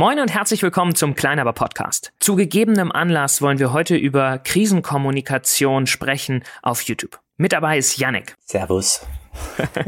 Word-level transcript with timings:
Moin 0.00 0.18
und 0.18 0.32
herzlich 0.32 0.62
willkommen 0.62 0.94
zum 0.94 1.14
Kleinaber 1.14 1.52
Podcast. 1.52 2.14
Zu 2.20 2.34
gegebenem 2.34 2.90
Anlass 2.90 3.42
wollen 3.42 3.58
wir 3.58 3.74
heute 3.74 3.96
über 3.96 4.38
Krisenkommunikation 4.38 5.86
sprechen 5.86 6.42
auf 6.62 6.80
YouTube. 6.80 7.20
Mit 7.36 7.52
dabei 7.52 7.76
ist 7.76 7.98
Yannick. 7.98 8.34
Servus. 8.46 9.06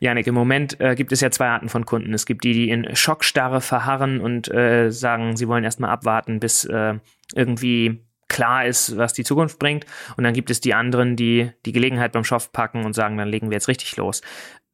Janik, 0.00 0.26
im 0.26 0.34
Moment 0.34 0.80
äh, 0.80 0.96
gibt 0.96 1.12
es 1.12 1.20
ja 1.20 1.30
zwei 1.30 1.46
Arten 1.46 1.68
von 1.68 1.86
Kunden. 1.86 2.12
Es 2.12 2.26
gibt 2.26 2.42
die, 2.42 2.54
die 2.54 2.70
in 2.70 2.96
Schockstarre 2.96 3.60
verharren 3.60 4.20
und 4.20 4.52
äh, 4.52 4.90
sagen, 4.90 5.36
sie 5.36 5.46
wollen 5.46 5.62
erstmal 5.62 5.90
abwarten, 5.90 6.40
bis 6.40 6.64
äh, 6.64 6.94
irgendwie 7.32 8.04
klar 8.26 8.66
ist, 8.66 8.96
was 8.96 9.12
die 9.12 9.22
Zukunft 9.22 9.60
bringt. 9.60 9.86
Und 10.16 10.24
dann 10.24 10.34
gibt 10.34 10.50
es 10.50 10.60
die 10.60 10.74
anderen, 10.74 11.14
die 11.14 11.52
die 11.66 11.72
Gelegenheit 11.72 12.10
beim 12.10 12.24
Schopf 12.24 12.50
packen 12.50 12.84
und 12.84 12.94
sagen, 12.94 13.16
dann 13.16 13.28
legen 13.28 13.50
wir 13.50 13.58
jetzt 13.58 13.68
richtig 13.68 13.96
los. 13.96 14.22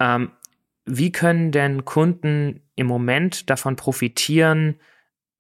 Ähm, 0.01 0.31
wie 0.89 1.13
können 1.13 1.53
denn 1.53 1.85
Kunden 1.85 2.63
im 2.77 2.87
Moment 2.87 3.51
davon 3.51 3.77
profitieren, 3.77 4.77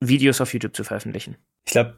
Videos 0.01 0.41
auf 0.41 0.53
YouTube 0.53 0.77
zu 0.77 0.85
veröffentlichen? 0.85 1.37
Ich 1.65 1.73
glaube, 1.73 1.97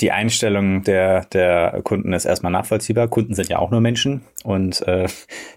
die 0.00 0.12
Einstellung 0.12 0.84
der, 0.84 1.24
der 1.26 1.80
Kunden 1.82 2.12
ist 2.12 2.24
erstmal 2.24 2.52
nachvollziehbar. 2.52 3.08
Kunden 3.08 3.34
sind 3.34 3.48
ja 3.48 3.58
auch 3.58 3.70
nur 3.70 3.80
Menschen 3.80 4.22
und 4.44 4.86
äh, 4.86 5.08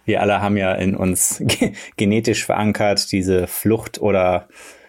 wir 0.05 0.21
alle 0.21 0.41
haben 0.41 0.57
ja 0.57 0.73
in 0.73 0.95
uns 0.95 1.43
genetisch 1.97 2.45
verankert 2.45 3.11
diese 3.11 3.45
Flucht- 3.47 4.01
oder 4.01 4.47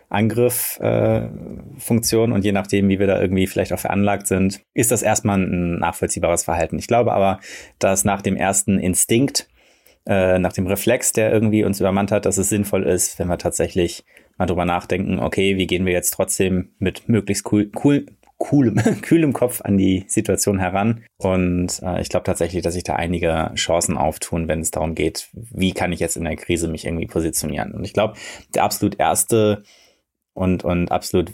Angriff-Funktion 0.09 2.31
äh, 2.31 2.35
und 2.35 2.45
je 2.45 2.53
nachdem, 2.53 2.89
wie 2.89 2.99
wir 2.99 3.07
da 3.07 3.21
irgendwie 3.21 3.47
vielleicht 3.47 3.73
auch 3.73 3.79
veranlagt 3.79 4.27
sind, 4.27 4.61
ist 4.75 4.91
das 4.91 5.03
erstmal 5.03 5.39
ein 5.39 5.79
nachvollziehbares 5.79 6.45
Verhalten. 6.45 6.79
Ich 6.79 6.87
glaube 6.87 7.15
aber, 7.15 7.41
dass 7.79 8.05
nach 8.05 8.21
dem 8.21 8.37
ersten 8.37 8.79
Instinkt, 8.79 9.49
äh, 10.07 10.39
nach 10.39 10.53
dem 10.53 10.67
Reflex, 10.67 11.13
der 11.13 11.33
irgendwie 11.33 11.65
uns 11.65 11.81
übermannt 11.81 12.13
hat, 12.13 12.27
dass 12.27 12.39
es 12.39 12.49
sinnvoll 12.49 12.85
ist, 12.85 13.19
wenn 13.19 13.29
wir 13.29 13.39
tatsächlich 13.39 14.05
mal 14.39 14.47
drüber 14.47 14.65
nachdenken, 14.65 15.19
okay, 15.19 15.57
wie 15.57 15.67
gehen 15.67 15.87
wir 15.87 15.93
jetzt 15.93 16.13
trotzdem 16.13 16.71
mit 16.79 17.09
möglichst 17.09 17.51
cool, 17.53 17.71
cool 17.85 18.07
coolem, 18.43 18.77
kühlem 19.03 19.33
Kopf 19.33 19.61
an 19.63 19.79
die 19.79 20.05
Situation 20.09 20.59
heran. 20.59 21.05
Und 21.17 21.81
äh, 21.83 22.01
ich 22.01 22.09
glaube 22.09 22.25
tatsächlich, 22.25 22.63
dass 22.63 22.75
sich 22.75 22.83
da 22.83 22.97
einige 22.97 23.53
Chancen 23.55 23.97
auftun, 23.97 24.49
wenn 24.49 24.61
es 24.61 24.73
darum 24.73 24.95
geht, 24.95 25.29
wie 25.33 25.73
kann 25.73 25.93
ich 25.93 26.01
jetzt 26.01 26.17
in 26.17 26.25
der 26.25 26.37
Krise 26.37 26.69
mich 26.69 26.85
irgendwie 26.85 27.07
positionieren. 27.07 27.73
Und 27.73 27.85
ich 27.85 27.93
glaube, 27.93 28.15
der 28.55 28.65
absolut 28.65 28.99
erste 28.99 29.63
und, 30.35 30.65
und 30.65 30.91
absolut 30.91 31.33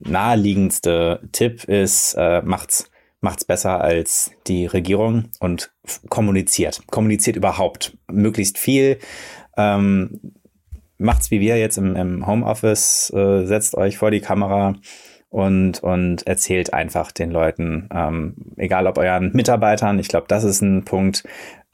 naheliegendste 0.00 1.20
Tipp 1.32 1.64
ist, 1.64 2.14
äh, 2.18 2.42
macht's 2.42 2.90
macht's 3.24 3.44
besser 3.44 3.80
als 3.80 4.30
die 4.46 4.66
Regierung 4.66 5.30
und 5.40 5.72
kommuniziert. 6.08 6.82
Kommuniziert 6.90 7.36
überhaupt 7.36 7.96
möglichst 8.10 8.58
viel. 8.58 8.98
Ähm, 9.56 10.20
macht's 10.98 11.32
wie 11.32 11.40
wir 11.40 11.58
jetzt 11.58 11.78
im, 11.78 11.96
im 11.96 12.26
Homeoffice, 12.26 13.12
äh, 13.14 13.44
setzt 13.46 13.76
euch 13.76 13.98
vor 13.98 14.12
die 14.12 14.20
Kamera, 14.20 14.74
und, 15.34 15.82
und 15.82 16.24
erzählt 16.28 16.72
einfach 16.72 17.10
den 17.10 17.32
Leuten, 17.32 17.88
ähm, 17.92 18.36
egal 18.56 18.86
ob 18.86 18.98
euren 18.98 19.32
Mitarbeitern, 19.32 19.98
ich 19.98 20.06
glaube, 20.06 20.26
das 20.28 20.44
ist 20.44 20.62
ein 20.62 20.84
Punkt, 20.84 21.24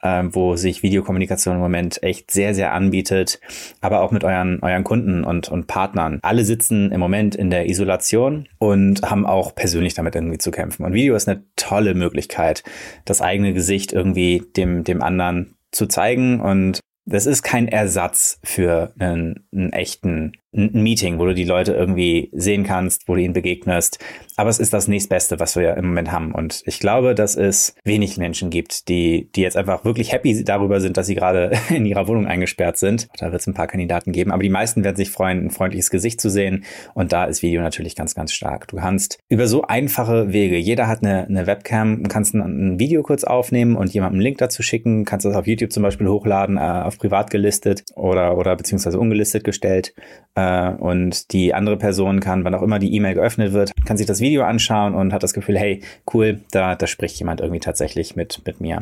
ähm, 0.03 0.33
wo 0.33 0.55
sich 0.55 0.83
Videokommunikation 0.83 1.55
im 1.55 1.61
Moment 1.61 2.01
echt 2.03 2.31
sehr, 2.31 2.53
sehr 2.53 2.73
anbietet, 2.73 3.39
aber 3.81 4.01
auch 4.01 4.11
mit 4.11 4.23
euren, 4.23 4.59
euren 4.61 4.83
Kunden 4.83 5.23
und, 5.23 5.49
und 5.49 5.67
Partnern. 5.67 6.19
Alle 6.21 6.43
sitzen 6.43 6.91
im 6.91 6.99
Moment 6.99 7.35
in 7.35 7.49
der 7.49 7.69
Isolation 7.69 8.47
und 8.59 9.01
haben 9.03 9.25
auch 9.25 9.55
persönlich 9.55 9.93
damit 9.93 10.15
irgendwie 10.15 10.37
zu 10.37 10.51
kämpfen. 10.51 10.85
Und 10.85 10.93
Video 10.93 11.15
ist 11.15 11.27
eine 11.27 11.43
tolle 11.55 11.93
Möglichkeit, 11.93 12.63
das 13.05 13.21
eigene 13.21 13.53
Gesicht 13.53 13.93
irgendwie 13.93 14.43
dem, 14.55 14.83
dem 14.83 15.01
anderen 15.01 15.55
zu 15.71 15.87
zeigen 15.87 16.41
und 16.41 16.81
das 17.05 17.25
ist 17.25 17.41
kein 17.41 17.67
Ersatz 17.67 18.39
für 18.43 18.93
einen, 18.99 19.47
einen 19.51 19.73
echten 19.73 20.33
ein 20.53 20.83
Meeting, 20.83 21.17
wo 21.17 21.25
du 21.25 21.33
die 21.33 21.45
Leute 21.45 21.73
irgendwie 21.73 22.29
sehen 22.33 22.63
kannst, 22.63 23.07
wo 23.07 23.15
du 23.15 23.21
ihnen 23.21 23.33
begegnest. 23.33 23.99
Aber 24.35 24.49
es 24.49 24.59
ist 24.59 24.73
das 24.73 24.87
nächstbeste, 24.87 25.39
was 25.39 25.55
wir 25.55 25.77
im 25.77 25.87
Moment 25.87 26.11
haben. 26.11 26.33
Und 26.33 26.63
ich 26.65 26.79
glaube, 26.79 27.15
dass 27.15 27.35
es 27.35 27.75
wenig 27.85 28.17
Menschen 28.17 28.49
gibt, 28.49 28.89
die, 28.89 29.29
die 29.35 29.41
jetzt 29.41 29.55
einfach 29.55 29.85
wirklich 29.85 30.11
happy 30.11 30.43
darüber 30.43 30.81
sind, 30.81 30.97
dass 30.97 31.07
sie 31.07 31.15
gerade 31.15 31.51
in 31.69 31.85
ihrer 31.85 32.07
Wohnung 32.07 32.27
eingesperrt 32.27 32.77
sind. 32.77 33.07
Da 33.17 33.31
wird 33.31 33.41
es 33.41 33.47
ein 33.47 33.53
paar 33.53 33.67
Kandidaten 33.67 34.11
geben. 34.11 34.31
Aber 34.31 34.43
die 34.43 34.49
meisten 34.49 34.83
werden 34.83 34.97
sich 34.97 35.09
freuen, 35.09 35.45
ein 35.45 35.51
freundliches 35.51 35.89
Gesicht 35.89 36.19
zu 36.19 36.29
sehen. 36.29 36.65
Und 36.93 37.13
da 37.13 37.25
ist 37.25 37.41
Video 37.41 37.61
natürlich 37.61 37.95
ganz, 37.95 38.13
ganz 38.13 38.33
stark. 38.33 38.67
Du 38.67 38.77
kannst 38.77 39.19
über 39.29 39.47
so 39.47 39.61
einfache 39.61 40.33
Wege, 40.33 40.57
jeder 40.57 40.87
hat 40.87 41.03
eine, 41.03 41.25
eine 41.25 41.47
Webcam, 41.47 42.03
kannst 42.09 42.33
ein, 42.33 42.41
ein 42.41 42.79
Video 42.79 43.03
kurz 43.03 43.23
aufnehmen 43.23 43.75
und 43.75 43.93
jemandem 43.93 44.15
einen 44.15 44.23
Link 44.23 44.37
dazu 44.39 44.63
schicken, 44.63 45.05
kannst 45.05 45.25
das 45.25 45.35
auf 45.35 45.47
YouTube 45.47 45.71
zum 45.71 45.83
Beispiel 45.83 46.07
hochladen, 46.07 46.57
äh, 46.57 46.61
auf 46.61 46.97
privat 46.97 47.29
gelistet 47.29 47.83
oder, 47.95 48.37
oder 48.37 48.55
beziehungsweise 48.55 48.99
ungelistet 48.99 49.43
gestellt 49.43 49.93
und 50.79 51.31
die 51.33 51.53
andere 51.53 51.77
Person 51.77 52.19
kann, 52.19 52.43
wann 52.43 52.55
auch 52.55 52.61
immer 52.61 52.79
die 52.79 52.93
E-Mail 52.95 53.15
geöffnet 53.15 53.53
wird, 53.53 53.71
kann 53.85 53.97
sich 53.97 54.07
das 54.07 54.21
Video 54.21 54.43
anschauen 54.43 54.93
und 54.93 55.13
hat 55.13 55.23
das 55.23 55.33
Gefühl, 55.33 55.57
hey, 55.57 55.81
cool, 56.13 56.41
da, 56.51 56.75
da 56.75 56.87
spricht 56.87 57.17
jemand 57.19 57.41
irgendwie 57.41 57.59
tatsächlich 57.59 58.15
mit, 58.15 58.41
mit 58.45 58.61
mir. 58.61 58.81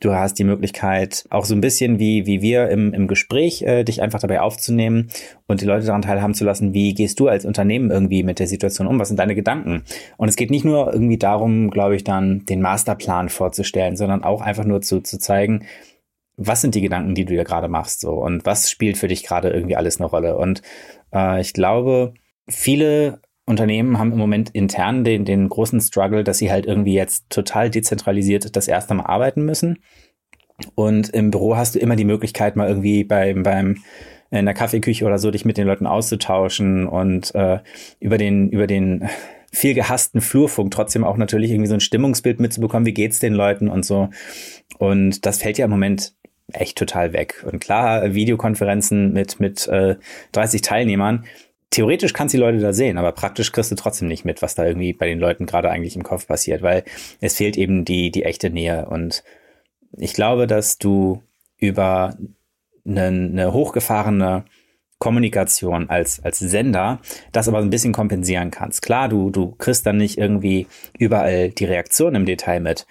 Du 0.00 0.12
hast 0.12 0.38
die 0.38 0.44
Möglichkeit, 0.44 1.24
auch 1.30 1.44
so 1.44 1.54
ein 1.54 1.60
bisschen 1.60 1.98
wie, 1.98 2.26
wie 2.26 2.42
wir 2.42 2.68
im, 2.68 2.92
im 2.92 3.08
Gespräch, 3.08 3.62
äh, 3.62 3.84
dich 3.84 4.02
einfach 4.02 4.20
dabei 4.20 4.40
aufzunehmen 4.40 5.10
und 5.46 5.60
die 5.60 5.66
Leute 5.66 5.86
daran 5.86 6.02
teilhaben 6.02 6.34
zu 6.34 6.44
lassen, 6.44 6.74
wie 6.74 6.94
gehst 6.94 7.20
du 7.20 7.28
als 7.28 7.44
Unternehmen 7.44 7.90
irgendwie 7.90 8.22
mit 8.22 8.38
der 8.38 8.46
Situation 8.46 8.86
um? 8.86 8.98
Was 8.98 9.08
sind 9.08 9.18
deine 9.18 9.34
Gedanken? 9.34 9.82
Und 10.16 10.28
es 10.28 10.36
geht 10.36 10.50
nicht 10.50 10.64
nur 10.64 10.92
irgendwie 10.92 11.18
darum, 11.18 11.70
glaube 11.70 11.96
ich, 11.96 12.04
dann 12.04 12.44
den 12.46 12.60
Masterplan 12.60 13.28
vorzustellen, 13.28 13.96
sondern 13.96 14.24
auch 14.24 14.40
einfach 14.40 14.64
nur 14.64 14.80
zu, 14.80 15.00
zu 15.00 15.18
zeigen, 15.18 15.64
was 16.36 16.60
sind 16.60 16.74
die 16.74 16.80
Gedanken, 16.80 17.14
die 17.14 17.24
du 17.24 17.34
dir 17.34 17.44
gerade 17.44 17.68
machst, 17.68 18.00
so 18.00 18.12
und 18.12 18.44
was 18.44 18.70
spielt 18.70 18.98
für 18.98 19.08
dich 19.08 19.24
gerade 19.24 19.50
irgendwie 19.50 19.76
alles 19.76 20.00
eine 20.00 20.08
Rolle? 20.08 20.36
Und 20.36 20.62
äh, 21.12 21.40
ich 21.40 21.52
glaube, 21.52 22.14
viele 22.48 23.20
Unternehmen 23.46 23.98
haben 23.98 24.12
im 24.12 24.18
Moment 24.18 24.50
intern 24.50 25.04
den, 25.04 25.24
den 25.24 25.48
großen 25.48 25.80
Struggle, 25.80 26.24
dass 26.24 26.38
sie 26.38 26.50
halt 26.50 26.66
irgendwie 26.66 26.94
jetzt 26.94 27.28
total 27.30 27.70
dezentralisiert 27.70 28.56
das 28.56 28.68
erste 28.68 28.94
Mal 28.94 29.06
arbeiten 29.06 29.44
müssen. 29.44 29.78
Und 30.74 31.10
im 31.10 31.30
Büro 31.30 31.56
hast 31.56 31.74
du 31.74 31.78
immer 31.78 31.96
die 31.96 32.04
Möglichkeit, 32.04 32.56
mal 32.56 32.68
irgendwie 32.68 33.04
beim, 33.04 33.42
beim 33.42 33.82
in 34.30 34.46
der 34.46 34.54
Kaffeeküche 34.54 35.04
oder 35.04 35.18
so 35.18 35.30
dich 35.30 35.44
mit 35.44 35.58
den 35.58 35.66
Leuten 35.66 35.86
auszutauschen 35.86 36.86
und 36.86 37.34
äh, 37.34 37.58
über 38.00 38.18
den, 38.18 38.48
über 38.48 38.66
den 38.66 39.08
viel 39.52 39.74
gehassten 39.74 40.20
Flurfunk 40.20 40.72
trotzdem 40.72 41.04
auch 41.04 41.16
natürlich 41.16 41.50
irgendwie 41.50 41.68
so 41.68 41.74
ein 41.74 41.80
Stimmungsbild 41.80 42.40
mitzubekommen, 42.40 42.86
wie 42.86 42.94
geht's 42.94 43.20
den 43.20 43.34
Leuten 43.34 43.68
und 43.68 43.84
so. 43.84 44.08
Und 44.78 45.24
das 45.26 45.38
fällt 45.38 45.58
ja 45.58 45.66
im 45.66 45.70
Moment 45.70 46.14
echt 46.52 46.78
total 46.78 47.12
weg. 47.12 47.44
Und 47.50 47.60
klar, 47.60 48.14
Videokonferenzen 48.14 49.12
mit, 49.12 49.40
mit 49.40 49.66
äh, 49.68 49.96
30 50.32 50.62
Teilnehmern, 50.62 51.24
theoretisch 51.70 52.12
kannst 52.12 52.34
du 52.34 52.38
die 52.38 52.42
Leute 52.42 52.58
da 52.58 52.72
sehen, 52.72 52.98
aber 52.98 53.12
praktisch 53.12 53.50
kriegst 53.50 53.70
du 53.70 53.76
trotzdem 53.76 54.08
nicht 54.08 54.24
mit, 54.24 54.42
was 54.42 54.54
da 54.54 54.64
irgendwie 54.64 54.92
bei 54.92 55.06
den 55.06 55.18
Leuten 55.18 55.46
gerade 55.46 55.70
eigentlich 55.70 55.96
im 55.96 56.04
Kopf 56.04 56.26
passiert, 56.26 56.62
weil 56.62 56.84
es 57.20 57.36
fehlt 57.36 57.56
eben 57.56 57.84
die, 57.84 58.10
die 58.10 58.24
echte 58.24 58.50
Nähe. 58.50 58.86
Und 58.86 59.24
ich 59.96 60.12
glaube, 60.12 60.46
dass 60.46 60.78
du 60.78 61.22
über 61.56 62.16
eine, 62.86 63.06
eine 63.06 63.52
hochgefahrene 63.52 64.44
Kommunikation 64.98 65.90
als, 65.90 66.22
als 66.24 66.38
Sender 66.38 67.00
das 67.32 67.48
aber 67.48 67.58
ein 67.58 67.70
bisschen 67.70 67.92
kompensieren 67.92 68.50
kannst. 68.50 68.82
Klar, 68.82 69.08
du, 69.08 69.30
du 69.30 69.54
kriegst 69.56 69.84
dann 69.86 69.96
nicht 69.96 70.18
irgendwie 70.18 70.66
überall 70.98 71.50
die 71.50 71.64
Reaktion 71.64 72.14
im 72.14 72.26
Detail 72.26 72.60
mit, 72.60 72.86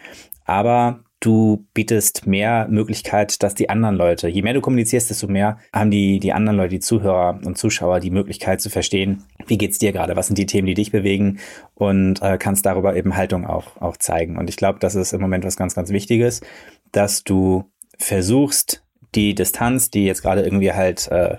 aber 0.45 1.03
du 1.23 1.65
bietest 1.73 2.27
mehr 2.27 2.67
Möglichkeit, 2.69 3.41
dass 3.43 3.55
die 3.55 3.69
anderen 3.69 3.95
Leute, 3.95 4.27
je 4.27 4.41
mehr 4.41 4.53
du 4.53 4.61
kommunizierst, 4.61 5.09
desto 5.09 5.27
mehr 5.27 5.57
haben 5.71 5.89
die, 5.89 6.19
die 6.19 6.33
anderen 6.33 6.57
Leute, 6.57 6.69
die 6.69 6.79
Zuhörer 6.79 7.39
und 7.45 7.57
Zuschauer 7.57 7.99
die 7.99 8.11
Möglichkeit 8.11 8.59
zu 8.59 8.69
verstehen, 8.69 9.23
wie 9.47 9.57
geht's 9.57 9.79
dir 9.79 9.93
gerade, 9.93 10.15
was 10.15 10.27
sind 10.27 10.37
die 10.37 10.45
Themen, 10.45 10.67
die 10.67 10.73
dich 10.73 10.91
bewegen 10.91 11.39
und 11.75 12.21
äh, 12.21 12.37
kannst 12.37 12.65
darüber 12.65 12.95
eben 12.95 13.15
Haltung 13.15 13.45
auch, 13.45 13.77
auch 13.81 13.95
zeigen. 13.97 14.37
Und 14.37 14.49
ich 14.49 14.57
glaube, 14.57 14.79
das 14.79 14.95
ist 14.95 15.13
im 15.13 15.21
Moment 15.21 15.45
was 15.45 15.55
ganz, 15.55 15.75
ganz 15.75 15.91
Wichtiges, 15.91 16.41
dass 16.91 17.23
du 17.23 17.71
versuchst, 17.97 18.83
die 19.15 19.33
Distanz, 19.33 19.89
die 19.89 20.05
jetzt 20.05 20.23
gerade 20.23 20.41
irgendwie 20.41 20.73
halt 20.73 21.07
äh, 21.09 21.37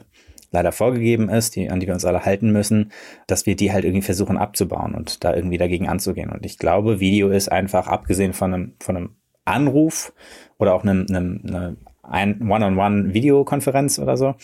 leider 0.51 0.73
vorgegeben 0.73 1.29
ist, 1.29 1.57
die, 1.57 1.69
an 1.69 1.81
die 1.81 1.87
wir 1.87 1.95
uns 1.95 2.05
alle 2.05 2.25
halten 2.25 2.53
müssen, 2.53 2.93
dass 3.27 3.45
wir 3.45 3.57
die 3.57 3.73
halt 3.73 3.85
irgendwie 3.85 4.05
versuchen 4.05 4.39
abzubauen 4.39 4.95
und 4.95 5.25
da 5.25 5.35
irgendwie 5.35 5.59
dagegen 5.59 5.89
anzugehen. 5.89 6.31
Und 6.31 6.47
ich 6.47 6.59
glaube, 6.59 7.01
Video 7.01 7.29
ist 7.29 7.51
einfach, 7.51 7.89
abgesehen 7.89 8.33
von 8.33 8.55
einem, 8.55 8.73
von 8.79 8.97
einem 8.97 9.17
Anruf 9.45 10.13
oder 10.59 10.75
auch 10.75 10.83
eine, 10.83 11.07
eine, 11.09 11.77
eine 12.03 12.37
One-on-One-Videokonferenz 12.41 13.99
oder 13.99 14.17
so, 14.17 14.35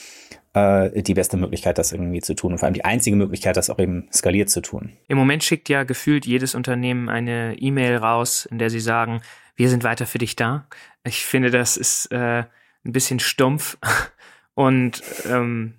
äh, 0.55 1.03
die 1.03 1.15
beste 1.15 1.37
Möglichkeit, 1.37 1.79
das 1.79 1.93
irgendwie 1.93 2.21
zu 2.21 2.35
tun. 2.35 2.53
Und 2.53 2.59
vor 2.59 2.67
allem 2.67 2.75
die 2.75 2.85
einzige 2.85 3.17
Möglichkeit, 3.17 3.57
das 3.57 3.71
auch 3.71 3.79
eben 3.79 4.09
skaliert 4.13 4.51
zu 4.51 4.61
tun. 4.61 4.93
Im 5.09 5.19
Moment 5.19 5.45
schickt 5.45 5.69
ja 5.69 5.85
gefühlt 5.85 6.27
jedes 6.27 6.55
Unternehmen 6.55 7.09
eine 7.09 7.57
E-Mail 7.59 7.97
raus, 7.97 8.47
in 8.47 8.59
der 8.59 8.71
sie 8.71 8.81
sagen, 8.81 9.21
wir 9.57 9.69
sind 9.69 9.85
weiter 9.85 10.07
für 10.07 10.19
dich 10.19 10.37
da. 10.37 10.67
Ich 11.05 11.25
finde, 11.25 11.51
das 11.51 11.77
ist 11.77 12.11
äh, 12.13 12.45
ein 12.85 12.93
bisschen 12.93 13.21
stumpf 13.21 13.79
und 14.55 15.03
ähm, 15.29 15.75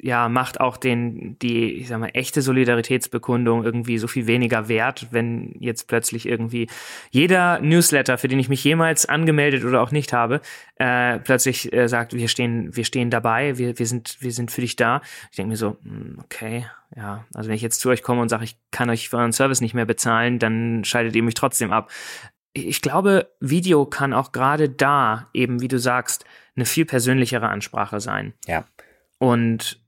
ja, 0.00 0.28
macht 0.28 0.60
auch 0.60 0.76
den, 0.76 1.38
die, 1.40 1.72
ich 1.74 1.88
sag 1.88 2.00
mal, 2.00 2.10
echte 2.12 2.42
Solidaritätsbekundung 2.42 3.64
irgendwie 3.64 3.98
so 3.98 4.06
viel 4.06 4.26
weniger 4.26 4.68
wert, 4.68 5.08
wenn 5.10 5.54
jetzt 5.58 5.88
plötzlich 5.88 6.26
irgendwie 6.26 6.68
jeder 7.10 7.58
Newsletter, 7.60 8.18
für 8.18 8.28
den 8.28 8.38
ich 8.38 8.48
mich 8.48 8.62
jemals 8.64 9.06
angemeldet 9.06 9.64
oder 9.64 9.82
auch 9.82 9.90
nicht 9.90 10.12
habe, 10.12 10.40
äh, 10.76 11.18
plötzlich 11.18 11.72
äh, 11.72 11.88
sagt, 11.88 12.12
wir 12.14 12.28
stehen, 12.28 12.74
wir 12.76 12.84
stehen 12.84 13.10
dabei, 13.10 13.58
wir, 13.58 13.78
wir 13.78 13.86
sind, 13.86 14.16
wir 14.20 14.32
sind 14.32 14.50
für 14.50 14.60
dich 14.60 14.76
da. 14.76 15.00
Ich 15.30 15.36
denke 15.36 15.50
mir 15.50 15.56
so, 15.56 15.76
hm, 15.82 16.18
okay, 16.24 16.66
ja, 16.96 17.24
also 17.34 17.48
wenn 17.48 17.56
ich 17.56 17.62
jetzt 17.62 17.80
zu 17.80 17.88
euch 17.88 18.02
komme 18.02 18.22
und 18.22 18.28
sage, 18.28 18.44
ich 18.44 18.56
kann 18.70 18.90
euch 18.90 19.08
für 19.08 19.16
euren 19.16 19.32
Service 19.32 19.60
nicht 19.60 19.74
mehr 19.74 19.86
bezahlen, 19.86 20.38
dann 20.38 20.84
schaltet 20.84 21.16
ihr 21.16 21.22
mich 21.22 21.34
trotzdem 21.34 21.72
ab. 21.72 21.90
Ich 22.52 22.82
glaube, 22.82 23.28
Video 23.40 23.84
kann 23.84 24.12
auch 24.12 24.30
gerade 24.30 24.68
da 24.68 25.28
eben, 25.34 25.60
wie 25.60 25.68
du 25.68 25.78
sagst, 25.78 26.24
eine 26.54 26.66
viel 26.66 26.84
persönlichere 26.84 27.48
Ansprache 27.48 27.98
sein. 27.98 28.32
Ja. 28.46 28.64
Und 29.24 29.80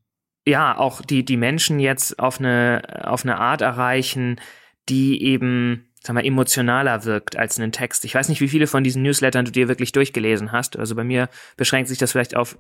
ja, 0.47 0.79
auch 0.79 1.03
die, 1.03 1.23
die 1.23 1.37
Menschen 1.37 1.79
jetzt 1.79 2.19
auf 2.19 2.41
eine, 2.41 3.03
auf 3.05 3.23
eine 3.23 3.37
Art 3.37 3.61
erreichen, 3.61 4.41
die 4.89 5.23
eben, 5.23 5.93
sag 6.03 6.15
mal, 6.15 6.25
emotionaler 6.25 7.05
wirkt 7.05 7.37
als 7.37 7.61
einen 7.61 7.71
Text. 7.71 8.07
Ich 8.07 8.15
weiß 8.15 8.31
nicht, 8.31 8.41
wie 8.41 8.49
viele 8.49 8.67
von 8.67 8.83
diesen 8.83 9.03
Newslettern 9.03 9.45
du 9.45 9.51
dir 9.51 9.69
wirklich 9.69 9.93
durchgelesen 9.93 10.53
hast. 10.53 10.79
Also 10.79 10.95
bei 10.95 11.05
mir 11.05 11.29
beschränkt 11.59 11.91
sich 11.91 11.99
das 11.99 12.13
vielleicht 12.13 12.35
auf 12.35 12.59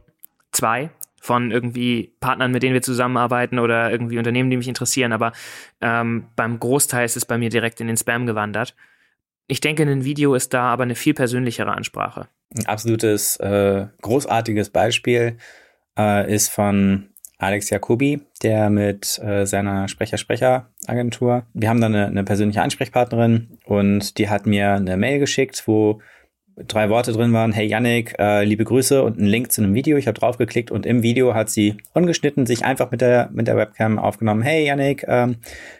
zwei 0.52 0.90
von 1.18 1.50
irgendwie 1.50 2.12
Partnern, 2.20 2.50
mit 2.50 2.62
denen 2.62 2.74
wir 2.74 2.82
zusammenarbeiten 2.82 3.58
oder 3.58 3.90
irgendwie 3.90 4.18
Unternehmen, 4.18 4.50
die 4.50 4.58
mich 4.58 4.68
interessieren, 4.68 5.12
aber 5.12 5.32
ähm, 5.80 6.26
beim 6.36 6.60
Großteil 6.60 7.06
ist 7.06 7.16
es 7.16 7.24
bei 7.24 7.38
mir 7.38 7.48
direkt 7.48 7.80
in 7.80 7.86
den 7.86 7.96
Spam 7.96 8.26
gewandert. 8.26 8.76
Ich 9.48 9.60
denke, 9.60 9.82
ein 9.82 10.04
Video 10.04 10.34
ist 10.34 10.52
da 10.52 10.64
aber 10.64 10.82
eine 10.82 10.94
viel 10.94 11.14
persönlichere 11.14 11.72
Ansprache. 11.72 12.28
Ein 12.54 12.66
absolutes, 12.66 13.36
äh, 13.38 13.86
großartiges 14.02 14.70
Beispiel 14.70 15.38
äh, 15.98 16.32
ist 16.32 16.48
von 16.48 17.08
Alex 17.38 17.68
Jacobi, 17.70 18.20
der 18.42 18.70
mit 18.70 19.18
äh, 19.22 19.44
seiner 19.46 19.88
Sprecher-Sprecher-Agentur, 19.88 21.46
wir 21.52 21.68
haben 21.68 21.80
da 21.80 21.86
eine, 21.86 22.06
eine 22.06 22.24
persönliche 22.24 22.62
Ansprechpartnerin 22.62 23.58
und 23.64 24.18
die 24.18 24.28
hat 24.28 24.46
mir 24.46 24.72
eine 24.72 24.96
Mail 24.96 25.18
geschickt, 25.18 25.64
wo 25.66 26.00
drei 26.56 26.88
Worte 26.88 27.12
drin 27.12 27.32
waren, 27.34 27.52
hey 27.52 27.66
Yannick, 27.66 28.14
äh, 28.18 28.44
liebe 28.44 28.64
Grüße 28.64 29.02
und 29.02 29.18
ein 29.18 29.26
Link 29.26 29.52
zu 29.52 29.62
einem 29.62 29.74
Video. 29.74 29.98
Ich 29.98 30.06
habe 30.06 30.18
draufgeklickt 30.18 30.70
und 30.70 30.86
im 30.86 31.02
Video 31.02 31.34
hat 31.34 31.50
sie 31.50 31.76
ungeschnitten 31.92 32.46
sich 32.46 32.64
einfach 32.64 32.90
mit 32.90 33.02
der, 33.02 33.28
mit 33.32 33.46
der 33.46 33.56
Webcam 33.56 33.98
aufgenommen. 33.98 34.40
Hey 34.40 34.64
Yannick, 34.64 35.04
ähm, 35.06 35.36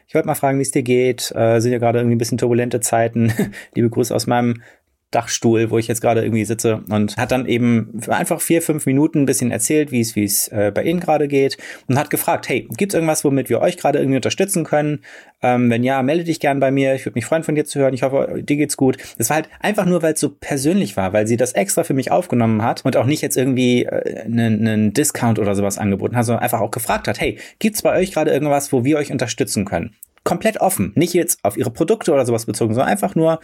ich 0.07 0.15
wollte 0.15 0.27
mal 0.27 0.35
fragen, 0.35 0.59
wie 0.59 0.63
es 0.63 0.73
dir 0.73 0.83
geht. 0.83 1.33
Äh, 1.35 1.61
sind 1.61 1.73
ja 1.73 1.79
gerade 1.79 1.99
irgendwie 2.01 2.17
ein 2.17 2.19
bisschen 2.19 2.37
turbulente 2.37 2.81
Zeiten. 2.81 3.33
liebe 3.75 3.89
Grüße 3.89 4.15
aus 4.15 4.27
meinem 4.27 4.63
Dachstuhl, 5.13 5.71
wo 5.71 5.79
ich 5.79 5.87
jetzt 5.87 6.01
gerade 6.01 6.23
irgendwie 6.23 6.45
sitze 6.45 6.83
und 6.91 7.17
hat 7.17 7.31
dann 7.31 7.47
eben 7.47 8.01
einfach 8.09 8.41
vier, 8.41 8.61
fünf 8.61 8.87
Minuten 8.87 9.21
ein 9.21 9.27
bisschen 9.27 9.53
erzählt, 9.53 9.93
wie 9.93 10.01
es, 10.01 10.17
wie 10.17 10.25
es 10.25 10.49
äh, 10.49 10.73
bei 10.75 10.83
Ihnen 10.83 10.99
gerade 10.99 11.29
geht 11.29 11.57
und 11.87 11.97
hat 11.97 12.11
gefragt, 12.11 12.49
hey, 12.49 12.69
gibt's 12.77 12.95
irgendwas, 12.95 13.25
womit 13.25 13.49
wir 13.49 13.61
euch 13.61 13.77
gerade 13.77 14.01
irgendwie 14.01 14.17
unterstützen 14.17 14.65
können? 14.65 15.01
Ähm, 15.43 15.71
wenn 15.71 15.85
ja, 15.85 16.03
melde 16.03 16.25
dich 16.25 16.41
gern 16.41 16.59
bei 16.59 16.73
mir. 16.73 16.95
Ich 16.95 17.07
würde 17.07 17.15
mich 17.15 17.25
freuen, 17.25 17.45
von 17.45 17.55
dir 17.55 17.65
zu 17.65 17.79
hören. 17.79 17.95
Ich 17.95 18.03
hoffe, 18.03 18.43
dir 18.43 18.57
geht's 18.57 18.77
gut. 18.77 18.97
Das 19.17 19.31
war 19.31 19.37
halt 19.37 19.49
einfach 19.61 19.87
nur, 19.87 20.03
weil 20.03 20.15
es 20.15 20.21
so 20.21 20.31
persönlich 20.31 20.97
war, 20.97 21.13
weil 21.13 21.27
sie 21.29 21.37
das 21.37 21.53
extra 21.53 21.85
für 21.85 21.95
mich 21.95 22.11
aufgenommen 22.11 22.63
hat 22.63 22.85
und 22.85 22.97
auch 22.97 23.07
nicht 23.07 23.23
jetzt 23.23 23.37
irgendwie 23.37 23.85
äh, 23.85 24.23
einen, 24.25 24.67
einen 24.67 24.93
Discount 24.93 25.39
oder 25.39 25.55
sowas 25.55 25.79
angeboten 25.79 26.17
hat, 26.17 26.27
sondern 26.27 26.43
einfach 26.43 26.61
auch 26.61 26.73
gefragt 26.73 27.07
hat, 27.07 27.21
hey, 27.21 27.39
gibt's 27.61 27.83
bei 27.83 27.97
euch 27.97 28.13
gerade 28.13 28.33
irgendwas, 28.33 28.73
wo 28.73 28.85
wir 28.85 28.97
euch 28.99 29.13
unterstützen 29.13 29.65
können? 29.65 29.95
komplett 30.27 30.61
offen. 30.61 30.93
Nicht 30.97 31.15
jetzt 31.15 31.39
auf 31.45 31.57
ihre 31.57 31.71
Produkte 31.71 32.13
oder 32.13 32.27
sowas 32.27 32.45
bezogen, 32.45 32.75
sondern 32.75 32.91
einfach 32.91 33.15
nur, 33.15 33.39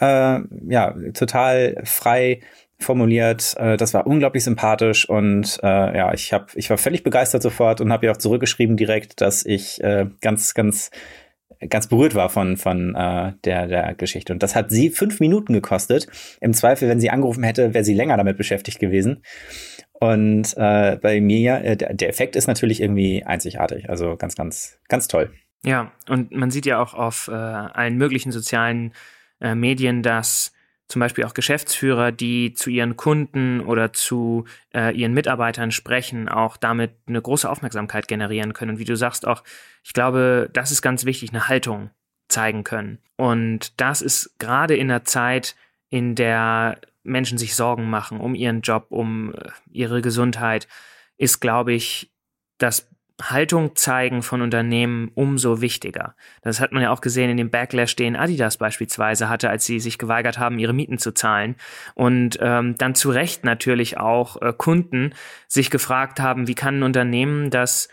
äh, 0.00 0.40
ja, 0.68 0.94
total 1.14 1.80
frei 1.84 2.40
formuliert. 2.78 3.54
Äh, 3.58 3.76
das 3.76 3.94
war 3.94 4.06
unglaublich 4.06 4.44
sympathisch 4.44 5.08
und 5.08 5.58
äh, 5.62 5.96
ja, 5.96 6.12
ich 6.14 6.32
habe, 6.32 6.46
ich 6.54 6.70
war 6.70 6.78
völlig 6.78 7.02
begeistert 7.02 7.42
sofort 7.42 7.80
und 7.80 7.92
habe 7.92 8.06
ihr 8.06 8.12
auch 8.12 8.16
zurückgeschrieben 8.16 8.76
direkt, 8.76 9.20
dass 9.20 9.44
ich 9.44 9.82
äh, 9.82 10.06
ganz, 10.20 10.54
ganz 10.54 10.90
ganz 11.68 11.88
berührt 11.88 12.14
war 12.14 12.28
von, 12.28 12.56
von 12.56 12.94
äh, 12.94 13.32
der, 13.44 13.66
der 13.66 13.94
Geschichte. 13.94 14.32
Und 14.32 14.42
das 14.42 14.54
hat 14.54 14.70
sie 14.70 14.90
fünf 14.90 15.20
Minuten 15.20 15.52
gekostet. 15.52 16.06
Im 16.40 16.52
Zweifel, 16.52 16.88
wenn 16.88 17.00
sie 17.00 17.10
angerufen 17.10 17.42
hätte, 17.42 17.74
wäre 17.74 17.84
sie 17.84 17.94
länger 17.94 18.16
damit 18.16 18.36
beschäftigt 18.36 18.78
gewesen. 18.78 19.22
Und 19.92 20.54
äh, 20.56 20.96
bei 20.96 21.20
mir, 21.20 21.64
äh, 21.64 21.76
der 21.76 22.08
Effekt 22.08 22.36
ist 22.36 22.46
natürlich 22.46 22.80
irgendwie 22.80 23.24
einzigartig. 23.24 23.90
Also 23.90 24.16
ganz, 24.16 24.36
ganz, 24.36 24.78
ganz 24.88 25.08
toll. 25.08 25.32
Ja, 25.64 25.90
und 26.08 26.30
man 26.30 26.52
sieht 26.52 26.66
ja 26.66 26.80
auch 26.80 26.94
auf 26.94 27.28
äh, 27.28 27.32
allen 27.32 27.96
möglichen 27.96 28.30
sozialen 28.30 28.92
äh, 29.40 29.54
Medien, 29.54 30.02
dass 30.02 30.52
zum 30.88 31.00
Beispiel 31.00 31.24
auch 31.24 31.34
Geschäftsführer, 31.34 32.12
die 32.12 32.54
zu 32.54 32.70
ihren 32.70 32.96
Kunden 32.96 33.60
oder 33.60 33.92
zu 33.92 34.46
äh, 34.74 34.96
ihren 34.96 35.12
Mitarbeitern 35.12 35.70
sprechen, 35.70 36.28
auch 36.28 36.56
damit 36.56 36.92
eine 37.06 37.20
große 37.20 37.48
Aufmerksamkeit 37.48 38.08
generieren 38.08 38.54
können. 38.54 38.72
Und 38.72 38.78
wie 38.78 38.84
du 38.84 38.96
sagst 38.96 39.26
auch, 39.26 39.44
ich 39.84 39.92
glaube, 39.92 40.48
das 40.52 40.70
ist 40.70 40.80
ganz 40.80 41.04
wichtig, 41.04 41.30
eine 41.30 41.48
Haltung 41.48 41.90
zeigen 42.28 42.64
können. 42.64 42.98
Und 43.16 43.78
das 43.80 44.00
ist 44.00 44.38
gerade 44.38 44.76
in 44.76 44.88
der 44.88 45.04
Zeit, 45.04 45.56
in 45.90 46.14
der 46.14 46.80
Menschen 47.02 47.38
sich 47.38 47.54
Sorgen 47.54 47.88
machen 47.90 48.20
um 48.20 48.34
ihren 48.34 48.62
Job, 48.62 48.86
um 48.88 49.34
äh, 49.34 49.50
ihre 49.70 50.00
Gesundheit, 50.00 50.68
ist, 51.18 51.40
glaube 51.40 51.72
ich, 51.72 52.10
das 52.58 52.88
Haltung 53.20 53.74
zeigen 53.74 54.22
von 54.22 54.42
Unternehmen 54.42 55.10
umso 55.14 55.60
wichtiger. 55.60 56.14
Das 56.42 56.60
hat 56.60 56.72
man 56.72 56.82
ja 56.82 56.92
auch 56.92 57.00
gesehen 57.00 57.30
in 57.30 57.36
dem 57.36 57.50
Backlash, 57.50 57.96
den 57.96 58.14
Adidas 58.14 58.58
beispielsweise 58.58 59.28
hatte, 59.28 59.50
als 59.50 59.64
sie 59.64 59.80
sich 59.80 59.98
geweigert 59.98 60.38
haben, 60.38 60.58
ihre 60.58 60.72
Mieten 60.72 60.98
zu 60.98 61.12
zahlen. 61.12 61.56
Und 61.94 62.38
ähm, 62.40 62.76
dann 62.78 62.94
zu 62.94 63.10
Recht 63.10 63.44
natürlich 63.44 63.98
auch 63.98 64.40
äh, 64.40 64.52
Kunden 64.56 65.14
sich 65.48 65.70
gefragt 65.70 66.20
haben, 66.20 66.46
wie 66.46 66.54
kann 66.54 66.78
ein 66.78 66.82
Unternehmen, 66.84 67.50
das 67.50 67.88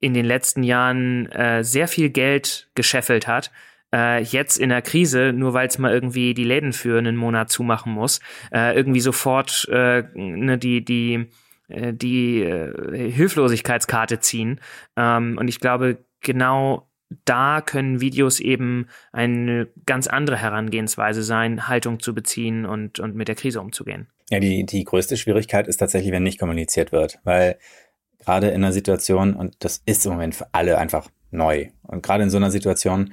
in 0.00 0.12
den 0.12 0.26
letzten 0.26 0.64
Jahren 0.64 1.30
äh, 1.30 1.62
sehr 1.62 1.88
viel 1.88 2.10
Geld 2.10 2.68
gescheffelt 2.74 3.26
hat, 3.28 3.52
äh, 3.94 4.22
jetzt 4.22 4.58
in 4.58 4.70
der 4.70 4.82
Krise, 4.82 5.32
nur 5.32 5.54
weil 5.54 5.68
es 5.68 5.78
mal 5.78 5.92
irgendwie 5.92 6.34
die 6.34 6.44
Läden 6.44 6.72
für 6.72 6.98
einen 6.98 7.16
Monat 7.16 7.48
zumachen 7.48 7.92
muss, 7.92 8.20
äh, 8.52 8.74
irgendwie 8.74 9.00
sofort 9.00 9.68
äh, 9.70 10.02
ne, 10.14 10.58
die, 10.58 10.84
die 10.84 11.30
die 11.68 12.42
äh, 12.42 13.10
Hilflosigkeitskarte 13.10 14.20
ziehen. 14.20 14.60
Ähm, 14.96 15.38
und 15.38 15.48
ich 15.48 15.60
glaube, 15.60 15.98
genau 16.20 16.88
da 17.24 17.60
können 17.60 18.00
Videos 18.00 18.40
eben 18.40 18.88
eine 19.12 19.68
ganz 19.86 20.06
andere 20.06 20.36
Herangehensweise 20.36 21.22
sein, 21.22 21.68
Haltung 21.68 22.00
zu 22.00 22.14
beziehen 22.14 22.66
und, 22.66 22.98
und 22.98 23.14
mit 23.14 23.28
der 23.28 23.34
Krise 23.34 23.60
umzugehen. 23.60 24.08
Ja, 24.30 24.40
die, 24.40 24.64
die 24.64 24.84
größte 24.84 25.16
Schwierigkeit 25.16 25.68
ist 25.68 25.76
tatsächlich, 25.76 26.12
wenn 26.12 26.22
nicht 26.22 26.40
kommuniziert 26.40 26.92
wird, 26.92 27.18
weil 27.24 27.58
gerade 28.18 28.48
in 28.48 28.56
einer 28.56 28.72
Situation, 28.72 29.34
und 29.34 29.56
das 29.60 29.82
ist 29.84 30.06
im 30.06 30.12
Moment 30.12 30.34
für 30.34 30.48
alle 30.52 30.78
einfach 30.78 31.08
neu, 31.30 31.68
und 31.82 32.02
gerade 32.02 32.24
in 32.24 32.30
so 32.30 32.38
einer 32.38 32.50
Situation 32.50 33.12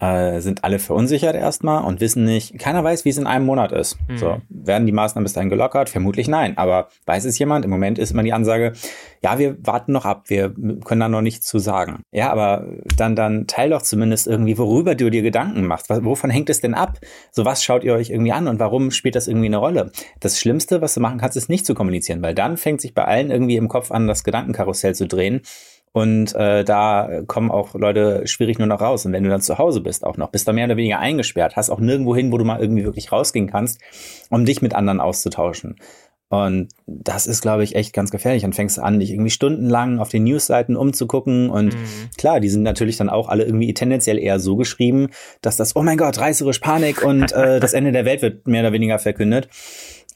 äh, 0.00 0.40
sind 0.40 0.64
alle 0.64 0.78
verunsichert 0.78 1.34
erstmal 1.34 1.82
und 1.84 2.00
wissen 2.00 2.24
nicht, 2.24 2.58
keiner 2.58 2.84
weiß, 2.84 3.04
wie 3.04 3.08
es 3.08 3.18
in 3.18 3.26
einem 3.26 3.46
Monat 3.46 3.72
ist. 3.72 3.96
Mhm. 4.08 4.18
So, 4.18 4.40
werden 4.48 4.86
die 4.86 4.92
Maßnahmen 4.92 5.24
bis 5.24 5.32
dahin 5.32 5.48
gelockert? 5.48 5.88
Vermutlich 5.88 6.28
nein. 6.28 6.58
Aber 6.58 6.88
weiß 7.06 7.24
es 7.24 7.38
jemand? 7.38 7.64
Im 7.64 7.70
Moment 7.70 7.98
ist 7.98 8.10
immer 8.10 8.22
die 8.22 8.32
Ansage, 8.32 8.74
ja, 9.22 9.38
wir 9.38 9.56
warten 9.66 9.92
noch 9.92 10.04
ab, 10.04 10.24
wir 10.26 10.54
können 10.84 11.00
da 11.00 11.08
noch 11.08 11.22
nichts 11.22 11.46
zu 11.46 11.58
sagen. 11.58 12.02
Ja, 12.12 12.30
aber 12.30 12.66
dann, 12.96 13.16
dann 13.16 13.46
teil 13.46 13.70
doch 13.70 13.82
zumindest 13.82 14.26
irgendwie, 14.26 14.58
worüber 14.58 14.94
du 14.94 15.10
dir 15.10 15.22
Gedanken 15.22 15.66
machst. 15.66 15.88
Was, 15.88 16.04
wovon 16.04 16.30
hängt 16.30 16.50
es 16.50 16.60
denn 16.60 16.74
ab? 16.74 16.98
So 17.32 17.44
was 17.44 17.64
schaut 17.64 17.82
ihr 17.82 17.94
euch 17.94 18.10
irgendwie 18.10 18.32
an 18.32 18.48
und 18.48 18.58
warum 18.60 18.90
spielt 18.90 19.14
das 19.14 19.28
irgendwie 19.28 19.46
eine 19.46 19.56
Rolle? 19.56 19.92
Das 20.20 20.38
Schlimmste, 20.38 20.82
was 20.82 20.94
du 20.94 21.00
machen 21.00 21.18
kannst, 21.18 21.36
ist 21.36 21.48
nicht 21.48 21.64
zu 21.64 21.74
kommunizieren, 21.74 22.22
weil 22.22 22.34
dann 22.34 22.56
fängt 22.56 22.80
sich 22.80 22.94
bei 22.94 23.04
allen 23.04 23.30
irgendwie 23.30 23.56
im 23.56 23.68
Kopf 23.68 23.90
an, 23.90 24.06
das 24.06 24.24
Gedankenkarussell 24.24 24.94
zu 24.94 25.06
drehen 25.06 25.40
und 25.96 26.34
äh, 26.34 26.62
da 26.62 27.22
kommen 27.26 27.50
auch 27.50 27.74
Leute 27.74 28.26
schwierig 28.26 28.58
nur 28.58 28.68
noch 28.68 28.82
raus. 28.82 29.06
Und 29.06 29.14
wenn 29.14 29.22
du 29.22 29.30
dann 29.30 29.40
zu 29.40 29.56
Hause 29.56 29.80
bist, 29.80 30.04
auch 30.04 30.18
noch, 30.18 30.28
bist 30.30 30.46
da 30.46 30.52
mehr 30.52 30.66
oder 30.66 30.76
weniger 30.76 30.98
eingesperrt, 30.98 31.56
hast 31.56 31.70
auch 31.70 31.80
nirgendwo 31.80 32.14
hin, 32.14 32.30
wo 32.30 32.36
du 32.36 32.44
mal 32.44 32.60
irgendwie 32.60 32.84
wirklich 32.84 33.12
rausgehen 33.12 33.46
kannst, 33.46 33.80
um 34.28 34.44
dich 34.44 34.60
mit 34.60 34.74
anderen 34.74 35.00
auszutauschen. 35.00 35.76
Und 36.28 36.68
das 36.86 37.26
ist, 37.26 37.40
glaube 37.40 37.64
ich, 37.64 37.76
echt 37.76 37.94
ganz 37.94 38.10
gefährlich. 38.10 38.42
Dann 38.42 38.52
fängst 38.52 38.76
du 38.76 38.82
an, 38.82 39.00
dich 39.00 39.10
irgendwie 39.10 39.30
stundenlang 39.30 39.98
auf 39.98 40.10
den 40.10 40.24
Newsseiten 40.24 40.76
umzugucken. 40.76 41.48
Und 41.48 41.72
mhm. 41.72 42.10
klar, 42.18 42.40
die 42.40 42.50
sind 42.50 42.62
natürlich 42.62 42.98
dann 42.98 43.08
auch 43.08 43.30
alle 43.30 43.44
irgendwie 43.44 43.72
tendenziell 43.72 44.18
eher 44.18 44.38
so 44.38 44.56
geschrieben, 44.56 45.08
dass 45.40 45.56
das, 45.56 45.76
oh 45.76 45.82
mein 45.82 45.96
Gott, 45.96 46.18
reißerisch 46.18 46.58
Panik 46.58 47.02
und 47.02 47.32
äh, 47.32 47.58
das 47.58 47.72
Ende 47.72 47.92
der 47.92 48.04
Welt 48.04 48.20
wird 48.20 48.46
mehr 48.46 48.60
oder 48.60 48.72
weniger 48.72 48.98
verkündet. 48.98 49.48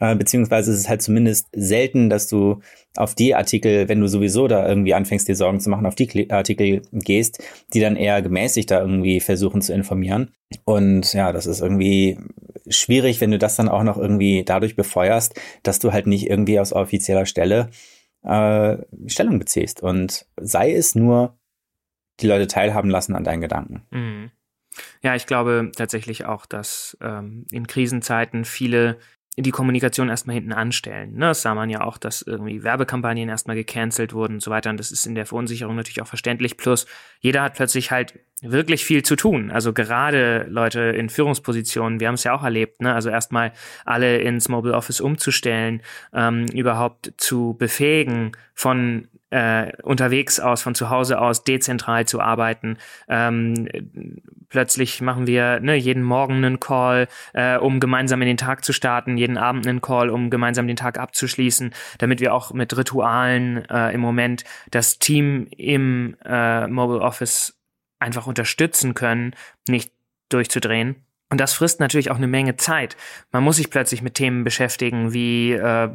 Äh, 0.00 0.16
beziehungsweise 0.16 0.72
ist 0.72 0.78
es 0.78 0.88
halt 0.88 1.02
zumindest 1.02 1.48
selten, 1.52 2.08
dass 2.08 2.26
du 2.26 2.60
auf 2.96 3.14
die 3.14 3.34
Artikel, 3.34 3.88
wenn 3.88 4.00
du 4.00 4.08
sowieso 4.08 4.48
da 4.48 4.66
irgendwie 4.66 4.94
anfängst, 4.94 5.28
dir 5.28 5.36
Sorgen 5.36 5.60
zu 5.60 5.70
machen, 5.70 5.86
auf 5.86 5.94
die 5.94 6.30
Artikel 6.30 6.82
gehst, 6.92 7.42
die 7.74 7.80
dann 7.80 7.96
eher 7.96 8.22
gemäßigt 8.22 8.70
da 8.70 8.80
irgendwie 8.80 9.20
versuchen 9.20 9.60
zu 9.60 9.74
informieren. 9.74 10.32
Und 10.64 11.12
ja, 11.12 11.32
das 11.32 11.46
ist 11.46 11.60
irgendwie 11.60 12.18
schwierig, 12.68 13.20
wenn 13.20 13.30
du 13.30 13.38
das 13.38 13.56
dann 13.56 13.68
auch 13.68 13.82
noch 13.82 13.98
irgendwie 13.98 14.42
dadurch 14.42 14.74
befeuerst, 14.74 15.38
dass 15.62 15.78
du 15.78 15.92
halt 15.92 16.06
nicht 16.06 16.28
irgendwie 16.28 16.58
aus 16.58 16.72
offizieller 16.72 17.26
Stelle 17.26 17.70
äh, 18.22 18.78
Stellung 19.06 19.38
beziehst. 19.38 19.82
Und 19.82 20.26
sei 20.40 20.72
es 20.74 20.94
nur 20.94 21.38
die 22.20 22.26
Leute 22.26 22.46
teilhaben 22.46 22.90
lassen 22.90 23.14
an 23.14 23.24
deinen 23.24 23.40
Gedanken. 23.40 23.82
Mhm. 23.90 24.30
Ja, 25.02 25.14
ich 25.14 25.26
glaube 25.26 25.72
tatsächlich 25.76 26.24
auch, 26.24 26.46
dass 26.46 26.96
ähm, 27.00 27.44
in 27.50 27.66
Krisenzeiten 27.66 28.44
viele 28.44 28.98
die 29.36 29.50
Kommunikation 29.50 30.08
erstmal 30.08 30.34
hinten 30.34 30.52
anstellen. 30.52 31.14
Ne, 31.14 31.26
das 31.26 31.42
sah 31.42 31.54
man 31.54 31.70
ja 31.70 31.82
auch, 31.82 31.98
dass 31.98 32.22
irgendwie 32.22 32.62
Werbekampagnen 32.62 33.28
erstmal 33.28 33.56
gecancelt 33.56 34.12
wurden 34.12 34.34
und 34.34 34.42
so 34.42 34.50
weiter. 34.50 34.70
Und 34.70 34.78
das 34.78 34.90
ist 34.90 35.06
in 35.06 35.14
der 35.14 35.26
Verunsicherung 35.26 35.76
natürlich 35.76 36.02
auch 36.02 36.06
verständlich. 36.06 36.56
Plus, 36.56 36.86
jeder 37.20 37.42
hat 37.42 37.54
plötzlich 37.54 37.90
halt 37.90 38.18
wirklich 38.42 38.84
viel 38.84 39.02
zu 39.02 39.16
tun. 39.16 39.50
Also 39.50 39.72
gerade 39.72 40.46
Leute 40.48 40.80
in 40.80 41.10
Führungspositionen, 41.10 42.00
wir 42.00 42.08
haben 42.08 42.14
es 42.14 42.24
ja 42.24 42.34
auch 42.34 42.42
erlebt, 42.42 42.80
ne? 42.82 42.94
also 42.94 43.08
erstmal 43.10 43.52
alle 43.84 44.18
ins 44.18 44.48
Mobile 44.48 44.74
Office 44.74 45.00
umzustellen, 45.00 45.82
ähm, 46.12 46.46
überhaupt 46.46 47.12
zu 47.16 47.54
befähigen, 47.58 48.32
von 48.54 49.08
äh, 49.30 49.72
unterwegs 49.82 50.40
aus, 50.40 50.62
von 50.62 50.74
zu 50.74 50.90
Hause 50.90 51.20
aus 51.20 51.44
dezentral 51.44 52.06
zu 52.06 52.20
arbeiten. 52.20 52.76
Ähm, 53.08 53.68
plötzlich 54.48 55.00
machen 55.00 55.26
wir 55.26 55.60
ne, 55.60 55.74
jeden 55.76 56.02
Morgen 56.02 56.36
einen 56.36 56.60
Call, 56.60 57.08
äh, 57.32 57.56
um 57.56 57.80
gemeinsam 57.80 58.20
in 58.22 58.28
den 58.28 58.36
Tag 58.36 58.64
zu 58.64 58.72
starten, 58.72 59.16
jeden 59.16 59.38
Abend 59.38 59.66
einen 59.66 59.80
Call, 59.80 60.10
um 60.10 60.30
gemeinsam 60.30 60.66
den 60.66 60.76
Tag 60.76 60.98
abzuschließen, 60.98 61.72
damit 61.98 62.20
wir 62.20 62.34
auch 62.34 62.52
mit 62.52 62.76
Ritualen 62.76 63.64
äh, 63.70 63.94
im 63.94 64.00
Moment 64.00 64.44
das 64.70 64.98
Team 64.98 65.46
im 65.56 66.16
äh, 66.24 66.66
Mobile 66.66 67.00
Office 67.00 67.56
einfach 67.98 68.26
unterstützen 68.26 68.94
können, 68.94 69.34
nicht 69.68 69.92
durchzudrehen. 70.30 70.96
Und 71.30 71.40
das 71.40 71.54
frisst 71.54 71.78
natürlich 71.78 72.10
auch 72.10 72.16
eine 72.16 72.26
Menge 72.26 72.56
Zeit. 72.56 72.96
Man 73.30 73.44
muss 73.44 73.56
sich 73.56 73.70
plötzlich 73.70 74.02
mit 74.02 74.14
Themen 74.14 74.42
beschäftigen 74.42 75.12
wie 75.12 75.52
äh, 75.52 75.88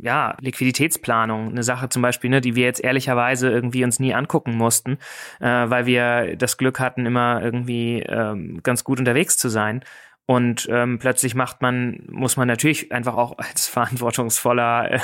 ja 0.00 0.36
Liquiditätsplanung, 0.40 1.48
eine 1.48 1.64
Sache 1.64 1.88
zum 1.88 2.02
Beispiel, 2.02 2.30
ne, 2.30 2.40
die 2.40 2.54
wir 2.54 2.64
jetzt 2.64 2.82
ehrlicherweise 2.82 3.50
irgendwie 3.50 3.82
uns 3.82 3.98
nie 3.98 4.14
angucken 4.14 4.56
mussten, 4.56 4.98
äh, 5.40 5.46
weil 5.46 5.86
wir 5.86 6.36
das 6.36 6.56
Glück 6.56 6.78
hatten, 6.78 7.04
immer 7.04 7.42
irgendwie 7.42 8.00
äh, 8.00 8.60
ganz 8.62 8.84
gut 8.84 9.00
unterwegs 9.00 9.36
zu 9.36 9.48
sein. 9.48 9.82
Und 10.28 10.68
ähm, 10.70 10.98
plötzlich 10.98 11.36
macht 11.36 11.62
man, 11.62 12.02
muss 12.10 12.36
man 12.36 12.48
natürlich 12.48 12.90
einfach 12.92 13.16
auch 13.16 13.38
als 13.38 13.66
verantwortungsvoller 13.68 15.00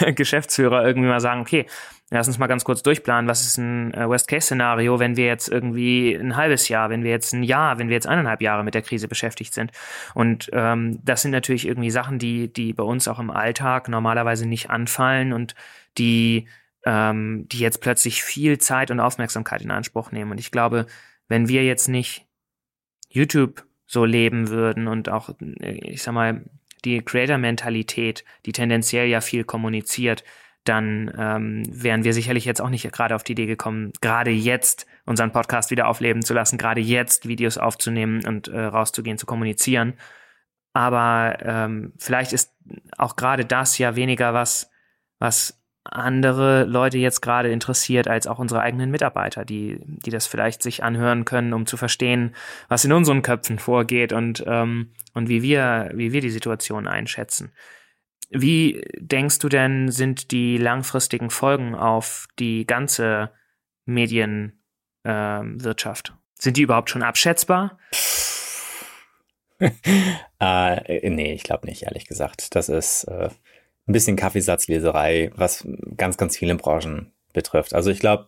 äh, 0.00 0.12
Geschäftsführer 0.12 0.86
irgendwie 0.86 1.08
mal 1.08 1.20
sagen, 1.20 1.40
okay, 1.40 1.66
Lass 2.10 2.26
uns 2.26 2.38
mal 2.38 2.46
ganz 2.46 2.64
kurz 2.64 2.82
durchplanen. 2.82 3.28
Was 3.28 3.42
ist 3.42 3.58
ein 3.58 3.92
äh, 3.92 4.08
Worst-Case-Szenario, 4.08 4.98
wenn 4.98 5.16
wir 5.16 5.26
jetzt 5.26 5.48
irgendwie 5.48 6.14
ein 6.14 6.36
halbes 6.36 6.68
Jahr, 6.68 6.88
wenn 6.88 7.04
wir 7.04 7.10
jetzt 7.10 7.34
ein 7.34 7.42
Jahr, 7.42 7.78
wenn 7.78 7.88
wir 7.88 7.94
jetzt 7.94 8.06
eineinhalb 8.06 8.40
Jahre 8.40 8.64
mit 8.64 8.74
der 8.74 8.80
Krise 8.80 9.08
beschäftigt 9.08 9.52
sind? 9.52 9.72
Und 10.14 10.48
ähm, 10.54 11.00
das 11.04 11.20
sind 11.20 11.32
natürlich 11.32 11.66
irgendwie 11.66 11.90
Sachen, 11.90 12.18
die, 12.18 12.50
die 12.50 12.72
bei 12.72 12.82
uns 12.82 13.08
auch 13.08 13.18
im 13.18 13.30
Alltag 13.30 13.88
normalerweise 13.88 14.48
nicht 14.48 14.70
anfallen 14.70 15.34
und 15.34 15.54
die, 15.98 16.48
ähm, 16.86 17.46
die 17.48 17.58
jetzt 17.58 17.82
plötzlich 17.82 18.22
viel 18.22 18.56
Zeit 18.56 18.90
und 18.90 19.00
Aufmerksamkeit 19.00 19.60
in 19.60 19.70
Anspruch 19.70 20.10
nehmen. 20.10 20.30
Und 20.30 20.40
ich 20.40 20.50
glaube, 20.50 20.86
wenn 21.28 21.48
wir 21.48 21.64
jetzt 21.64 21.88
nicht 21.88 22.24
YouTube 23.10 23.66
so 23.86 24.06
leben 24.06 24.48
würden 24.48 24.88
und 24.88 25.10
auch, 25.10 25.28
äh, 25.60 25.72
ich 25.90 26.02
sag 26.02 26.14
mal, 26.14 26.42
die 26.86 27.02
Creator-Mentalität, 27.02 28.24
die 28.46 28.52
tendenziell 28.52 29.08
ja 29.08 29.20
viel 29.20 29.44
kommuniziert, 29.44 30.24
dann 30.64 31.12
ähm, 31.16 31.62
wären 31.70 32.04
wir 32.04 32.12
sicherlich 32.12 32.44
jetzt 32.44 32.60
auch 32.60 32.68
nicht 32.68 32.90
gerade 32.92 33.14
auf 33.14 33.24
die 33.24 33.32
Idee 33.32 33.46
gekommen, 33.46 33.92
gerade 34.00 34.30
jetzt 34.30 34.86
unseren 35.06 35.32
Podcast 35.32 35.70
wieder 35.70 35.88
aufleben 35.88 36.22
zu 36.22 36.34
lassen, 36.34 36.58
gerade 36.58 36.80
jetzt 36.80 37.26
Videos 37.26 37.56
aufzunehmen 37.58 38.24
und 38.26 38.48
äh, 38.48 38.60
rauszugehen, 38.60 39.18
zu 39.18 39.26
kommunizieren. 39.26 39.94
Aber 40.74 41.38
ähm, 41.40 41.92
vielleicht 41.98 42.32
ist 42.32 42.54
auch 42.96 43.16
gerade 43.16 43.44
das 43.44 43.78
ja 43.78 43.96
weniger 43.96 44.34
was, 44.34 44.70
was 45.18 45.58
andere 45.84 46.64
Leute 46.64 46.98
jetzt 46.98 47.22
gerade 47.22 47.50
interessiert 47.50 48.08
als 48.08 48.26
auch 48.26 48.38
unsere 48.38 48.60
eigenen 48.60 48.90
Mitarbeiter, 48.90 49.44
die, 49.44 49.80
die 49.84 50.10
das 50.10 50.26
vielleicht 50.26 50.62
sich 50.62 50.82
anhören 50.82 51.24
können, 51.24 51.54
um 51.54 51.66
zu 51.66 51.76
verstehen, 51.76 52.34
was 52.68 52.84
in 52.84 52.92
unseren 52.92 53.22
Köpfen 53.22 53.58
vorgeht 53.58 54.12
und, 54.12 54.44
ähm, 54.46 54.92
und 55.14 55.28
wie 55.28 55.42
wir, 55.42 55.90
wie 55.94 56.12
wir 56.12 56.20
die 56.20 56.30
Situation 56.30 56.86
einschätzen. 56.86 57.52
Wie 58.30 58.82
denkst 58.98 59.38
du 59.38 59.48
denn, 59.48 59.90
sind 59.90 60.32
die 60.32 60.58
langfristigen 60.58 61.30
Folgen 61.30 61.74
auf 61.74 62.28
die 62.38 62.66
ganze 62.66 63.30
Medienwirtschaft? 63.86 66.10
Äh, 66.10 66.12
sind 66.38 66.56
die 66.56 66.62
überhaupt 66.62 66.90
schon 66.90 67.02
abschätzbar? 67.02 67.78
äh, 70.40 71.10
nee, 71.10 71.32
ich 71.32 71.42
glaube 71.42 71.66
nicht, 71.66 71.84
ehrlich 71.84 72.06
gesagt. 72.06 72.54
Das 72.54 72.68
ist 72.68 73.04
äh, 73.04 73.30
ein 73.86 73.92
bisschen 73.92 74.16
Kaffeesatzleserei, 74.16 75.30
was 75.34 75.66
ganz, 75.96 76.16
ganz 76.16 76.36
viele 76.36 76.54
Branchen 76.54 77.12
betrifft. 77.32 77.74
Also 77.74 77.90
ich 77.90 77.98
glaube, 77.98 78.26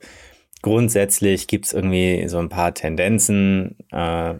grundsätzlich 0.62 1.46
gibt 1.46 1.66
es 1.66 1.72
irgendwie 1.72 2.26
so 2.28 2.38
ein 2.38 2.48
paar 2.48 2.74
Tendenzen. 2.74 3.76
Äh, 3.92 4.34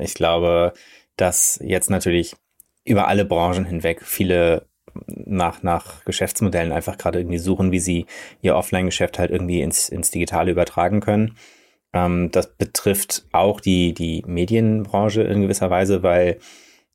ich 0.00 0.14
glaube, 0.14 0.72
dass 1.16 1.60
jetzt 1.62 1.90
natürlich 1.90 2.34
über 2.84 3.08
alle 3.08 3.24
Branchen 3.24 3.64
hinweg 3.64 4.02
viele 4.02 4.66
nach, 5.06 5.62
nach 5.62 6.04
Geschäftsmodellen 6.04 6.72
einfach 6.72 6.98
gerade 6.98 7.20
irgendwie 7.20 7.38
suchen, 7.38 7.72
wie 7.72 7.80
sie 7.80 8.06
ihr 8.42 8.56
Offline-Geschäft 8.56 9.18
halt 9.18 9.30
irgendwie 9.30 9.60
ins, 9.60 9.88
ins 9.88 10.10
Digitale 10.10 10.50
übertragen 10.50 11.00
können. 11.00 11.36
Ähm, 11.92 12.30
das 12.30 12.54
betrifft 12.56 13.26
auch 13.32 13.60
die, 13.60 13.94
die 13.94 14.22
Medienbranche 14.26 15.22
in 15.22 15.42
gewisser 15.42 15.70
Weise, 15.70 16.02
weil, 16.02 16.38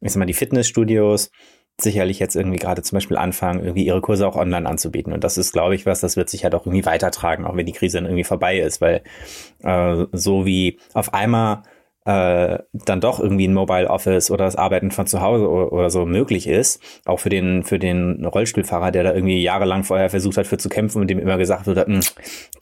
ich 0.02 0.12
sag 0.12 0.20
mal, 0.20 0.26
die 0.26 0.34
Fitnessstudios 0.34 1.32
sicherlich 1.80 2.20
jetzt 2.20 2.36
irgendwie 2.36 2.60
gerade 2.60 2.82
zum 2.84 2.98
Beispiel 2.98 3.18
anfangen, 3.18 3.64
irgendwie 3.64 3.86
ihre 3.86 4.02
Kurse 4.02 4.28
auch 4.28 4.36
online 4.36 4.68
anzubieten. 4.68 5.14
Und 5.14 5.24
das 5.24 5.38
ist, 5.38 5.52
glaube 5.52 5.76
ich, 5.76 5.86
was, 5.86 6.00
das 6.00 6.16
wird 6.16 6.30
sich 6.30 6.44
halt 6.44 6.54
auch 6.54 6.66
irgendwie 6.66 6.86
weitertragen, 6.86 7.46
auch 7.46 7.56
wenn 7.56 7.66
die 7.66 7.72
Krise 7.72 7.98
dann 7.98 8.06
irgendwie 8.06 8.24
vorbei 8.24 8.60
ist, 8.60 8.82
weil 8.82 9.02
äh, 9.64 10.06
so 10.12 10.46
wie 10.46 10.80
auf 10.94 11.14
einmal 11.14 11.64
äh, 12.06 12.60
dann 12.74 13.02
doch 13.02 13.20
irgendwie 13.20 13.48
ein 13.48 13.54
Mobile 13.54 13.90
Office 13.90 14.32
oder 14.32 14.46
das 14.46 14.56
Arbeiten 14.56 14.92
von 14.92 15.08
zu 15.08 15.22
Hause 15.22 15.48
oder, 15.48 15.90
so 15.90 16.06
möglich 16.06 16.48
ist, 16.48 16.82
auch 17.06 17.20
für 17.20 17.30
den 17.30 17.64
für 17.64 17.80
den 17.80 18.26
Rollstuhlfahrer, 18.26 18.92
der 18.92 19.04
da 19.04 19.14
irgendwie 19.14 19.42
jahrelang 19.42 19.84
vorher 19.84 20.10
versucht 20.10 20.38
hat, 20.38 20.48
für 20.48 20.58
zu 20.58 20.70
kämpfen 20.70 21.02
und 21.02 21.08
dem 21.10 21.20
immer 21.20 21.38
gesagt 21.38 21.68
wurde, 21.68 21.86
hm, 21.86 22.00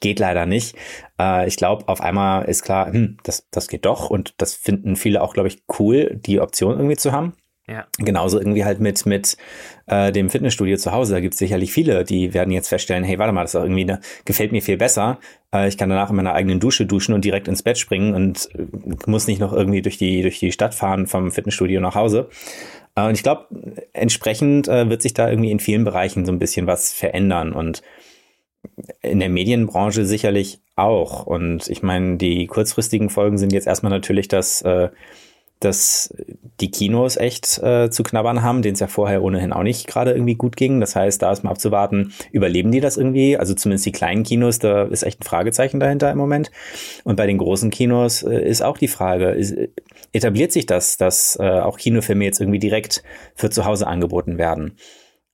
geht 0.01 0.19
leider 0.19 0.45
nicht. 0.45 0.75
Äh, 1.19 1.47
ich 1.47 1.57
glaube, 1.57 1.87
auf 1.87 2.01
einmal 2.01 2.45
ist 2.45 2.63
klar, 2.63 2.91
hm, 2.91 3.17
das 3.23 3.47
das 3.51 3.67
geht 3.67 3.85
doch 3.85 4.09
und 4.09 4.33
das 4.37 4.55
finden 4.55 4.95
viele 4.95 5.21
auch, 5.21 5.33
glaube 5.33 5.47
ich, 5.47 5.63
cool, 5.79 6.19
die 6.25 6.41
Option 6.41 6.75
irgendwie 6.75 6.97
zu 6.97 7.11
haben. 7.11 7.33
Genauso 7.97 8.39
irgendwie 8.39 8.65
halt 8.65 8.79
mit, 8.79 9.05
mit 9.05 9.37
äh, 9.85 10.11
dem 10.11 10.29
Fitnessstudio 10.29 10.77
zu 10.77 10.91
Hause. 10.91 11.13
Da 11.13 11.19
gibt 11.19 11.33
es 11.33 11.39
sicherlich 11.39 11.71
viele, 11.71 12.03
die 12.03 12.33
werden 12.33 12.51
jetzt 12.51 12.69
feststellen, 12.69 13.03
hey, 13.03 13.19
warte 13.19 13.33
mal, 13.33 13.43
das 13.43 13.53
ist 13.53 13.61
irgendwie 13.61 13.85
ne, 13.85 13.99
gefällt 14.25 14.51
mir 14.51 14.61
viel 14.61 14.77
besser. 14.77 15.19
Äh, 15.53 15.67
ich 15.67 15.77
kann 15.77 15.89
danach 15.89 16.09
in 16.09 16.15
meiner 16.15 16.33
eigenen 16.33 16.59
Dusche 16.59 16.85
duschen 16.85 17.13
und 17.13 17.25
direkt 17.25 17.47
ins 17.47 17.63
Bett 17.63 17.77
springen 17.77 18.13
und 18.15 18.49
äh, 18.55 18.65
muss 19.05 19.27
nicht 19.27 19.39
noch 19.39 19.53
irgendwie 19.53 19.81
durch 19.81 19.97
die, 19.97 20.21
durch 20.21 20.39
die 20.39 20.51
Stadt 20.51 20.73
fahren 20.73 21.07
vom 21.07 21.31
Fitnessstudio 21.31 21.79
nach 21.79 21.95
Hause. 21.95 22.29
Äh, 22.95 23.07
und 23.07 23.13
ich 23.13 23.23
glaube, 23.23 23.45
entsprechend 23.93 24.67
äh, 24.67 24.89
wird 24.89 25.01
sich 25.01 25.13
da 25.13 25.29
irgendwie 25.29 25.51
in 25.51 25.59
vielen 25.59 25.83
Bereichen 25.83 26.25
so 26.25 26.31
ein 26.31 26.39
bisschen 26.39 26.67
was 26.67 26.93
verändern. 26.93 27.53
Und 27.53 27.81
in 29.01 29.19
der 29.19 29.29
Medienbranche 29.29 30.05
sicherlich 30.05 30.59
auch. 30.75 31.25
Und 31.25 31.69
ich 31.69 31.83
meine, 31.83 32.17
die 32.17 32.47
kurzfristigen 32.47 33.09
Folgen 33.09 33.37
sind 33.37 33.53
jetzt 33.53 33.67
erstmal 33.67 33.91
natürlich, 33.91 34.27
dass 34.27 34.61
äh, 34.61 34.89
dass 35.59 36.13
die 36.61 36.71
Kinos 36.71 37.17
echt 37.17 37.61
äh, 37.61 37.89
zu 37.89 38.03
knabbern 38.03 38.41
haben, 38.43 38.61
denen 38.61 38.73
es 38.73 38.79
ja 38.79 38.87
vorher 38.87 39.21
ohnehin 39.23 39.53
auch 39.53 39.63
nicht 39.63 39.87
gerade 39.87 40.11
irgendwie 40.11 40.35
gut 40.35 40.55
ging. 40.55 40.79
Das 40.79 40.95
heißt, 40.95 41.21
da 41.21 41.31
ist 41.31 41.43
mal 41.43 41.51
abzuwarten, 41.51 42.13
überleben 42.31 42.71
die 42.71 42.79
das 42.79 42.97
irgendwie? 42.97 43.37
Also 43.37 43.53
zumindest 43.53 43.85
die 43.85 43.91
kleinen 43.91 44.23
Kinos, 44.23 44.59
da 44.59 44.83
ist 44.83 45.03
echt 45.03 45.21
ein 45.21 45.25
Fragezeichen 45.25 45.79
dahinter 45.79 46.11
im 46.11 46.17
Moment. 46.17 46.51
Und 47.03 47.15
bei 47.15 47.27
den 47.27 47.37
großen 47.37 47.69
Kinos 47.71 48.23
äh, 48.23 48.41
ist 48.41 48.61
auch 48.61 48.77
die 48.77 48.87
Frage, 48.87 49.31
ist, 49.31 49.55
etabliert 50.11 50.51
sich 50.51 50.65
das, 50.65 50.97
dass 50.97 51.37
äh, 51.39 51.59
auch 51.59 51.77
Kinofilme 51.77 52.25
jetzt 52.25 52.39
irgendwie 52.39 52.59
direkt 52.59 53.03
für 53.35 53.49
zu 53.49 53.65
Hause 53.65 53.87
angeboten 53.87 54.37
werden? 54.37 54.77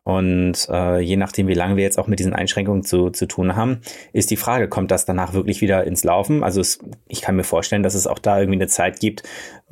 Und 0.06 0.70
äh, 0.70 1.00
je 1.00 1.18
nachdem, 1.18 1.48
wie 1.48 1.56
lange 1.56 1.78
wir 1.78 1.84
jetzt 1.84 1.98
auch 1.98 2.06
mit 2.06 2.20
diesen 2.20 2.34
Einschränkungen 2.34 2.84
zu, 2.84 3.10
zu 3.10 3.26
tun 3.26 3.56
haben, 3.56 3.82
ist 4.14 4.30
die 4.30 4.38
Frage, 4.38 4.70
kommt 4.70 4.92
das 4.92 5.06
danach 5.06 5.34
wirklich 5.34 5.62
wieder 5.62 5.84
ins 5.84 6.04
Laufen? 6.04 6.44
Also 6.44 6.62
es, 6.62 6.78
ich 7.08 7.22
kann 7.22 7.36
mir 7.36 7.44
vorstellen, 7.44 7.82
dass 7.82 7.96
es 7.96 8.06
auch 8.06 8.20
da 8.20 8.40
irgendwie 8.40 8.60
eine 8.60 8.68
Zeit 8.68 9.00
gibt, 9.00 9.24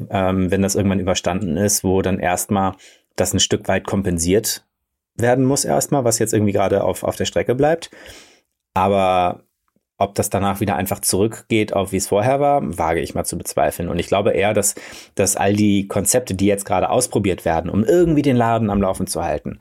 ähm, 0.10 0.50
wenn 0.50 0.64
das 0.64 0.74
irgendwann 0.74 1.00
überstanden 1.00 1.56
ist, 1.56 1.84
wo 1.84 2.02
dann 2.02 2.18
erstmal 2.18 2.74
das 3.16 3.32
ein 3.32 3.40
Stück 3.40 3.68
weit 3.68 3.86
kompensiert 3.86 4.66
werden 5.16 5.46
muss 5.46 5.66
erstmal, 5.66 6.04
was 6.04 6.18
jetzt 6.18 6.34
irgendwie 6.34 6.54
gerade 6.54 6.84
auf, 6.84 7.04
auf 7.04 7.16
der 7.16 7.26
Strecke 7.26 7.54
bleibt. 7.54 7.92
Aber 8.74 9.44
ob 10.00 10.16
das 10.16 10.32
danach 10.32 10.62
wieder 10.62 10.76
einfach 10.76 11.00
zurückgeht 11.00 11.74
auf 11.74 11.92
wie 11.92 11.98
es 11.98 12.08
vorher 12.08 12.40
war, 12.40 12.62
wage 12.80 13.02
ich 13.02 13.14
mal 13.14 13.24
zu 13.24 13.38
bezweifeln. 13.38 13.88
Und 13.88 14.00
ich 14.00 14.08
glaube 14.08 14.32
eher, 14.32 14.56
dass, 14.56 14.74
dass 15.14 15.36
all 15.36 15.54
die 15.54 15.88
Konzepte, 15.88 16.34
die 16.34 16.48
jetzt 16.48 16.66
gerade 16.66 16.90
ausprobiert 16.90 17.46
werden, 17.46 17.70
um 17.70 17.84
irgendwie 17.84 18.24
den 18.24 18.36
Laden 18.36 18.72
am 18.72 18.82
Laufen 18.82 19.06
zu 19.06 19.24
halten, 19.24 19.60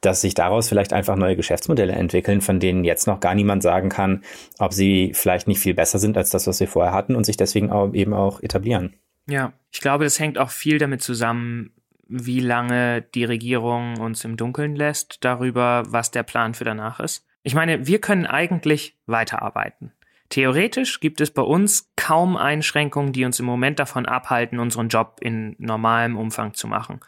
dass 0.00 0.20
sich 0.20 0.34
daraus 0.34 0.68
vielleicht 0.68 0.92
einfach 0.92 1.16
neue 1.16 1.36
Geschäftsmodelle 1.36 1.92
entwickeln, 1.92 2.40
von 2.40 2.60
denen 2.60 2.84
jetzt 2.84 3.06
noch 3.06 3.20
gar 3.20 3.34
niemand 3.34 3.62
sagen 3.62 3.88
kann, 3.88 4.22
ob 4.58 4.72
sie 4.72 5.12
vielleicht 5.14 5.48
nicht 5.48 5.60
viel 5.60 5.74
besser 5.74 5.98
sind 5.98 6.16
als 6.16 6.30
das, 6.30 6.46
was 6.46 6.60
wir 6.60 6.68
vorher 6.68 6.92
hatten 6.92 7.16
und 7.16 7.24
sich 7.24 7.36
deswegen 7.36 7.70
auch 7.70 7.94
eben 7.94 8.12
auch 8.12 8.42
etablieren. 8.42 8.94
Ja, 9.26 9.52
ich 9.70 9.80
glaube, 9.80 10.04
es 10.04 10.18
hängt 10.18 10.38
auch 10.38 10.50
viel 10.50 10.78
damit 10.78 11.02
zusammen, 11.02 11.70
wie 12.08 12.40
lange 12.40 13.02
die 13.02 13.24
Regierung 13.24 13.98
uns 14.00 14.24
im 14.24 14.36
Dunkeln 14.36 14.74
lässt 14.74 15.24
darüber, 15.24 15.82
was 15.86 16.10
der 16.10 16.22
Plan 16.22 16.54
für 16.54 16.64
danach 16.64 17.00
ist. 17.00 17.26
Ich 17.42 17.54
meine, 17.54 17.86
wir 17.86 18.00
können 18.00 18.26
eigentlich 18.26 18.98
weiterarbeiten. 19.06 19.92
Theoretisch 20.30 21.00
gibt 21.00 21.20
es 21.20 21.30
bei 21.30 21.42
uns 21.42 21.90
kaum 21.96 22.36
Einschränkungen, 22.36 23.12
die 23.12 23.24
uns 23.24 23.40
im 23.40 23.46
Moment 23.46 23.78
davon 23.78 24.06
abhalten, 24.06 24.58
unseren 24.58 24.88
Job 24.88 25.18
in 25.20 25.56
normalem 25.58 26.16
Umfang 26.16 26.54
zu 26.54 26.66
machen. 26.66 27.00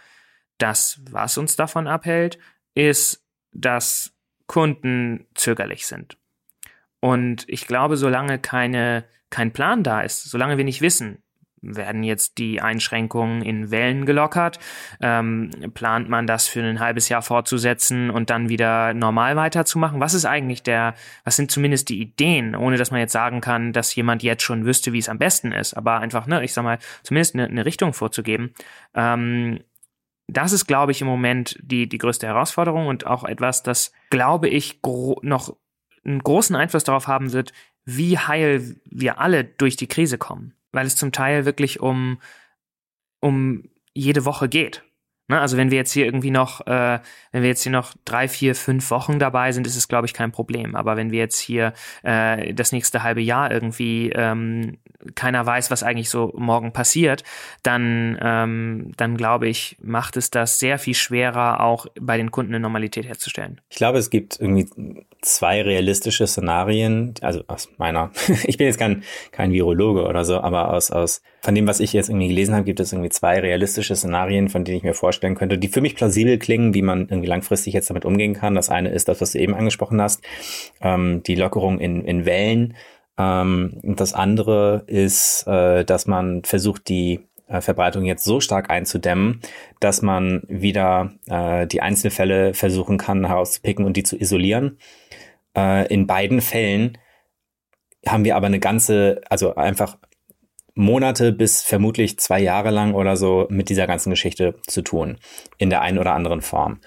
Das, 0.60 1.00
was 1.10 1.38
uns 1.38 1.56
davon 1.56 1.88
abhält, 1.88 2.38
ist, 2.74 3.24
dass 3.52 4.14
Kunden 4.46 5.26
zögerlich 5.34 5.86
sind. 5.86 6.18
Und 7.00 7.48
ich 7.48 7.66
glaube, 7.66 7.96
solange 7.96 8.38
keine, 8.38 9.04
kein 9.30 9.52
Plan 9.52 9.82
da 9.82 10.02
ist, 10.02 10.24
solange 10.24 10.58
wir 10.58 10.64
nicht 10.64 10.82
wissen, 10.82 11.22
werden 11.62 12.02
jetzt 12.02 12.38
die 12.38 12.60
Einschränkungen 12.60 13.42
in 13.42 13.70
Wellen 13.70 14.06
gelockert? 14.06 14.58
Ähm, 15.00 15.50
plant 15.74 16.08
man 16.08 16.26
das 16.26 16.46
für 16.46 16.62
ein 16.62 16.80
halbes 16.80 17.08
Jahr 17.08 17.22
fortzusetzen 17.22 18.10
und 18.10 18.30
dann 18.30 18.48
wieder 18.48 18.94
normal 18.94 19.36
weiterzumachen? 19.36 20.00
Was 20.00 20.14
ist 20.14 20.24
eigentlich 20.24 20.62
der, 20.62 20.94
was 21.24 21.36
sind 21.36 21.50
zumindest 21.50 21.88
die 21.88 22.00
Ideen, 22.00 22.54
ohne 22.54 22.76
dass 22.76 22.90
man 22.90 23.00
jetzt 23.00 23.12
sagen 23.12 23.40
kann, 23.40 23.72
dass 23.72 23.94
jemand 23.94 24.22
jetzt 24.22 24.42
schon 24.42 24.64
wüsste, 24.64 24.92
wie 24.92 24.98
es 24.98 25.08
am 25.08 25.18
besten 25.18 25.52
ist, 25.52 25.74
aber 25.74 26.00
einfach, 26.00 26.26
ne, 26.26 26.42
ich 26.44 26.52
sag 26.52 26.64
mal, 26.64 26.78
zumindest 27.02 27.34
eine, 27.34 27.46
eine 27.46 27.64
Richtung 27.64 27.92
vorzugeben. 27.92 28.54
Ähm, 28.94 29.60
das 30.32 30.52
ist, 30.52 30.66
glaube 30.66 30.92
ich, 30.92 31.00
im 31.00 31.06
Moment 31.06 31.58
die, 31.62 31.88
die 31.88 31.98
größte 31.98 32.26
Herausforderung 32.26 32.86
und 32.86 33.06
auch 33.06 33.24
etwas, 33.24 33.62
das, 33.62 33.92
glaube 34.10 34.48
ich, 34.48 34.80
noch 34.82 35.56
einen 36.04 36.20
großen 36.20 36.56
Einfluss 36.56 36.84
darauf 36.84 37.06
haben 37.06 37.32
wird, 37.32 37.52
wie 37.84 38.18
heil 38.18 38.80
wir 38.84 39.18
alle 39.18 39.44
durch 39.44 39.76
die 39.76 39.88
Krise 39.88 40.18
kommen 40.18 40.54
weil 40.72 40.86
es 40.86 40.96
zum 40.96 41.12
Teil 41.12 41.44
wirklich 41.44 41.80
um, 41.80 42.20
um 43.20 43.64
jede 43.94 44.24
Woche 44.24 44.48
geht. 44.48 44.84
Ne? 45.30 45.40
Also 45.40 45.56
wenn 45.56 45.70
wir 45.70 45.78
jetzt 45.78 45.92
hier 45.92 46.04
irgendwie 46.04 46.30
noch, 46.30 46.66
äh, 46.66 46.98
wenn 47.32 47.42
wir 47.42 47.48
jetzt 47.48 47.62
hier 47.62 47.72
noch 47.72 47.94
drei, 48.04 48.28
vier, 48.28 48.54
fünf 48.54 48.90
Wochen 48.90 49.18
dabei 49.18 49.52
sind, 49.52 49.66
ist 49.66 49.76
es, 49.76 49.88
glaube 49.88 50.06
ich, 50.06 50.12
kein 50.12 50.32
Problem. 50.32 50.74
Aber 50.74 50.96
wenn 50.96 51.12
wir 51.12 51.20
jetzt 51.20 51.38
hier 51.38 51.72
äh, 52.02 52.52
das 52.52 52.72
nächste 52.72 53.02
halbe 53.02 53.20
Jahr 53.20 53.50
irgendwie 53.50 54.10
ähm, 54.10 54.78
keiner 55.14 55.46
weiß, 55.46 55.70
was 55.70 55.82
eigentlich 55.82 56.10
so 56.10 56.34
morgen 56.36 56.72
passiert, 56.72 57.22
dann, 57.62 58.18
ähm, 58.20 58.92
dann 58.96 59.16
glaube 59.16 59.48
ich, 59.48 59.76
macht 59.80 60.16
es 60.16 60.30
das 60.30 60.58
sehr 60.58 60.78
viel 60.78 60.94
schwerer, 60.94 61.60
auch 61.60 61.86
bei 62.00 62.16
den 62.16 62.30
Kunden 62.30 62.52
eine 62.52 62.60
Normalität 62.60 63.06
herzustellen. 63.06 63.60
Ich 63.70 63.76
glaube, 63.76 63.98
es 63.98 64.10
gibt 64.10 64.40
irgendwie 64.40 64.68
zwei 65.22 65.62
realistische 65.62 66.26
Szenarien, 66.26 67.14
also 67.20 67.42
aus 67.46 67.68
meiner, 67.76 68.10
ich 68.44 68.56
bin 68.56 68.66
jetzt 68.66 68.78
kein, 68.78 69.02
kein 69.32 69.52
Virologe 69.52 70.04
oder 70.04 70.24
so, 70.24 70.40
aber 70.40 70.72
aus, 70.72 70.90
aus, 70.90 71.22
von 71.42 71.54
dem, 71.54 71.66
was 71.66 71.80
ich 71.80 71.92
jetzt 71.92 72.08
irgendwie 72.08 72.28
gelesen 72.28 72.54
habe, 72.54 72.64
gibt 72.64 72.80
es 72.80 72.92
irgendwie 72.92 73.10
zwei 73.10 73.38
realistische 73.38 73.96
Szenarien, 73.96 74.48
von 74.48 74.64
denen 74.64 74.78
ich 74.78 74.82
mir 74.82 74.94
vorstellen 74.94 75.34
könnte, 75.34 75.58
die 75.58 75.68
für 75.68 75.80
mich 75.80 75.96
plausibel 75.96 76.38
klingen, 76.38 76.74
wie 76.74 76.82
man 76.82 77.08
irgendwie 77.08 77.28
langfristig 77.28 77.74
jetzt 77.74 77.90
damit 77.90 78.04
umgehen 78.04 78.34
kann. 78.34 78.54
Das 78.54 78.70
eine 78.70 78.90
ist 78.90 79.08
das, 79.08 79.20
was 79.20 79.32
du 79.32 79.38
eben 79.38 79.54
angesprochen 79.54 80.00
hast, 80.00 80.22
ähm, 80.80 81.22
die 81.22 81.34
Lockerung 81.34 81.78
in, 81.78 82.04
in 82.04 82.24
Wellen. 82.24 82.74
Ähm, 83.18 83.78
und 83.82 84.00
das 84.00 84.14
andere 84.14 84.84
ist, 84.86 85.46
äh, 85.46 85.84
dass 85.84 86.06
man 86.06 86.42
versucht, 86.44 86.88
die 86.88 87.20
Verbreitung 87.58 88.04
jetzt 88.04 88.24
so 88.24 88.40
stark 88.40 88.70
einzudämmen, 88.70 89.40
dass 89.80 90.02
man 90.02 90.42
wieder 90.46 91.12
äh, 91.26 91.66
die 91.66 91.82
Einzelfälle 91.82 92.54
versuchen 92.54 92.98
kann 92.98 93.26
herauszupicken 93.26 93.84
und 93.84 93.96
die 93.96 94.04
zu 94.04 94.16
isolieren. 94.16 94.78
Äh, 95.56 95.92
in 95.92 96.06
beiden 96.06 96.40
Fällen 96.40 96.98
haben 98.06 98.24
wir 98.24 98.36
aber 98.36 98.46
eine 98.46 98.60
ganze, 98.60 99.20
also 99.28 99.56
einfach 99.56 99.98
Monate 100.74 101.32
bis 101.32 101.62
vermutlich 101.62 102.18
zwei 102.18 102.40
Jahre 102.40 102.70
lang 102.70 102.94
oder 102.94 103.16
so 103.16 103.46
mit 103.50 103.68
dieser 103.68 103.86
ganzen 103.86 104.10
Geschichte 104.10 104.54
zu 104.66 104.82
tun, 104.82 105.18
in 105.58 105.70
der 105.70 105.82
einen 105.82 105.98
oder 105.98 106.14
anderen 106.14 106.40
Form. 106.40 106.80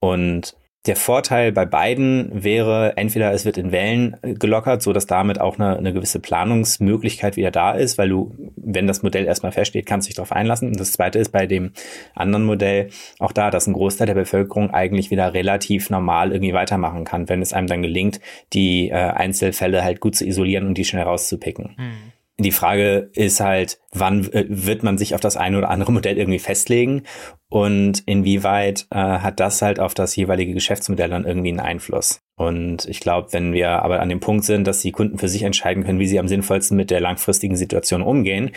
Und 0.00 0.56
der 0.86 0.96
Vorteil 0.96 1.50
bei 1.50 1.64
beiden 1.64 2.30
wäre, 2.32 2.96
entweder 2.96 3.32
es 3.32 3.46
wird 3.46 3.56
in 3.56 3.72
Wellen 3.72 4.16
äh, 4.22 4.34
gelockert, 4.34 4.82
so 4.82 4.92
dass 4.92 5.06
damit 5.06 5.40
auch 5.40 5.58
eine, 5.58 5.76
eine 5.78 5.94
gewisse 5.94 6.20
Planungsmöglichkeit 6.20 7.36
wieder 7.36 7.50
da 7.50 7.72
ist, 7.72 7.96
weil 7.96 8.10
du, 8.10 8.34
wenn 8.56 8.86
das 8.86 9.02
Modell 9.02 9.24
erstmal 9.24 9.52
feststeht, 9.52 9.86
kannst 9.86 10.06
du 10.06 10.10
dich 10.10 10.16
darauf 10.16 10.32
einlassen. 10.32 10.68
Und 10.68 10.78
das 10.78 10.92
zweite 10.92 11.18
ist 11.18 11.32
bei 11.32 11.46
dem 11.46 11.72
anderen 12.14 12.44
Modell 12.44 12.90
auch 13.18 13.32
da, 13.32 13.50
dass 13.50 13.66
ein 13.66 13.72
Großteil 13.72 14.06
der 14.06 14.14
Bevölkerung 14.14 14.70
eigentlich 14.74 15.10
wieder 15.10 15.32
relativ 15.32 15.88
normal 15.88 16.32
irgendwie 16.32 16.52
weitermachen 16.52 17.04
kann, 17.04 17.28
wenn 17.30 17.40
es 17.40 17.54
einem 17.54 17.66
dann 17.66 17.82
gelingt, 17.82 18.20
die 18.52 18.90
äh, 18.90 18.94
Einzelfälle 18.94 19.82
halt 19.84 20.00
gut 20.00 20.16
zu 20.16 20.26
isolieren 20.26 20.66
und 20.66 20.76
die 20.76 20.84
schnell 20.84 21.04
rauszupicken. 21.04 21.76
Mhm. 21.78 22.13
Die 22.38 22.50
Frage 22.50 23.10
ist 23.14 23.38
halt, 23.38 23.78
wann 23.92 24.30
äh, 24.32 24.46
wird 24.48 24.82
man 24.82 24.98
sich 24.98 25.14
auf 25.14 25.20
das 25.20 25.36
eine 25.36 25.58
oder 25.58 25.70
andere 25.70 25.92
Modell 25.92 26.18
irgendwie 26.18 26.40
festlegen 26.40 27.04
und 27.48 28.02
inwieweit 28.06 28.86
äh, 28.90 28.96
hat 28.96 29.38
das 29.38 29.62
halt 29.62 29.78
auf 29.78 29.94
das 29.94 30.16
jeweilige 30.16 30.52
Geschäftsmodell 30.52 31.10
dann 31.10 31.24
irgendwie 31.24 31.50
einen 31.50 31.60
Einfluss. 31.60 32.20
Und 32.36 32.86
ich 32.86 32.98
glaube, 32.98 33.32
wenn 33.32 33.52
wir 33.52 33.82
aber 33.82 34.00
an 34.00 34.08
dem 34.08 34.18
Punkt 34.18 34.44
sind, 34.44 34.66
dass 34.66 34.80
die 34.80 34.90
Kunden 34.90 35.18
für 35.18 35.28
sich 35.28 35.44
entscheiden 35.44 35.84
können, 35.84 36.00
wie 36.00 36.08
sie 36.08 36.18
am 36.18 36.26
sinnvollsten 36.26 36.76
mit 36.76 36.90
der 36.90 37.00
langfristigen 37.00 37.56
Situation 37.56 38.02
umgehen, 38.02 38.50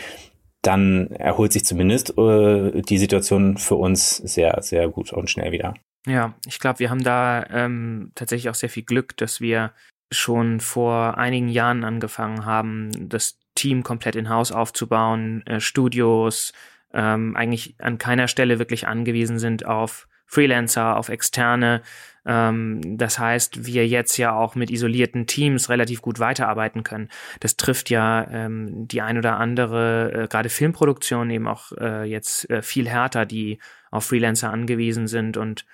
dann 0.63 1.11
erholt 1.11 1.53
sich 1.53 1.63
zumindest 1.63 2.17
äh, 2.17 2.81
die 2.81 2.97
Situation 2.97 3.57
für 3.57 3.75
uns 3.75 4.17
sehr, 4.17 4.57
sehr 4.61 4.89
gut 4.89 5.13
und 5.13 5.29
schnell 5.29 5.51
wieder. 5.51 5.75
Ja, 6.07 6.33
ich 6.47 6.59
glaube, 6.59 6.79
wir 6.79 6.89
haben 6.89 7.03
da 7.03 7.45
ähm, 7.51 8.11
tatsächlich 8.15 8.49
auch 8.49 8.55
sehr 8.55 8.69
viel 8.69 8.83
Glück, 8.83 9.15
dass 9.17 9.39
wir 9.39 9.73
schon 10.11 10.61
vor 10.61 11.17
einigen 11.17 11.49
Jahren 11.49 11.83
angefangen 11.83 12.45
haben, 12.45 13.09
das 13.09 13.37
Team 13.57 13.83
komplett 13.83 14.15
in-house 14.15 14.51
aufzubauen, 14.51 15.45
äh, 15.45 15.59
Studios, 15.59 16.53
ähm, 16.93 17.35
eigentlich 17.35 17.75
an 17.79 17.97
keiner 17.97 18.27
Stelle 18.27 18.59
wirklich 18.59 18.87
angewiesen 18.87 19.39
sind 19.39 19.65
auf 19.65 20.07
Freelancer, 20.25 20.97
auf 20.97 21.09
Externe. 21.09 21.81
Ähm, 22.25 22.97
das 22.97 23.19
heißt, 23.19 23.65
wir 23.65 23.87
jetzt 23.87 24.17
ja 24.17 24.33
auch 24.33 24.55
mit 24.55 24.69
isolierten 24.69 25.27
Teams 25.27 25.69
relativ 25.69 26.01
gut 26.01 26.19
weiterarbeiten 26.19 26.83
können. 26.83 27.09
Das 27.39 27.55
trifft 27.57 27.89
ja 27.89 28.27
ähm, 28.29 28.87
die 28.87 29.01
ein 29.01 29.17
oder 29.17 29.37
andere, 29.37 30.11
äh, 30.13 30.27
gerade 30.27 30.49
Filmproduktion 30.49 31.29
eben 31.29 31.47
auch 31.47 31.71
äh, 31.73 32.03
jetzt 32.03 32.49
äh, 32.49 32.61
viel 32.61 32.87
härter, 32.87 33.25
die 33.25 33.59
auf 33.91 34.05
Freelancer 34.05 34.51
angewiesen 34.51 35.07
sind 35.07 35.37
und 35.37 35.65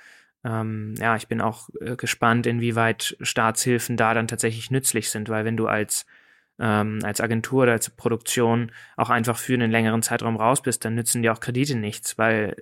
ähm, 0.45 0.93
ja, 0.99 1.15
ich 1.15 1.27
bin 1.27 1.41
auch 1.41 1.69
äh, 1.79 1.95
gespannt, 1.95 2.45
inwieweit 2.45 3.15
Staatshilfen 3.21 3.97
da 3.97 4.13
dann 4.13 4.27
tatsächlich 4.27 4.71
nützlich 4.71 5.09
sind, 5.09 5.29
weil 5.29 5.45
wenn 5.45 5.57
du 5.57 5.67
als 5.67 6.05
ähm, 6.59 6.99
als 7.03 7.21
Agentur 7.21 7.63
oder 7.63 7.71
als 7.73 7.89
Produktion 7.89 8.71
auch 8.97 9.09
einfach 9.09 9.37
für 9.37 9.53
einen 9.53 9.71
längeren 9.71 10.01
Zeitraum 10.01 10.35
raus 10.35 10.61
bist, 10.61 10.85
dann 10.85 10.95
nützen 10.95 11.21
dir 11.21 11.33
auch 11.33 11.39
Kredite 11.39 11.75
nichts, 11.75 12.17
weil 12.17 12.55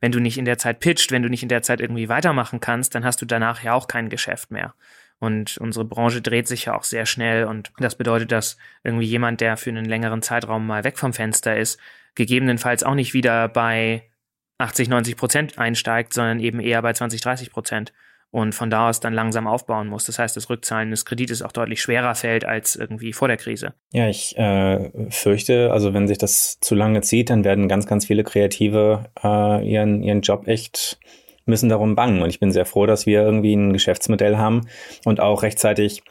wenn 0.00 0.12
du 0.12 0.20
nicht 0.20 0.38
in 0.38 0.44
der 0.44 0.58
Zeit 0.58 0.80
pitcht, 0.80 1.10
wenn 1.12 1.22
du 1.22 1.30
nicht 1.30 1.42
in 1.42 1.48
der 1.48 1.62
Zeit 1.62 1.80
irgendwie 1.80 2.08
weitermachen 2.08 2.60
kannst, 2.60 2.94
dann 2.94 3.04
hast 3.04 3.20
du 3.22 3.26
danach 3.26 3.62
ja 3.62 3.72
auch 3.72 3.88
kein 3.88 4.08
Geschäft 4.08 4.50
mehr. 4.50 4.74
Und 5.18 5.56
unsere 5.58 5.86
Branche 5.86 6.20
dreht 6.20 6.46
sich 6.46 6.66
ja 6.66 6.74
auch 6.76 6.84
sehr 6.84 7.06
schnell 7.06 7.44
und 7.44 7.72
das 7.78 7.96
bedeutet, 7.96 8.32
dass 8.32 8.58
irgendwie 8.84 9.06
jemand, 9.06 9.40
der 9.40 9.56
für 9.56 9.70
einen 9.70 9.86
längeren 9.86 10.20
Zeitraum 10.20 10.66
mal 10.66 10.84
weg 10.84 10.98
vom 10.98 11.14
Fenster 11.14 11.56
ist, 11.56 11.80
gegebenenfalls 12.14 12.82
auch 12.82 12.94
nicht 12.94 13.14
wieder 13.14 13.48
bei 13.48 14.10
80, 14.58 14.88
90 14.88 15.16
Prozent 15.16 15.58
einsteigt, 15.58 16.12
sondern 16.12 16.40
eben 16.40 16.60
eher 16.60 16.82
bei 16.82 16.92
20, 16.92 17.20
30 17.22 17.50
Prozent 17.50 17.92
und 18.36 18.54
von 18.54 18.68
da 18.68 18.90
aus 18.90 19.00
dann 19.00 19.14
langsam 19.14 19.46
aufbauen 19.46 19.88
muss. 19.88 20.04
Das 20.04 20.18
heißt, 20.18 20.36
das 20.36 20.50
Rückzahlen 20.50 20.90
des 20.90 21.06
Kredites 21.06 21.40
auch 21.40 21.52
deutlich 21.52 21.80
schwerer 21.80 22.14
fällt 22.14 22.44
als 22.44 22.76
irgendwie 22.76 23.14
vor 23.14 23.28
der 23.28 23.38
Krise. 23.38 23.72
Ja, 23.94 24.10
ich 24.10 24.36
äh, 24.36 24.90
fürchte, 25.08 25.72
also 25.72 25.94
wenn 25.94 26.06
sich 26.06 26.18
das 26.18 26.58
zu 26.60 26.74
lange 26.74 27.00
zieht, 27.00 27.30
dann 27.30 27.44
werden 27.44 27.66
ganz, 27.66 27.86
ganz 27.86 28.04
viele 28.04 28.24
Kreative 28.24 29.06
äh, 29.24 29.66
ihren, 29.66 30.02
ihren 30.02 30.20
Job 30.20 30.48
echt 30.48 30.98
müssen 31.46 31.70
darum 31.70 31.94
bangen. 31.94 32.20
Und 32.20 32.28
ich 32.28 32.38
bin 32.38 32.52
sehr 32.52 32.66
froh, 32.66 32.84
dass 32.84 33.06
wir 33.06 33.22
irgendwie 33.22 33.54
ein 33.54 33.72
Geschäftsmodell 33.72 34.36
haben 34.36 34.68
und 35.06 35.18
auch 35.18 35.42
rechtzeitig 35.42 36.02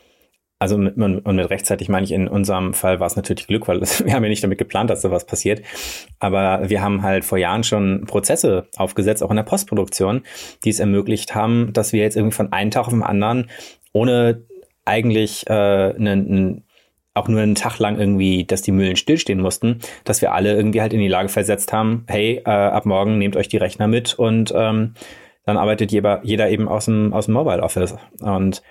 also 0.58 0.78
mit, 0.78 0.98
und 0.98 1.36
mit 1.36 1.50
rechtzeitig 1.50 1.90
meine 1.90 2.06
ich, 2.06 2.12
in 2.12 2.28
unserem 2.28 2.74
Fall 2.74 3.00
war 3.00 3.08
es 3.08 3.16
natürlich 3.16 3.48
Glück, 3.48 3.68
weil 3.68 3.82
wir 4.06 4.14
haben 4.14 4.24
ja 4.24 4.30
nicht 4.30 4.44
damit 4.44 4.58
geplant, 4.58 4.90
dass 4.90 5.02
da 5.02 5.12
was 5.12 5.26
passiert. 5.26 5.62
Aber 6.20 6.70
wir 6.70 6.82
haben 6.82 7.02
halt 7.02 7.26
vor 7.26 7.38
Jahren 7.38 7.64
schon 7.64 8.06
Prozesse 8.06 8.68
aufgesetzt, 8.78 9.22
auch 9.24 9.30
in 9.32 9.36
der 9.36 9.44
Postproduktion, 9.44 10.22
die 10.64 10.70
es 10.70 10.80
ermöglicht 10.80 11.36
haben, 11.36 11.74
dass 11.74 11.94
wir 11.94 12.02
jetzt 12.02 12.16
irgendwie 12.16 12.36
von 12.36 12.52
einem 12.54 12.72
Tag 12.72 12.88
auf 12.88 12.94
den 12.94 13.04
anderen, 13.04 13.50
ohne 13.92 14.44
eigentlich 14.86 15.48
äh, 15.48 15.54
einen, 15.54 16.64
auch 17.14 17.28
nur 17.28 17.42
einen 17.42 17.56
Tag 17.56 17.80
lang 17.80 18.00
irgendwie, 18.00 18.46
dass 18.46 18.62
die 18.62 18.72
Mühlen 18.72 18.96
stillstehen 18.96 19.42
mussten, 19.42 19.80
dass 20.04 20.22
wir 20.22 20.34
alle 20.34 20.56
irgendwie 20.56 20.82
halt 20.82 20.94
in 20.94 21.00
die 21.00 21.08
Lage 21.08 21.30
versetzt 21.30 21.74
haben, 21.74 22.06
hey, 22.08 22.42
äh, 22.46 22.50
ab 22.50 22.86
morgen 22.86 23.18
nehmt 23.18 23.36
euch 23.36 23.48
die 23.48 23.58
Rechner 23.58 23.88
mit 23.88 24.14
und 24.14 24.54
ähm, 24.56 24.94
dann 25.46 25.58
arbeitet 25.58 25.92
jeder, 25.92 26.22
jeder 26.24 26.50
eben 26.50 26.68
aus 26.68 26.86
dem, 26.86 27.14
aus 27.14 27.26
dem 27.26 27.36
Mobile 27.36 27.62
Office. 27.62 27.96
Und 28.20 28.64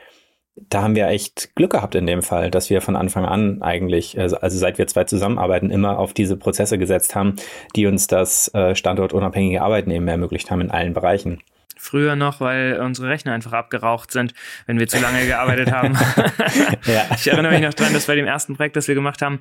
da 0.57 0.83
haben 0.83 0.95
wir 0.95 1.09
echt 1.09 1.55
Glück 1.57 1.73
gehabt 1.73 1.95
in 1.95 2.07
dem 2.07 2.23
Fall, 2.23 2.51
dass 2.51 2.71
wir 2.71 2.81
von 2.81 2.97
Anfang 2.97 3.25
an 3.25 3.61
eigentlich, 3.62 4.19
also, 4.19 4.37
also 4.37 4.57
seit 4.57 4.79
wir 4.79 4.87
zwei 4.87 5.05
zusammenarbeiten, 5.05 5.71
immer 5.71 5.99
auf 5.99 6.12
diese 6.12 6.37
Prozesse 6.37 6.79
gesetzt 6.79 7.14
haben, 7.14 7.37
die 7.75 7.87
uns 7.87 8.07
das 8.07 8.53
äh, 8.55 8.75
standortunabhängige 8.75 9.62
Arbeiten 9.62 9.90
eben 9.90 10.07
ermöglicht 10.07 10.51
haben 10.51 10.61
in 10.61 10.71
allen 10.71 10.95
Bereichen. 10.95 11.43
Früher 11.77 12.17
noch, 12.17 12.40
weil 12.40 12.81
unsere 12.81 13.09
Rechner 13.09 13.33
einfach 13.33 13.53
abgeraucht 13.53 14.11
sind, 14.12 14.33
wenn 14.67 14.79
wir 14.79 14.87
zu 14.87 15.01
lange 15.01 15.27
gearbeitet 15.27 15.73
haben. 15.73 15.95
ja. 16.87 17.05
Ich 17.14 17.27
erinnere 17.27 17.53
mich 17.53 17.61
noch 17.61 17.75
dran, 17.75 17.93
dass 17.93 18.07
bei 18.07 18.14
dem 18.14 18.27
ersten 18.27 18.57
Projekt, 18.57 18.77
das 18.77 18.88
wir 18.88 18.95
gemacht 18.95 19.21
haben, 19.23 19.40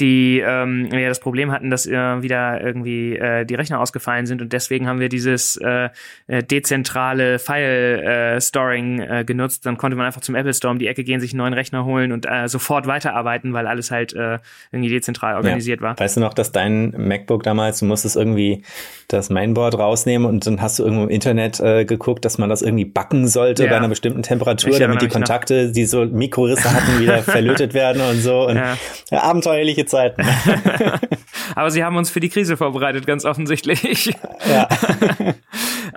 die 0.00 0.42
ähm, 0.44 0.88
ja 0.90 1.08
das 1.08 1.20
Problem 1.20 1.52
hatten, 1.52 1.70
dass 1.70 1.86
äh, 1.86 2.22
wieder 2.22 2.60
irgendwie 2.60 3.16
äh, 3.16 3.44
die 3.44 3.54
Rechner 3.54 3.80
ausgefallen 3.80 4.26
sind 4.26 4.42
und 4.42 4.52
deswegen 4.52 4.86
haben 4.86 5.00
wir 5.00 5.08
dieses 5.08 5.56
äh, 5.58 5.90
äh 6.26 6.42
dezentrale 6.42 7.38
File-Storing 7.38 9.00
äh, 9.00 9.20
äh, 9.20 9.24
genutzt. 9.24 9.66
Dann 9.66 9.76
konnte 9.76 9.96
man 9.96 10.06
einfach 10.06 10.20
zum 10.20 10.34
Apple 10.34 10.54
Store 10.54 10.72
um 10.72 10.78
die 10.78 10.86
Ecke 10.86 11.04
gehen, 11.04 11.20
sich 11.20 11.32
einen 11.32 11.38
neuen 11.38 11.54
Rechner 11.54 11.84
holen 11.84 12.12
und 12.12 12.26
äh, 12.26 12.48
sofort 12.48 12.86
weiterarbeiten, 12.86 13.52
weil 13.52 13.66
alles 13.66 13.90
halt 13.90 14.14
äh, 14.14 14.38
irgendwie 14.72 14.90
dezentral 14.90 15.36
organisiert 15.36 15.80
ja. 15.80 15.88
war. 15.88 15.98
Weißt 15.98 16.16
du 16.16 16.20
noch, 16.20 16.34
dass 16.34 16.52
dein 16.52 16.94
MacBook 16.96 17.42
damals, 17.42 17.80
du 17.80 17.84
musstest 17.84 18.16
irgendwie 18.16 18.62
das 19.08 19.30
Mainboard 19.30 19.78
rausnehmen 19.78 20.28
und 20.28 20.46
dann 20.46 20.60
hast 20.60 20.78
du 20.78 20.84
irgendwo 20.84 21.04
im 21.04 21.10
Internet 21.10 21.60
äh, 21.60 21.84
geguckt, 21.84 22.24
dass 22.24 22.38
man 22.38 22.48
das 22.48 22.62
irgendwie 22.62 22.84
backen 22.84 23.28
sollte 23.28 23.64
ja. 23.64 23.70
bei 23.70 23.76
einer 23.76 23.88
bestimmten 23.88 24.22
Temperatur, 24.22 24.78
damit 24.78 25.02
die 25.02 25.08
Kontakte, 25.08 25.66
noch. 25.66 25.72
die 25.72 25.84
so 25.84 26.04
Mikrorisse 26.04 26.72
hatten, 26.72 27.00
wieder 27.00 27.18
verlötet 27.22 27.74
werden 27.74 28.00
und 28.02 28.20
so. 28.20 28.46
Und 28.46 28.56
ja. 28.56 28.76
Ja, 29.10 29.22
abenteuerliche 29.22 29.84
Zeiten. 29.90 30.22
Aber 31.54 31.70
sie 31.70 31.84
haben 31.84 31.96
uns 31.96 32.10
für 32.10 32.20
die 32.20 32.28
Krise 32.28 32.56
vorbereitet, 32.56 33.06
ganz 33.06 33.24
offensichtlich. 33.24 34.16
Ja. 34.48 34.68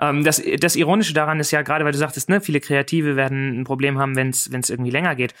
ähm, 0.00 0.24
das, 0.24 0.42
das 0.58 0.76
Ironische 0.76 1.14
daran 1.14 1.40
ist 1.40 1.50
ja 1.50 1.62
gerade, 1.62 1.84
weil 1.84 1.92
du 1.92 1.98
sagtest, 1.98 2.28
ne, 2.28 2.40
viele 2.40 2.60
Kreative 2.60 3.16
werden 3.16 3.60
ein 3.60 3.64
Problem 3.64 3.98
haben, 3.98 4.16
wenn 4.16 4.30
es 4.30 4.70
irgendwie 4.70 4.90
länger 4.90 5.14
geht. 5.14 5.34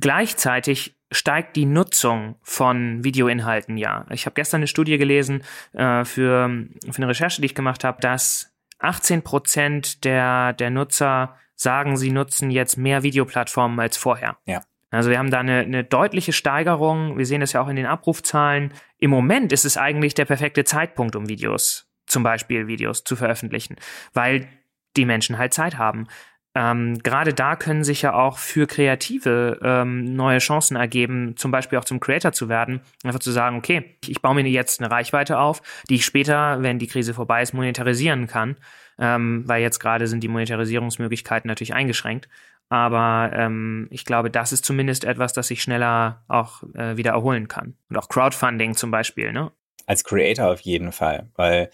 Gleichzeitig 0.00 0.96
steigt 1.10 1.56
die 1.56 1.66
Nutzung 1.66 2.36
von 2.42 3.02
Videoinhalten 3.02 3.76
ja. 3.76 4.06
Ich 4.10 4.26
habe 4.26 4.34
gestern 4.34 4.58
eine 4.58 4.66
Studie 4.66 4.98
gelesen 4.98 5.42
äh, 5.72 6.04
für, 6.04 6.66
für 6.90 6.96
eine 6.96 7.08
Recherche, 7.08 7.40
die 7.40 7.46
ich 7.46 7.54
gemacht 7.54 7.84
habe, 7.84 8.00
dass 8.00 8.52
18 8.78 9.22
Prozent 9.22 10.04
der, 10.04 10.52
der 10.52 10.70
Nutzer 10.70 11.36
sagen, 11.54 11.96
sie 11.96 12.10
nutzen 12.10 12.50
jetzt 12.50 12.76
mehr 12.76 13.02
Videoplattformen 13.02 13.80
als 13.80 13.96
vorher. 13.96 14.36
Ja. 14.44 14.62
Also 14.90 15.10
wir 15.10 15.18
haben 15.18 15.30
da 15.30 15.40
eine, 15.40 15.60
eine 15.60 15.84
deutliche 15.84 16.32
Steigerung. 16.32 17.18
Wir 17.18 17.26
sehen 17.26 17.40
das 17.40 17.52
ja 17.52 17.60
auch 17.60 17.68
in 17.68 17.76
den 17.76 17.86
Abrufzahlen. 17.86 18.72
Im 18.98 19.10
Moment 19.10 19.52
ist 19.52 19.64
es 19.64 19.76
eigentlich 19.76 20.14
der 20.14 20.24
perfekte 20.24 20.64
Zeitpunkt, 20.64 21.14
um 21.14 21.28
Videos, 21.28 21.90
zum 22.06 22.22
Beispiel 22.22 22.66
Videos 22.66 23.04
zu 23.04 23.16
veröffentlichen, 23.16 23.76
weil 24.14 24.48
die 24.96 25.04
Menschen 25.04 25.38
halt 25.38 25.52
Zeit 25.52 25.76
haben. 25.76 26.06
Ähm, 26.54 26.98
Gerade 26.98 27.34
da 27.34 27.54
können 27.54 27.84
sich 27.84 28.02
ja 28.02 28.14
auch 28.14 28.38
für 28.38 28.66
Kreative 28.66 29.60
ähm, 29.62 30.16
neue 30.16 30.38
Chancen 30.38 30.76
ergeben, 30.76 31.36
zum 31.36 31.50
Beispiel 31.50 31.78
auch 31.78 31.84
zum 31.84 32.00
Creator 32.00 32.32
zu 32.32 32.48
werden. 32.48 32.80
Einfach 33.04 33.20
zu 33.20 33.30
sagen, 33.30 33.56
okay, 33.56 33.96
ich 34.06 34.22
baue 34.22 34.34
mir 34.34 34.48
jetzt 34.48 34.80
eine 34.80 34.90
Reichweite 34.90 35.38
auf, 35.38 35.62
die 35.88 35.96
ich 35.96 36.04
später, 36.04 36.62
wenn 36.62 36.78
die 36.78 36.86
Krise 36.86 37.14
vorbei 37.14 37.42
ist, 37.42 37.52
monetarisieren 37.52 38.26
kann. 38.26 38.56
Ähm, 38.98 39.44
weil 39.46 39.62
jetzt 39.62 39.78
gerade 39.78 40.08
sind 40.08 40.24
die 40.24 40.28
Monetarisierungsmöglichkeiten 40.28 41.46
natürlich 41.46 41.74
eingeschränkt. 41.74 42.28
Aber 42.70 43.30
ähm, 43.34 43.88
ich 43.90 44.04
glaube, 44.04 44.30
das 44.30 44.52
ist 44.52 44.64
zumindest 44.64 45.04
etwas, 45.04 45.32
das 45.32 45.48
sich 45.48 45.62
schneller 45.62 46.24
auch 46.28 46.62
äh, 46.74 46.96
wieder 46.96 47.12
erholen 47.12 47.48
kann. 47.48 47.76
Und 47.88 47.96
auch 47.96 48.08
Crowdfunding 48.08 48.74
zum 48.74 48.90
Beispiel, 48.90 49.32
ne? 49.32 49.52
Als 49.86 50.04
Creator 50.04 50.52
auf 50.52 50.60
jeden 50.60 50.92
Fall, 50.92 51.30
weil 51.34 51.70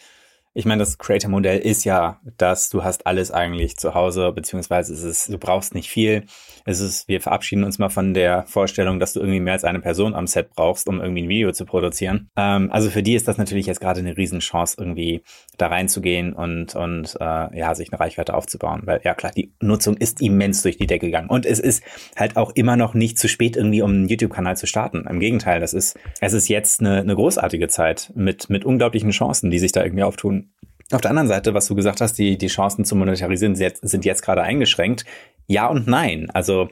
ich 0.57 0.67
meine, 0.67 0.79
das 0.79 0.99
Creator-Modell 0.99 1.59
ist 1.59 1.85
ja, 1.85 2.21
dass 2.37 2.71
du 2.71 2.85
hast 2.85 3.09
alles 3.09 3.33
eigentlich 3.33 3.77
zu 3.77 3.95
Hause, 3.95 4.31
beziehungsweise 4.33 4.95
es 4.95 5.03
ist, 5.03 5.29
du 5.29 5.37
brauchst 5.37 5.75
nicht 5.75 5.91
viel. 5.91 6.27
Es 6.65 6.79
ist, 6.81 7.09
wir 7.09 7.21
verabschieden 7.21 7.65
uns 7.65 7.81
mal 7.81 7.89
von 7.89 8.15
der 8.15 8.45
Vorstellung, 8.47 9.01
dass 9.01 9.13
du 9.13 9.21
irgendwie 9.21 9.41
mehr 9.41 9.55
als 9.55 9.65
eine 9.65 9.81
Person 9.81 10.15
am 10.15 10.29
Set 10.29 10.51
brauchst, 10.51 10.89
um 10.89 11.01
irgendwie 11.01 11.23
ein 11.23 11.29
Video 11.29 11.51
zu 11.51 11.67
produzieren. 11.67 12.31
Ähm, 12.37 12.71
also 12.71 12.89
für 12.89 13.03
die 13.03 13.15
ist 13.15 13.27
das 13.27 13.37
natürlich 13.37 13.67
jetzt 13.67 13.81
gerade 13.81 13.99
eine 13.99 14.17
Riesenchance, 14.17 14.77
irgendwie 14.79 15.23
da 15.59 15.67
reinzugehen 15.67 16.33
und, 16.33 16.77
und 16.77 17.17
äh, 17.21 17.59
ja, 17.59 17.75
sich 17.75 17.93
eine 17.93 17.99
Reichweite 17.99 18.35
aufzubauen. 18.35 18.83
Weil 18.85 19.01
ja 19.03 19.15
klar, 19.15 19.33
die 19.33 19.53
Nutzung 19.61 19.97
ist 19.97 20.23
immens 20.23 20.63
durch 20.63 20.77
die 20.77 20.87
Decke 20.87 21.07
gegangen. 21.07 21.31
Und 21.31 21.47
es 21.47 21.59
ist 21.59 21.83
halt 22.17 22.37
auch 22.37 22.53
immer 22.55 22.77
noch 22.77 22.95
nicht 22.95 23.19
zu 23.19 23.29
spät, 23.29 23.57
irgendwie 23.57 23.83
um 23.83 23.91
einen 23.91 24.09
YouTube-Kanal 24.09 24.57
zu 24.57 24.69
starten. 24.69 25.05
Im 25.11 25.19
Gegenteil, 25.19 25.59
das 25.59 25.75
ist, 25.75 25.99
es 26.21 26.33
ist 26.33 26.49
jetzt 26.49 26.79
eine, 26.79 27.01
eine 27.01 27.17
großartige 27.17 27.67
Zeit 27.67 28.13
mit, 28.15 28.49
mit 28.51 28.65
unglaublichen 28.65 29.11
Chancen, 29.11 29.51
die 29.51 29.59
sich 29.59 29.73
da 29.73 29.83
irgendwie 29.83 30.05
auftun. 30.05 30.44
Auf 30.93 31.01
der 31.01 31.11
anderen 31.11 31.29
Seite, 31.29 31.55
was 31.55 31.67
du 31.67 31.75
gesagt 31.75 32.01
hast, 32.01 32.15
die, 32.19 32.37
die 32.37 32.49
Chancen 32.49 32.85
zu 32.85 32.95
monetarisieren 32.95 33.55
sind 33.55 33.65
jetzt, 33.65 33.89
sind 33.89 34.05
jetzt 34.05 34.23
gerade 34.23 34.43
eingeschränkt. 34.43 35.05
Ja 35.47 35.67
und 35.67 35.87
nein. 35.87 36.31
Also 36.31 36.69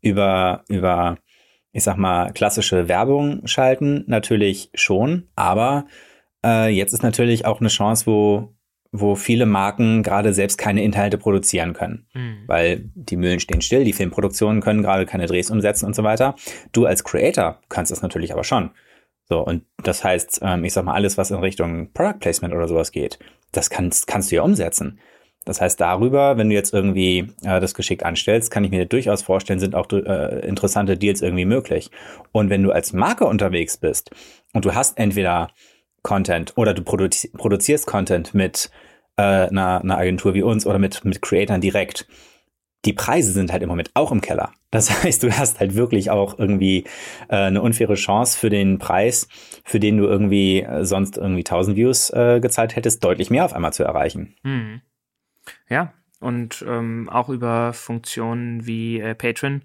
über, 0.00 0.64
über, 0.68 1.18
ich 1.72 1.84
sag 1.84 1.96
mal, 1.96 2.32
klassische 2.32 2.88
Werbung 2.88 3.46
schalten 3.46 4.04
natürlich 4.06 4.70
schon, 4.74 5.28
aber 5.36 5.86
äh, 6.44 6.68
jetzt 6.68 6.92
ist 6.92 7.02
natürlich 7.02 7.44
auch 7.44 7.60
eine 7.60 7.68
Chance, 7.68 8.06
wo, 8.06 8.54
wo 8.92 9.14
viele 9.14 9.46
Marken 9.46 10.02
gerade 10.02 10.32
selbst 10.32 10.56
keine 10.56 10.82
Inhalte 10.82 11.18
produzieren 11.18 11.74
können, 11.74 12.06
mhm. 12.14 12.44
weil 12.46 12.90
die 12.94 13.16
Mühlen 13.16 13.40
stehen 13.40 13.60
still, 13.60 13.84
die 13.84 13.92
Filmproduktionen 13.92 14.62
können 14.62 14.82
gerade 14.82 15.06
keine 15.06 15.26
Drehs 15.26 15.50
umsetzen 15.50 15.86
und 15.86 15.94
so 15.94 16.02
weiter. 16.02 16.34
Du 16.72 16.86
als 16.86 17.04
Creator 17.04 17.60
kannst 17.68 17.92
das 17.92 18.02
natürlich 18.02 18.32
aber 18.32 18.44
schon. 18.44 18.70
So, 19.28 19.40
und 19.44 19.64
das 19.84 20.02
heißt, 20.02 20.40
ähm, 20.42 20.64
ich 20.64 20.72
sag 20.72 20.84
mal, 20.84 20.94
alles, 20.94 21.16
was 21.16 21.30
in 21.30 21.38
Richtung 21.38 21.92
Product 21.92 22.18
Placement 22.18 22.52
oder 22.52 22.66
sowas 22.66 22.90
geht, 22.90 23.20
das 23.52 23.70
kannst, 23.70 24.06
kannst 24.06 24.30
du 24.30 24.36
ja 24.36 24.42
umsetzen. 24.42 24.98
Das 25.44 25.60
heißt, 25.60 25.80
darüber, 25.80 26.36
wenn 26.36 26.50
du 26.50 26.54
jetzt 26.54 26.74
irgendwie 26.74 27.32
äh, 27.42 27.60
das 27.60 27.74
geschickt 27.74 28.04
anstellst, 28.04 28.50
kann 28.50 28.62
ich 28.62 28.70
mir 28.70 28.84
durchaus 28.84 29.22
vorstellen, 29.22 29.58
sind 29.58 29.74
auch 29.74 29.90
äh, 29.90 30.46
interessante 30.46 30.96
Deals 30.96 31.22
irgendwie 31.22 31.46
möglich. 31.46 31.90
Und 32.32 32.50
wenn 32.50 32.62
du 32.62 32.72
als 32.72 32.92
Marke 32.92 33.24
unterwegs 33.24 33.78
bist 33.78 34.10
und 34.52 34.64
du 34.64 34.74
hast 34.74 34.98
entweder 34.98 35.50
Content 36.02 36.52
oder 36.56 36.74
du 36.74 36.82
produzi 36.82 37.28
produzierst 37.28 37.86
Content 37.86 38.34
mit 38.34 38.70
äh, 39.16 39.22
einer, 39.22 39.80
einer 39.80 39.98
Agentur 39.98 40.34
wie 40.34 40.42
uns 40.42 40.66
oder 40.66 40.78
mit, 40.78 41.04
mit 41.04 41.22
Creatern 41.22 41.60
direkt, 41.60 42.06
die 42.84 42.92
Preise 42.92 43.32
sind 43.32 43.52
halt 43.52 43.62
im 43.62 43.68
Moment 43.68 43.90
auch 43.94 44.12
im 44.12 44.20
Keller. 44.20 44.52
Das 44.70 44.90
heißt, 45.04 45.22
du 45.22 45.36
hast 45.36 45.60
halt 45.60 45.74
wirklich 45.74 46.10
auch 46.10 46.38
irgendwie 46.38 46.84
äh, 47.28 47.36
eine 47.36 47.62
unfaire 47.62 47.94
Chance 47.94 48.38
für 48.38 48.50
den 48.50 48.78
Preis, 48.78 49.28
für 49.64 49.80
den 49.80 49.98
du 49.98 50.04
irgendwie 50.04 50.62
äh, 50.62 50.84
sonst 50.84 51.16
irgendwie 51.16 51.40
1000 51.40 51.76
Views 51.76 52.10
äh, 52.10 52.40
gezahlt 52.40 52.76
hättest, 52.76 53.04
deutlich 53.04 53.30
mehr 53.30 53.44
auf 53.44 53.52
einmal 53.52 53.72
zu 53.72 53.82
erreichen. 53.82 54.34
Hm. 54.42 54.80
Ja, 55.68 55.92
und 56.20 56.64
ähm, 56.68 57.08
auch 57.08 57.28
über 57.28 57.72
Funktionen 57.72 58.66
wie 58.66 59.00
äh, 59.00 59.14
Patreon, 59.14 59.62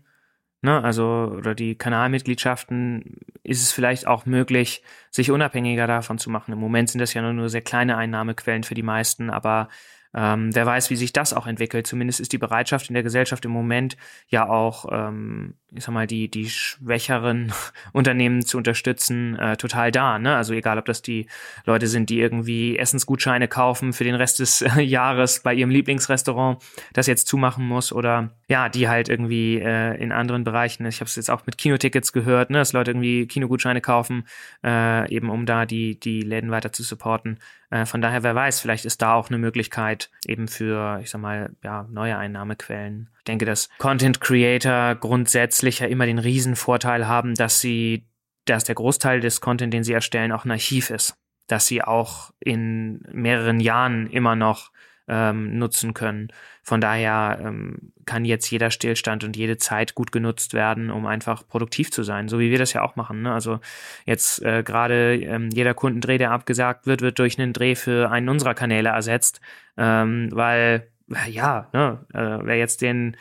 ne, 0.62 0.84
also 0.84 1.34
oder 1.38 1.54
die 1.54 1.75
Kanalmitgliedschaften, 1.75 3.19
ist 3.43 3.62
es 3.62 3.71
vielleicht 3.71 4.08
auch 4.08 4.25
möglich, 4.25 4.82
sich 5.12 5.32
unabhängiger 5.32 5.86
davon 5.86 6.17
zu 6.17 6.30
machen. 6.30 6.54
Im 6.54 6.60
Moment 6.60 6.89
sind 6.89 6.99
das 6.99 7.13
ja 7.13 7.21
nur, 7.21 7.34
nur 7.34 7.49
sehr 7.49 7.62
kleine 7.62 7.97
Einnahmequellen 7.97 8.63
für 8.63 8.73
die 8.73 8.84
meisten, 8.84 9.30
aber 9.30 9.69
ähm, 10.15 10.56
wer 10.56 10.65
weiß, 10.65 10.89
wie 10.89 10.95
sich 10.95 11.12
das 11.12 11.34
auch 11.34 11.45
entwickelt. 11.45 11.86
Zumindest 11.86 12.21
ist 12.21 12.32
die 12.32 12.38
Bereitschaft 12.38 12.89
in 12.89 12.93
der 12.93 13.04
Gesellschaft 13.04 13.43
im 13.43 13.51
Moment 13.51 13.97
ja 14.30 14.47
auch, 14.47 14.86
ähm, 14.89 15.56
ich 15.73 15.84
sag 15.84 15.93
mal, 15.93 16.08
die, 16.08 16.32
die 16.32 16.49
schwächeren 16.49 17.51
Unternehmen 17.91 18.45
zu 18.45 18.58
unterstützen, 18.58 19.38
äh, 19.38 19.58
total 19.58 19.91
da. 19.91 20.17
Ne? 20.17 20.34
Also 20.36 20.54
egal, 20.54 20.80
ob 20.80 20.86
das 20.86 21.01
die 21.01 21.28
Leute 21.65 21.88
sind, 21.88 22.10
die 22.10 22.21
irgendwie 22.21 22.78
Essensgutscheine 22.78 23.49
kaufen 23.49 23.91
für 23.91 24.06
den 24.06 24.15
Rest 24.15 24.39
des 24.39 24.62
äh, 24.62 24.82
Jahres 24.82 25.41
bei 25.41 25.54
ihrem 25.54 25.69
Lieblingsrestaurant, 25.69 26.63
das 26.93 27.08
jetzt 27.08 27.28
zumachen 27.28 27.67
muss 27.67 27.91
oder 27.91 28.32
ja, 28.47 28.69
die 28.69 28.88
halt 28.88 29.10
irgendwie 29.10 29.60
äh, 29.60 30.01
in 30.01 30.13
anderen 30.13 30.45
Bereichen, 30.45 30.86
ich 30.86 31.01
habe 31.01 31.10
es 31.10 31.17
jetzt 31.17 31.30
auch 31.30 31.45
mit 31.45 31.58
Kinotickets 31.58 32.13
gehört, 32.13 32.51
ne, 32.51 32.60
dass 32.60 32.71
Leute 32.71 32.91
irgendwie 32.91 33.28
Kinogutscheine 33.28 33.82
kaufen, 33.82 34.25
äh, 34.63 35.13
eben 35.13 35.30
um 35.30 35.45
da 35.45 35.65
die, 35.65 35.99
die 35.99 36.21
Läden 36.21 36.51
weiter 36.51 36.71
zu 36.71 36.84
supporten. 36.84 37.39
Äh, 37.75 37.85
von 37.85 38.01
daher, 38.01 38.23
wer 38.23 38.35
weiß, 38.35 38.61
vielleicht 38.61 38.85
ist 38.85 39.01
da 39.01 39.15
auch 39.15 39.29
eine 39.29 39.38
Möglichkeit 39.38 40.09
eben 40.25 40.47
für, 40.47 40.99
ich 41.01 41.09
sag 41.09 41.19
mal, 41.19 41.49
ja, 41.61 41.85
neue 41.91 42.17
Einnahmequellen. 42.17 43.09
Ich 43.17 43.23
denke, 43.25 43.45
dass 43.45 43.67
Content 43.79 44.21
Creator 44.21 44.95
grundsätzlich 44.95 45.79
ja 45.79 45.88
immer 45.88 46.05
den 46.05 46.19
Riesenvorteil 46.19 47.05
haben, 47.07 47.35
dass 47.35 47.59
sie, 47.59 48.07
dass 48.45 48.63
der 48.63 48.75
Großteil 48.75 49.19
des 49.19 49.41
Content, 49.41 49.73
den 49.73 49.83
sie 49.83 49.91
erstellen, 49.91 50.31
auch 50.31 50.45
ein 50.45 50.51
Archiv 50.51 50.89
ist. 50.89 51.17
Dass 51.47 51.67
sie 51.67 51.83
auch 51.83 52.31
in 52.39 53.01
mehreren 53.11 53.59
Jahren 53.59 54.07
immer 54.07 54.38
noch 54.38 54.71
ähm, 55.07 55.57
nutzen 55.57 55.93
können. 55.93 56.29
Von 56.63 56.81
daher 56.81 57.39
ähm, 57.43 57.91
kann 58.05 58.25
jetzt 58.25 58.49
jeder 58.49 58.71
Stillstand 58.71 59.23
und 59.23 59.37
jede 59.37 59.57
Zeit 59.57 59.95
gut 59.95 60.11
genutzt 60.11 60.53
werden, 60.53 60.89
um 60.89 61.05
einfach 61.05 61.47
produktiv 61.47 61.91
zu 61.91 62.03
sein, 62.03 62.27
so 62.27 62.39
wie 62.39 62.51
wir 62.51 62.57
das 62.57 62.73
ja 62.73 62.81
auch 62.81 62.95
machen. 62.95 63.21
Ne? 63.21 63.33
Also 63.33 63.59
jetzt 64.05 64.41
äh, 64.43 64.63
gerade 64.63 65.15
ähm, 65.15 65.49
jeder 65.49 65.73
Kundendreh, 65.73 66.17
der 66.17 66.31
abgesagt 66.31 66.87
wird, 66.87 67.01
wird 67.01 67.19
durch 67.19 67.39
einen 67.39 67.53
Dreh 67.53 67.75
für 67.75 68.11
einen 68.11 68.29
unserer 68.29 68.55
Kanäle 68.55 68.89
ersetzt, 68.89 69.41
ähm, 69.77 70.29
weil 70.31 70.87
ja, 71.29 71.69
ne, 71.71 71.99
äh, 72.13 72.45
wer 72.45 72.57
jetzt 72.57 72.81
den 72.81 73.15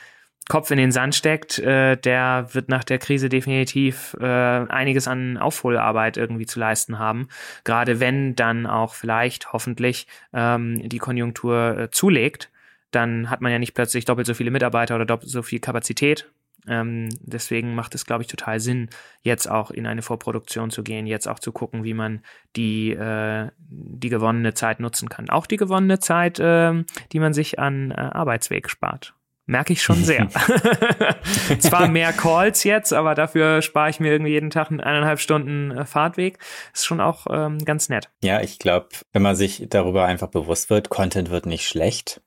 Kopf 0.49 0.71
in 0.71 0.77
den 0.77 0.93
Sand 0.93 1.15
steckt, 1.15 1.59
äh, 1.59 1.97
der 1.97 2.49
wird 2.53 2.69
nach 2.69 2.85
der 2.85 2.99
Krise 2.99 3.29
definitiv 3.29 4.15
äh, 4.21 4.25
einiges 4.25 5.09
an 5.09 5.39
Aufholarbeit 5.39 6.17
irgendwie 6.17 6.47
zu 6.47 6.61
leisten 6.61 6.99
haben. 6.99 7.29
Gerade 7.65 7.99
wenn 7.99 8.37
dann 8.37 8.67
auch 8.67 8.95
vielleicht 8.95 9.53
hoffentlich 9.53 10.07
ähm, 10.35 10.87
die 10.89 10.99
Konjunktur 10.99 11.79
äh, 11.79 11.91
zulegt, 11.91 12.51
dann 12.91 13.31
hat 13.31 13.41
man 13.41 13.53
ja 13.53 13.59
nicht 13.59 13.75
plötzlich 13.75 14.05
doppelt 14.05 14.27
so 14.27 14.35
viele 14.35 14.51
Mitarbeiter 14.51 14.95
oder 14.95 15.07
doppelt 15.07 15.31
so 15.31 15.43
viel 15.43 15.61
Kapazität. 15.61 16.31
Ähm, 16.67 17.09
deswegen 17.21 17.75
macht 17.75 17.95
es, 17.95 18.07
glaube 18.07 18.23
ich, 18.23 18.29
total 18.29 18.61
Sinn, 18.61 18.89
jetzt 19.23 19.51
auch 19.51 19.71
in 19.71 19.87
eine 19.87 20.03
Vorproduktion 20.03 20.71
zu 20.71 20.83
gehen, 20.83 21.07
jetzt 21.07 21.29
auch 21.29 21.39
zu 21.39 21.53
gucken, 21.53 21.85
wie 21.85 21.95
man 21.95 22.23
die, 22.57 22.91
äh, 22.93 23.51
die 23.59 24.09
gewonnene 24.09 24.55
Zeit 24.55 24.81
nutzen 24.81 25.09
kann. 25.09 25.29
Auch 25.29 25.47
die 25.47 25.57
gewonnene 25.57 25.99
Zeit, 25.99 26.39
äh, 26.39 26.85
die 27.13 27.21
man 27.21 27.35
sich 27.35 27.59
an 27.59 27.91
äh, 27.91 27.95
Arbeitsweg 27.95 28.71
spart. 28.71 29.15
Merke 29.47 29.73
ich 29.73 29.83
schon 29.83 30.03
sehr. 30.03 30.29
Zwar 31.59 31.89
mehr 31.89 32.13
Calls 32.13 32.65
jetzt, 32.65 32.93
aber 32.93 33.15
dafür 33.15 33.63
spare 33.63 33.91
ich 33.91 34.01
mir 34.01 34.13
irgendwie 34.13 34.33
jeden 34.33 34.51
Tag 34.51 34.71
eineinhalb 34.71 35.21
Stunden 35.21 35.71
äh, 35.71 35.85
Fahrtweg. 35.85 36.39
Ist 36.73 36.87
schon 36.87 37.01
auch 37.01 37.27
ähm, 37.31 37.59
ganz 37.59 37.89
nett. 37.89 38.11
Ja, 38.23 38.41
ich 38.41 38.59
glaube, 38.59 38.89
wenn 39.13 39.23
man 39.23 39.37
sich 39.37 39.67
darüber 39.69 40.05
einfach 40.05 40.29
bewusst 40.29 40.71
wird, 40.71 40.89
Content 40.89 41.31
wird 41.31 41.47
nicht 41.47 41.67
schlecht, 41.67 42.23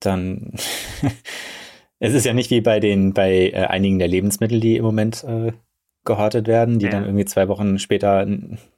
dann 0.00 0.52
es 1.98 2.14
ist 2.14 2.26
ja 2.26 2.32
nicht 2.32 2.50
wie 2.50 2.60
bei 2.60 2.80
den 2.80 3.12
bei 3.12 3.50
äh, 3.50 3.66
einigen 3.66 3.98
der 3.98 4.08
Lebensmittel, 4.08 4.60
die 4.60 4.76
im 4.76 4.84
Moment 4.84 5.24
äh, 5.24 5.52
gehortet 6.04 6.46
werden, 6.46 6.78
die 6.78 6.86
ja. 6.86 6.92
dann 6.92 7.04
irgendwie 7.04 7.26
zwei 7.26 7.46
Wochen 7.48 7.78
später 7.78 8.26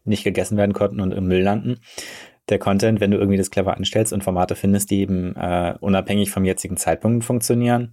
nicht 0.05 0.25
gegessen 0.25 0.57
werden 0.57 0.73
konnten 0.73 1.01
und 1.01 1.13
im 1.13 1.29
Müll 1.29 1.43
landen 1.43 1.79
der 2.53 2.59
Content, 2.59 3.01
wenn 3.01 3.11
du 3.11 3.19
irgendwie 3.19 3.38
das 3.38 3.51
clever 3.51 3.77
anstellst 3.77 4.12
und 4.12 4.23
Formate 4.23 4.55
findest, 4.55 4.91
die 4.91 5.01
eben 5.01 5.35
äh, 5.35 5.75
unabhängig 5.81 6.31
vom 6.31 6.45
jetzigen 6.45 6.77
Zeitpunkt 6.77 7.25
funktionieren, 7.25 7.93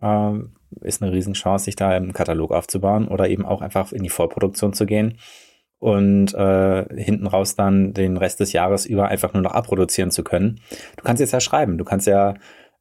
äh, 0.00 0.32
ist 0.80 1.02
eine 1.02 1.12
Riesenchance, 1.12 1.66
sich 1.66 1.76
da 1.76 1.96
im 1.96 2.12
Katalog 2.12 2.50
aufzubauen 2.50 3.08
oder 3.08 3.28
eben 3.28 3.44
auch 3.44 3.60
einfach 3.60 3.92
in 3.92 4.02
die 4.02 4.08
Vorproduktion 4.08 4.72
zu 4.72 4.86
gehen 4.86 5.18
und 5.78 6.34
äh, 6.34 6.84
hinten 7.02 7.26
raus 7.26 7.56
dann 7.56 7.92
den 7.92 8.16
Rest 8.16 8.40
des 8.40 8.52
Jahres 8.52 8.86
über 8.86 9.08
einfach 9.08 9.32
nur 9.32 9.42
noch 9.42 9.52
abproduzieren 9.52 10.10
zu 10.10 10.24
können. 10.24 10.60
Du 10.96 11.04
kannst 11.04 11.20
jetzt 11.20 11.32
ja 11.32 11.40
schreiben, 11.40 11.78
du 11.78 11.84
kannst 11.84 12.06
ja 12.06 12.34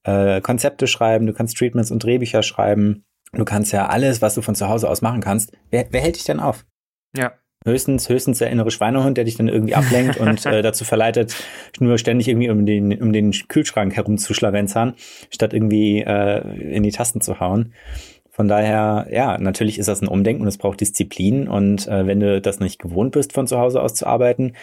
äh, 0.03 0.41
Konzepte 0.41 0.88
schreiben, 0.88 1.25
du 1.25 1.34
kannst 1.34 1.58
Treatments 1.58 1.91
und 1.91 2.03
Drehbücher 2.03 2.43
schreiben, 2.43 3.05
du 3.34 3.45
kannst 3.45 3.71
ja 3.73 3.88
alles, 3.88 4.21
was 4.21 4.36
du 4.36 4.41
von 4.41 4.55
zu 4.55 4.69
Hause 4.69 4.89
aus 4.89 5.01
machen 5.01 5.21
kannst. 5.21 5.51
Wer, 5.69 5.88
wer 5.91 6.01
hält 6.01 6.15
dich 6.15 6.25
denn 6.25 6.39
auf? 6.39 6.65
Ja, 7.15 7.34
Höchstens, 7.69 8.10
höchstens 8.10 8.39
der 8.39 8.49
innere 8.49 8.71
Schweinehund, 8.71 9.17
der 9.17 9.23
dich 9.23 9.38
dann 9.38 9.47
irgendwie 9.47 9.75
ablenkt 9.75 10.17
und 10.19 10.45
äh, 10.45 10.62
dazu 10.62 10.84
verleitet, 10.84 11.36
nur 11.79 11.97
ständig 11.97 12.27
irgendwie 12.27 12.49
um 12.49 12.65
den, 12.65 13.01
um 13.01 13.13
den 13.13 13.32
Kühlschrank 13.32 13.95
herumzuschlawenzern, 13.95 14.95
statt 15.29 15.53
irgendwie 15.53 15.99
äh, 16.01 16.75
in 16.75 16.84
die 16.84 16.91
Tasten 16.91 17.21
zu 17.21 17.39
hauen. 17.39 17.73
Von 18.32 18.47
daher, 18.47 19.08
ja, 19.12 19.38
natürlich 19.38 19.79
ist 19.79 19.88
das 19.88 20.01
ein 20.01 20.08
Umdenken 20.08 20.43
und 20.43 20.47
es 20.47 20.58
braucht 20.58 20.79
Disziplin. 20.79 21.47
Und 21.49 21.88
äh, 21.88 22.08
wenn 22.08 22.21
du 22.21 22.39
das 22.39 22.60
nicht 22.60 22.79
gewohnt 22.79 23.12
bist, 23.12 23.34
von 23.34 23.47
zu 23.47 23.60
Hause 23.60 23.82
aus 23.82 23.95
zu 23.95 24.08
arbeiten. 24.08 24.53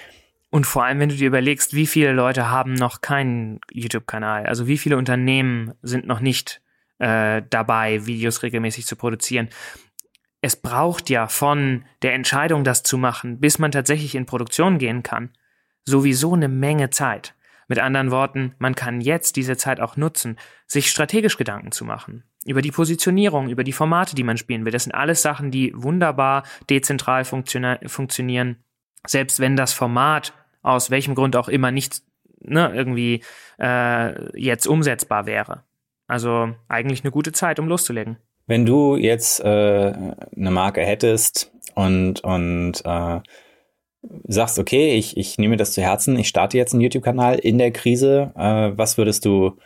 Und 0.50 0.66
vor 0.66 0.84
allem, 0.84 0.98
wenn 0.98 1.10
du 1.10 1.14
dir 1.14 1.26
überlegst, 1.26 1.74
wie 1.74 1.86
viele 1.86 2.12
Leute 2.12 2.50
haben 2.50 2.72
noch 2.72 3.02
keinen 3.02 3.60
YouTube-Kanal, 3.70 4.46
also 4.46 4.66
wie 4.66 4.78
viele 4.78 4.96
Unternehmen 4.96 5.74
sind 5.82 6.06
noch 6.06 6.20
nicht 6.20 6.62
äh, 7.00 7.42
dabei, 7.50 8.06
Videos 8.06 8.42
regelmäßig 8.42 8.86
zu 8.86 8.96
produzieren 8.96 9.50
es 10.40 10.56
braucht 10.56 11.10
ja 11.10 11.26
von 11.26 11.84
der 12.02 12.14
Entscheidung, 12.14 12.64
das 12.64 12.82
zu 12.82 12.98
machen, 12.98 13.40
bis 13.40 13.58
man 13.58 13.72
tatsächlich 13.72 14.14
in 14.14 14.26
Produktion 14.26 14.78
gehen 14.78 15.02
kann, 15.02 15.30
sowieso 15.84 16.34
eine 16.34 16.48
Menge 16.48 16.90
Zeit. 16.90 17.34
Mit 17.68 17.80
anderen 17.80 18.12
Worten, 18.12 18.54
man 18.58 18.76
kann 18.76 19.00
jetzt 19.00 19.34
diese 19.34 19.56
Zeit 19.56 19.80
auch 19.80 19.96
nutzen, 19.96 20.38
sich 20.66 20.88
strategisch 20.88 21.36
Gedanken 21.36 21.72
zu 21.72 21.84
machen. 21.84 22.22
Über 22.44 22.62
die 22.62 22.70
Positionierung, 22.70 23.48
über 23.48 23.64
die 23.64 23.72
Formate, 23.72 24.14
die 24.14 24.22
man 24.22 24.36
spielen 24.36 24.64
will. 24.64 24.70
Das 24.70 24.84
sind 24.84 24.94
alles 24.94 25.22
Sachen, 25.22 25.50
die 25.50 25.72
wunderbar 25.74 26.44
dezentral 26.70 27.24
funktionieren. 27.24 28.56
Selbst 29.04 29.40
wenn 29.40 29.56
das 29.56 29.72
Format 29.72 30.32
aus 30.62 30.90
welchem 30.90 31.16
Grund 31.16 31.34
auch 31.34 31.48
immer 31.48 31.72
nicht 31.72 32.02
ne, 32.40 32.72
irgendwie 32.72 33.24
äh, 33.58 34.40
jetzt 34.40 34.66
umsetzbar 34.66 35.26
wäre. 35.26 35.64
Also 36.06 36.54
eigentlich 36.68 37.02
eine 37.02 37.10
gute 37.10 37.32
Zeit, 37.32 37.58
um 37.58 37.66
loszulegen. 37.66 38.16
Wenn 38.46 38.64
du 38.64 38.96
jetzt 38.96 39.40
äh, 39.40 39.44
eine 39.46 40.50
Marke 40.50 40.82
hättest 40.82 41.52
und, 41.74 42.22
und 42.22 42.82
äh, 42.84 43.20
sagst, 44.28 44.58
okay, 44.58 44.94
ich, 44.94 45.16
ich 45.16 45.38
nehme 45.38 45.56
das 45.56 45.72
zu 45.72 45.82
Herzen, 45.82 46.18
ich 46.18 46.28
starte 46.28 46.56
jetzt 46.56 46.72
einen 46.72 46.82
YouTube-Kanal 46.82 47.38
in 47.38 47.58
der 47.58 47.72
Krise, 47.72 48.32
äh, 48.36 48.72
was 48.76 48.98
würdest 48.98 49.24
du 49.24 49.58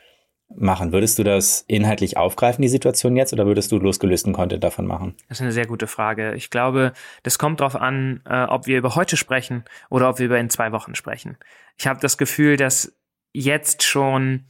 machen? 0.57 0.93
Würdest 0.93 1.19
du 1.19 1.23
das 1.23 1.65
inhaltlich 1.69 2.17
aufgreifen, 2.17 2.63
die 2.63 2.69
Situation 2.69 3.17
jetzt, 3.17 3.33
oder 3.33 3.47
würdest 3.47 3.71
du 3.71 3.79
losgelösten 3.79 4.33
Content 4.33 4.65
davon 4.65 4.87
machen? 4.87 5.15
Das 5.29 5.39
ist 5.39 5.43
eine 5.43 5.53
sehr 5.53 5.67
gute 5.67 5.87
Frage. 5.87 6.35
Ich 6.35 6.51
glaube, 6.51 6.93
das 7.23 7.39
kommt 7.39 7.61
darauf 7.61 7.77
an, 7.77 8.21
äh, 8.29 8.45
ob 8.45 8.67
wir 8.67 8.79
über 8.79 8.95
heute 8.95 9.17
sprechen 9.17 9.65
oder 9.91 10.09
ob 10.09 10.19
wir 10.19 10.27
über 10.27 10.39
in 10.39 10.51
zwei 10.51 10.73
Wochen 10.73 10.95
sprechen. 10.95 11.37
Ich 11.79 11.87
habe 11.87 12.01
das 12.01 12.19
Gefühl, 12.19 12.57
dass 12.57 12.97
jetzt 13.33 13.83
schon 13.83 14.47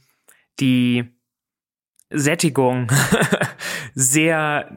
die 0.59 1.05
Sättigung 2.11 2.91
sehr, 3.95 4.71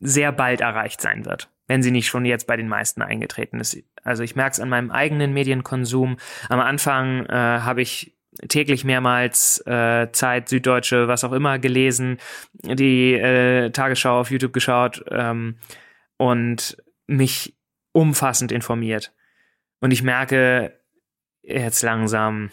sehr 0.00 0.32
bald 0.32 0.60
erreicht 0.60 1.00
sein 1.00 1.24
wird, 1.24 1.50
wenn 1.66 1.82
sie 1.82 1.90
nicht 1.90 2.06
schon 2.06 2.24
jetzt 2.24 2.46
bei 2.46 2.56
den 2.56 2.68
meisten 2.68 3.02
eingetreten 3.02 3.60
ist. 3.60 3.78
Also 4.04 4.22
ich 4.22 4.36
merke 4.36 4.52
es 4.52 4.60
an 4.60 4.68
meinem 4.68 4.90
eigenen 4.90 5.32
Medienkonsum. 5.32 6.16
Am 6.48 6.60
Anfang 6.60 7.26
äh, 7.26 7.32
habe 7.32 7.82
ich 7.82 8.14
täglich 8.48 8.84
mehrmals 8.84 9.64
äh, 9.66 10.10
Zeit, 10.12 10.48
Süddeutsche, 10.48 11.08
was 11.08 11.24
auch 11.24 11.32
immer 11.32 11.58
gelesen, 11.58 12.18
die 12.52 13.14
äh, 13.14 13.70
Tagesschau 13.70 14.20
auf 14.20 14.30
YouTube 14.30 14.52
geschaut 14.52 15.04
ähm, 15.10 15.56
und 16.16 16.76
mich 17.06 17.56
umfassend 17.92 18.52
informiert. 18.52 19.12
Und 19.80 19.92
ich 19.92 20.02
merke 20.02 20.78
jetzt 21.42 21.82
langsam, 21.82 22.50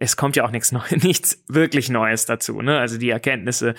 es 0.00 0.16
kommt 0.16 0.34
ja 0.34 0.44
auch 0.44 0.50
nichts 0.50 0.72
Neues, 0.72 0.90
nichts 1.04 1.44
wirklich 1.46 1.88
Neues 1.88 2.26
dazu. 2.26 2.60
Ne? 2.60 2.78
Also 2.78 2.98
die 2.98 3.10
Erkenntnisse 3.10 3.74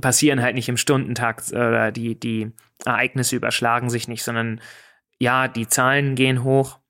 passieren 0.00 0.42
halt 0.42 0.54
nicht 0.54 0.68
im 0.68 0.76
Stundentakt 0.76 1.50
oder 1.52 1.90
die, 1.90 2.18
die 2.18 2.52
Ereignisse 2.84 3.36
überschlagen 3.36 3.88
sich 3.88 4.08
nicht, 4.08 4.22
sondern 4.22 4.60
ja, 5.18 5.48
die 5.48 5.68
Zahlen 5.68 6.14
gehen 6.14 6.42
hoch, 6.42 6.80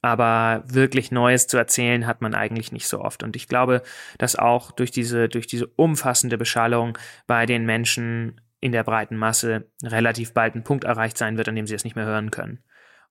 aber 0.00 0.62
wirklich 0.66 1.10
Neues 1.10 1.48
zu 1.48 1.58
erzählen 1.58 2.06
hat 2.06 2.22
man 2.22 2.34
eigentlich 2.34 2.72
nicht 2.72 2.86
so 2.86 3.00
oft. 3.00 3.22
Und 3.22 3.36
ich 3.36 3.48
glaube, 3.48 3.82
dass 4.18 4.36
auch 4.36 4.70
durch 4.70 4.90
diese, 4.90 5.28
durch 5.28 5.46
diese 5.46 5.66
umfassende 5.66 6.38
Beschallung 6.38 6.96
bei 7.26 7.46
den 7.46 7.66
Menschen 7.66 8.40
in 8.60 8.72
der 8.72 8.84
breiten 8.84 9.16
Masse 9.16 9.70
relativ 9.82 10.34
bald 10.34 10.54
ein 10.54 10.64
Punkt 10.64 10.84
erreicht 10.84 11.18
sein 11.18 11.36
wird, 11.36 11.48
an 11.48 11.56
dem 11.56 11.66
sie 11.66 11.74
es 11.74 11.84
nicht 11.84 11.96
mehr 11.96 12.06
hören 12.06 12.30
können. 12.30 12.62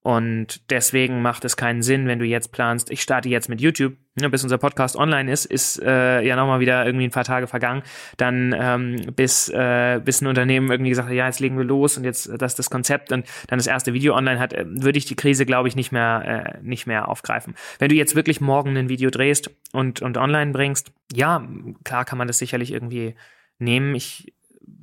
Und 0.02 0.70
deswegen 0.70 1.22
macht 1.22 1.44
es 1.44 1.58
keinen 1.58 1.82
Sinn, 1.82 2.08
wenn 2.08 2.20
du 2.20 2.26
jetzt 2.26 2.54
planst, 2.54 2.90
ich 2.90 3.02
starte 3.02 3.28
jetzt 3.28 3.50
mit 3.50 3.60
YouTube, 3.60 3.98
ne, 4.16 4.30
bis 4.30 4.44
unser 4.44 4.58
Podcast 4.58 4.96
online 4.96 5.30
ist, 5.30 5.44
ist 5.44 5.82
äh, 5.82 6.22
ja 6.22 6.38
nochmal 6.38 6.62
wieder 6.62 6.86
irgendwie 6.86 7.04
ein 7.04 7.12
paar 7.12 7.26
Tage 7.26 7.48
vergangen, 7.48 7.84
dann 8.16 8.56
ähm, 8.58 9.14
bis, 9.14 9.50
äh, 9.50 10.00
bis 10.04 10.22
ein 10.22 10.28
Unternehmen 10.28 10.72
irgendwie 10.72 10.90
gesagt 10.90 11.10
hat, 11.10 11.16
ja, 11.16 11.26
jetzt 11.26 11.42
legen 11.42 11.58
wir 11.58 11.66
los 11.66 11.98
und 11.98 12.06
jetzt 12.06 12.30
das 12.38 12.54
ist 12.54 12.60
das 12.60 12.70
Konzept 12.70 13.12
und 13.12 13.26
dann 13.48 13.60
das 13.60 13.68
erste 13.68 13.94
Video 13.94 14.16
online 14.16 14.40
hat, 14.40 14.54
äh, 14.54 14.66
würde 14.68 14.98
ich 14.98 15.06
die 15.06 15.18
Krise, 15.18 15.46
glaube 15.46 15.68
ich, 15.68 15.76
nicht 15.76 15.92
mehr, 15.92 16.56
äh, 16.56 16.64
nicht 16.66 16.88
mehr 16.88 17.10
aufgreifen. 17.10 17.56
Wenn 17.78 17.90
du 17.90 17.96
jetzt 17.96 18.16
wirklich 18.16 18.40
morgen 18.40 18.78
ein 18.78 18.88
Video 18.88 19.10
drehst 19.10 19.52
und, 19.74 20.02
und 20.02 20.18
online 20.18 20.54
bringst, 20.54 20.94
ja, 21.12 21.46
klar 21.84 22.06
kann 22.06 22.18
man 22.18 22.28
das 22.28 22.38
sicherlich 22.38 22.72
irgendwie 22.72 23.16
nehmen. 23.58 23.96
Ich 23.96 24.34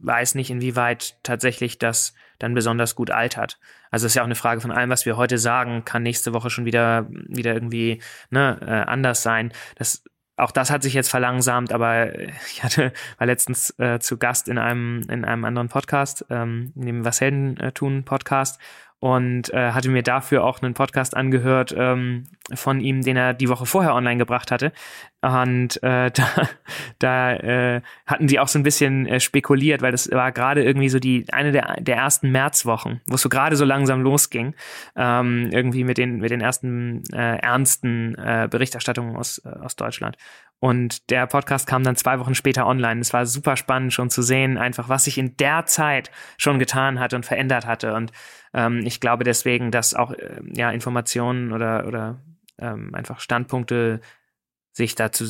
weiß 0.03 0.35
nicht, 0.35 0.51
inwieweit 0.51 1.17
tatsächlich 1.23 1.79
das 1.79 2.15
dann 2.39 2.53
besonders 2.53 2.95
gut 2.95 3.11
altert. 3.11 3.59
Also 3.91 4.07
ist 4.07 4.15
ja 4.15 4.23
auch 4.23 4.27
eine 4.27 4.35
Frage 4.35 4.61
von 4.61 4.73
allem, 4.73 4.91
was 4.91 5.07
wir 5.07 5.17
heute 5.17 5.39
sagen, 5.39 5.85
kann 5.85 6.03
nächste 6.03 6.33
Woche 6.33 6.51
schon 6.51 6.65
wieder, 6.65 7.07
wieder 7.11 7.55
irgendwie 7.55 8.03
ne, 8.31 8.59
äh, 8.61 8.91
anders 8.91 9.23
sein. 9.23 9.53
Das, 9.77 10.03
auch 10.37 10.51
das 10.51 10.71
hat 10.71 10.83
sich 10.83 10.95
jetzt 10.95 11.09
verlangsamt, 11.09 11.73
aber 11.73 12.19
ich 12.51 12.63
hatte, 12.63 12.93
war 13.19 13.27
letztens 13.27 13.71
äh, 13.79 13.99
zu 13.99 14.19
Gast 14.19 14.49
in 14.49 14.59
einem, 14.59 15.03
in 15.09 15.25
einem 15.25 15.45
anderen 15.45 15.69
Podcast, 15.69 16.25
ähm, 16.31 16.73
in 16.77 16.87
dem 16.87 17.05
Was 17.05 17.21
Helden 17.21 17.57
äh, 17.59 17.73
tun 17.73 18.05
Podcast 18.05 18.61
und 18.99 19.53
äh, 19.53 19.73
hatte 19.73 19.91
mir 19.91 20.03
dafür 20.03 20.43
auch 20.43 20.63
einen 20.63 20.75
Podcast 20.75 21.17
angehört 21.17 21.75
ähm, 21.77 22.25
von 22.55 22.81
ihm, 22.81 23.03
den 23.03 23.17
er 23.17 23.35
die 23.35 23.49
Woche 23.49 23.67
vorher 23.67 23.95
online 23.95 24.17
gebracht 24.17 24.51
hatte. 24.51 24.73
Und 25.21 25.83
äh, 25.83 26.11
da, 26.15 26.49
da 26.99 27.33
äh, 27.35 27.83
hatten 28.07 28.29
sie 28.29 28.39
auch 28.39 28.49
so 28.49 28.59
ein 28.59 28.63
bisschen 28.63 29.07
äh, 29.07 29.21
spekuliert, 29.21 29.83
weil 29.83 29.93
das 29.93 30.11
war 30.11 30.33
gerade 30.33 30.65
irgendwie 30.65 30.89
so 30.89 30.99
die 30.99 31.27
eine 31.31 31.53
der, 31.53 31.77
der 31.79 31.97
ersten 31.97 32.31
Märzwochen, 32.31 33.01
wo 33.07 33.17
es 33.17 33.23
so 33.23 33.29
gerade 33.29 33.57
so 33.57 33.65
langsam 33.65 34.01
losging, 34.01 34.55
ähm, 34.97 35.51
irgendwie 35.53 35.85
mit 35.85 35.99
den 35.99 36.19
mit 36.19 36.31
den 36.31 36.41
ersten 36.41 37.03
äh, 37.13 37.37
ernsten 37.39 38.15
äh, 38.15 38.49
Berichterstattungen 38.51 39.17
aus 39.17 39.43
äh, 39.45 39.49
aus 39.49 39.77
Deutschland. 39.77 40.17
Und 40.59 41.11
der 41.11 41.27
Podcast 41.27 41.67
kam 41.67 41.85
dann 41.85 41.97
zwei 41.97 42.19
Wochen 42.19 42.35
später 42.35 42.67
online. 42.67 43.01
Es 43.01 43.13
war 43.13 43.27
super 43.27 43.57
spannend 43.57 43.93
schon 43.93 44.09
zu 44.09 44.23
sehen, 44.23 44.57
einfach 44.57 44.89
was 44.89 45.05
sich 45.05 45.19
in 45.19 45.37
der 45.37 45.67
Zeit 45.67 46.11
schon 46.39 46.59
getan 46.59 46.99
hat 46.99 47.13
und 47.13 47.27
verändert 47.27 47.67
hatte. 47.67 47.95
Und 47.95 48.11
ähm, 48.55 48.81
ich 48.85 49.01
glaube 49.01 49.25
deswegen, 49.25 49.71
dass 49.71 49.95
auch 49.95 50.13
äh, 50.13 50.41
ja 50.55 50.71
Informationen 50.71 51.53
oder 51.53 51.87
oder 51.87 52.23
ähm, 52.59 52.95
einfach 52.95 53.21
Standpunkte 53.21 54.01
sich 54.73 54.95
dazu 54.95 55.27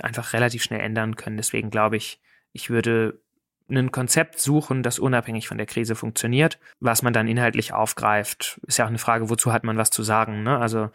einfach 0.00 0.32
relativ 0.32 0.62
schnell 0.62 0.80
ändern 0.80 1.16
können. 1.16 1.36
Deswegen 1.36 1.70
glaube 1.70 1.96
ich, 1.96 2.20
ich 2.52 2.70
würde 2.70 3.20
ein 3.68 3.92
Konzept 3.92 4.40
suchen, 4.40 4.82
das 4.82 4.98
unabhängig 4.98 5.48
von 5.48 5.56
der 5.56 5.66
Krise 5.66 5.94
funktioniert. 5.94 6.58
Was 6.80 7.02
man 7.02 7.12
dann 7.12 7.28
inhaltlich 7.28 7.72
aufgreift, 7.72 8.60
ist 8.66 8.78
ja 8.78 8.84
auch 8.84 8.90
eine 8.90 8.98
Frage, 8.98 9.30
wozu 9.30 9.52
hat 9.52 9.64
man 9.64 9.78
was 9.78 9.90
zu 9.90 10.02
sagen. 10.02 10.42
Ne? 10.42 10.58
Also 10.58 10.90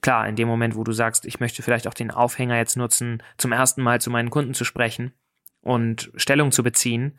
klar, 0.00 0.28
in 0.28 0.36
dem 0.36 0.48
Moment, 0.48 0.76
wo 0.76 0.84
du 0.84 0.92
sagst, 0.92 1.24
ich 1.24 1.40
möchte 1.40 1.62
vielleicht 1.62 1.88
auch 1.88 1.94
den 1.94 2.10
Aufhänger 2.10 2.56
jetzt 2.56 2.76
nutzen, 2.76 3.22
zum 3.38 3.52
ersten 3.52 3.82
Mal 3.82 4.00
zu 4.00 4.10
meinen 4.10 4.30
Kunden 4.30 4.54
zu 4.54 4.64
sprechen 4.64 5.12
und 5.62 6.12
Stellung 6.14 6.52
zu 6.52 6.62
beziehen, 6.62 7.18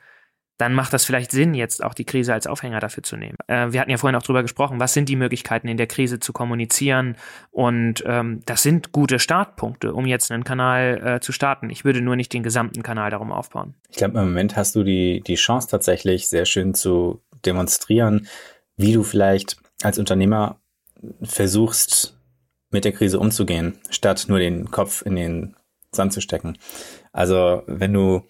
dann 0.57 0.73
macht 0.73 0.93
das 0.93 1.05
vielleicht 1.05 1.31
Sinn, 1.31 1.53
jetzt 1.53 1.83
auch 1.83 1.93
die 1.93 2.05
Krise 2.05 2.33
als 2.33 2.47
Aufhänger 2.47 2.79
dafür 2.79 3.03
zu 3.03 3.17
nehmen. 3.17 3.37
Äh, 3.47 3.71
wir 3.71 3.81
hatten 3.81 3.89
ja 3.89 3.97
vorhin 3.97 4.15
auch 4.15 4.23
drüber 4.23 4.43
gesprochen, 4.43 4.79
was 4.79 4.93
sind 4.93 5.09
die 5.09 5.15
Möglichkeiten 5.15 5.67
in 5.67 5.77
der 5.77 5.87
Krise 5.87 6.19
zu 6.19 6.33
kommunizieren 6.33 7.15
und 7.51 8.03
ähm, 8.05 8.41
das 8.45 8.63
sind 8.63 8.91
gute 8.91 9.19
Startpunkte, 9.19 9.93
um 9.93 10.05
jetzt 10.05 10.31
einen 10.31 10.43
Kanal 10.43 11.01
äh, 11.03 11.19
zu 11.19 11.31
starten. 11.31 11.69
Ich 11.69 11.85
würde 11.85 12.01
nur 12.01 12.15
nicht 12.15 12.33
den 12.33 12.43
gesamten 12.43 12.83
Kanal 12.83 13.09
darum 13.09 13.31
aufbauen. 13.31 13.75
Ich 13.89 13.97
glaube, 13.97 14.19
im 14.19 14.25
Moment 14.25 14.55
hast 14.55 14.75
du 14.75 14.83
die, 14.83 15.21
die 15.21 15.35
Chance 15.35 15.67
tatsächlich 15.69 16.29
sehr 16.29 16.45
schön 16.45 16.73
zu 16.73 17.21
demonstrieren, 17.45 18.27
wie 18.77 18.93
du 18.93 19.03
vielleicht 19.03 19.57
als 19.81 19.99
Unternehmer 19.99 20.59
versuchst, 21.21 22.17
mit 22.69 22.85
der 22.85 22.91
Krise 22.91 23.19
umzugehen, 23.19 23.77
statt 23.89 24.25
nur 24.27 24.39
den 24.39 24.71
Kopf 24.71 25.03
in 25.05 25.15
den 25.15 25.55
Sand 25.91 26.11
zu 26.11 26.21
stecken. 26.21 26.57
Also 27.11 27.63
wenn 27.67 27.93
du 27.93 28.23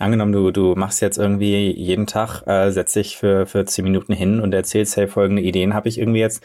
Angenommen, 0.00 0.32
du, 0.32 0.50
du 0.50 0.74
machst 0.76 1.02
jetzt 1.02 1.18
irgendwie 1.18 1.70
jeden 1.70 2.06
Tag, 2.06 2.42
äh, 2.46 2.70
setzt 2.70 2.96
dich 2.96 3.18
für, 3.18 3.44
für 3.44 3.66
zehn 3.66 3.84
Minuten 3.84 4.14
hin 4.14 4.40
und 4.40 4.54
erzählst, 4.54 4.96
hey, 4.96 5.06
folgende 5.06 5.42
Ideen 5.42 5.74
habe 5.74 5.90
ich 5.90 5.98
irgendwie 5.98 6.20
jetzt. 6.20 6.42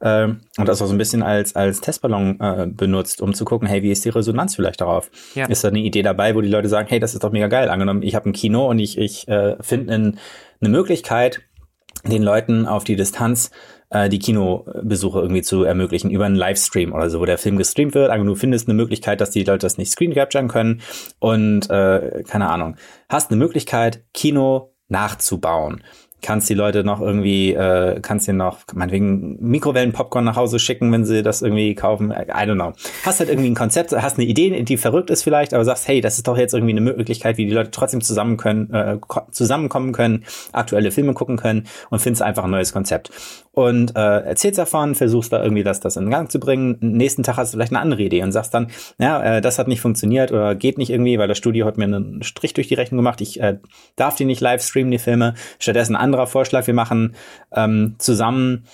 Äh, 0.00 0.24
und 0.24 0.68
das 0.68 0.82
auch 0.82 0.86
so 0.86 0.92
ein 0.92 0.98
bisschen 0.98 1.22
als, 1.22 1.56
als 1.56 1.80
Testballon 1.80 2.38
äh, 2.38 2.66
benutzt, 2.66 3.22
um 3.22 3.32
zu 3.32 3.46
gucken, 3.46 3.66
hey, 3.66 3.82
wie 3.82 3.90
ist 3.90 4.04
die 4.04 4.10
Resonanz 4.10 4.54
vielleicht 4.54 4.82
darauf? 4.82 5.10
Ja. 5.34 5.46
Ist 5.46 5.64
da 5.64 5.68
eine 5.68 5.78
Idee 5.78 6.02
dabei, 6.02 6.34
wo 6.34 6.42
die 6.42 6.48
Leute 6.48 6.68
sagen, 6.68 6.86
hey, 6.88 7.00
das 7.00 7.14
ist 7.14 7.24
doch 7.24 7.32
mega 7.32 7.48
geil. 7.48 7.70
Angenommen, 7.70 8.02
ich 8.02 8.14
habe 8.14 8.28
ein 8.28 8.34
Kino 8.34 8.68
und 8.68 8.78
ich, 8.78 8.98
ich 8.98 9.26
äh, 9.26 9.56
finde 9.62 9.94
eine 9.94 10.68
Möglichkeit, 10.68 11.40
den 12.04 12.22
Leuten 12.22 12.66
auf 12.66 12.84
die 12.84 12.96
Distanz 12.96 13.50
äh, 13.90 14.08
die 14.08 14.18
Kinobesuche 14.18 15.20
irgendwie 15.20 15.42
zu 15.42 15.64
ermöglichen 15.64 16.10
über 16.10 16.26
einen 16.26 16.36
Livestream 16.36 16.92
oder 16.92 17.10
so, 17.10 17.20
wo 17.20 17.24
der 17.24 17.38
Film 17.38 17.56
gestreamt 17.56 17.94
wird. 17.94 18.10
Also 18.10 18.24
du 18.24 18.34
findest 18.34 18.68
eine 18.68 18.74
Möglichkeit, 18.74 19.20
dass 19.20 19.30
die 19.30 19.44
Leute 19.44 19.66
das 19.66 19.78
nicht 19.78 19.90
screen 19.90 20.14
capturen 20.14 20.48
können 20.48 20.80
und 21.18 21.70
äh, 21.70 22.22
keine 22.26 22.48
Ahnung. 22.48 22.76
Hast 23.08 23.30
eine 23.30 23.38
Möglichkeit, 23.38 24.04
Kino 24.12 24.74
nachzubauen 24.88 25.82
kannst 26.22 26.48
die 26.48 26.54
Leute 26.54 26.84
noch 26.84 27.00
irgendwie, 27.00 27.54
äh, 27.54 28.00
kannst 28.00 28.26
dir 28.26 28.32
noch, 28.32 28.58
meinetwegen 28.74 29.38
Mikrowellen-Popcorn 29.40 30.24
nach 30.24 30.36
Hause 30.36 30.58
schicken, 30.58 30.90
wenn 30.92 31.04
sie 31.04 31.22
das 31.22 31.42
irgendwie 31.42 31.74
kaufen. 31.74 32.10
I 32.10 32.14
don't 32.14 32.54
know. 32.54 32.72
Hast 33.04 33.20
halt 33.20 33.28
irgendwie 33.28 33.50
ein 33.50 33.54
Konzept, 33.54 33.92
hast 33.92 34.18
eine 34.18 34.26
Idee, 34.26 34.62
die 34.62 34.76
verrückt 34.76 35.10
ist 35.10 35.22
vielleicht, 35.22 35.54
aber 35.54 35.64
sagst, 35.64 35.88
hey, 35.88 36.00
das 36.00 36.16
ist 36.16 36.26
doch 36.26 36.36
jetzt 36.36 36.54
irgendwie 36.54 36.72
eine 36.72 36.80
Möglichkeit, 36.80 37.36
wie 37.36 37.46
die 37.46 37.52
Leute 37.52 37.70
trotzdem 37.70 38.00
zusammen 38.00 38.36
können, 38.36 38.72
äh, 38.72 38.98
zusammenkommen 39.30 39.92
können, 39.92 40.24
aktuelle 40.52 40.90
Filme 40.90 41.14
gucken 41.14 41.36
können 41.36 41.66
und 41.90 42.00
findest 42.00 42.22
einfach 42.22 42.44
ein 42.44 42.50
neues 42.50 42.72
Konzept. 42.72 43.10
Und 43.58 43.96
äh, 43.96 44.20
erzählst 44.20 44.56
davon, 44.56 44.94
versuchst 44.94 45.32
da 45.32 45.42
irgendwie 45.42 45.64
das, 45.64 45.80
das 45.80 45.96
in 45.96 46.10
Gang 46.10 46.30
zu 46.30 46.38
bringen. 46.38 46.76
Nächsten 46.80 47.24
Tag 47.24 47.38
hast 47.38 47.52
du 47.52 47.56
vielleicht 47.56 47.72
eine 47.72 47.80
andere 47.80 48.02
Idee 48.02 48.22
und 48.22 48.30
sagst 48.30 48.54
dann, 48.54 48.68
ja, 49.00 49.38
äh, 49.38 49.40
das 49.40 49.58
hat 49.58 49.66
nicht 49.66 49.80
funktioniert 49.80 50.30
oder 50.30 50.54
geht 50.54 50.78
nicht 50.78 50.90
irgendwie, 50.90 51.18
weil 51.18 51.26
das 51.26 51.38
Studio 51.38 51.66
hat 51.66 51.76
mir 51.76 51.86
einen 51.86 52.22
Strich 52.22 52.54
durch 52.54 52.68
die 52.68 52.74
Rechnung 52.74 52.98
gemacht. 52.98 53.20
Ich 53.20 53.40
äh, 53.40 53.58
darf 53.96 54.14
die 54.14 54.26
nicht 54.26 54.40
live 54.40 54.62
streamen, 54.62 54.92
die 54.92 54.98
Filme. 54.98 55.34
Stattdessen 55.58 55.96
anderer 56.08 56.26
Vorschlag, 56.26 56.66
wir 56.66 56.74
machen 56.74 57.14
ähm, 57.52 57.94
zusammen 57.98 58.64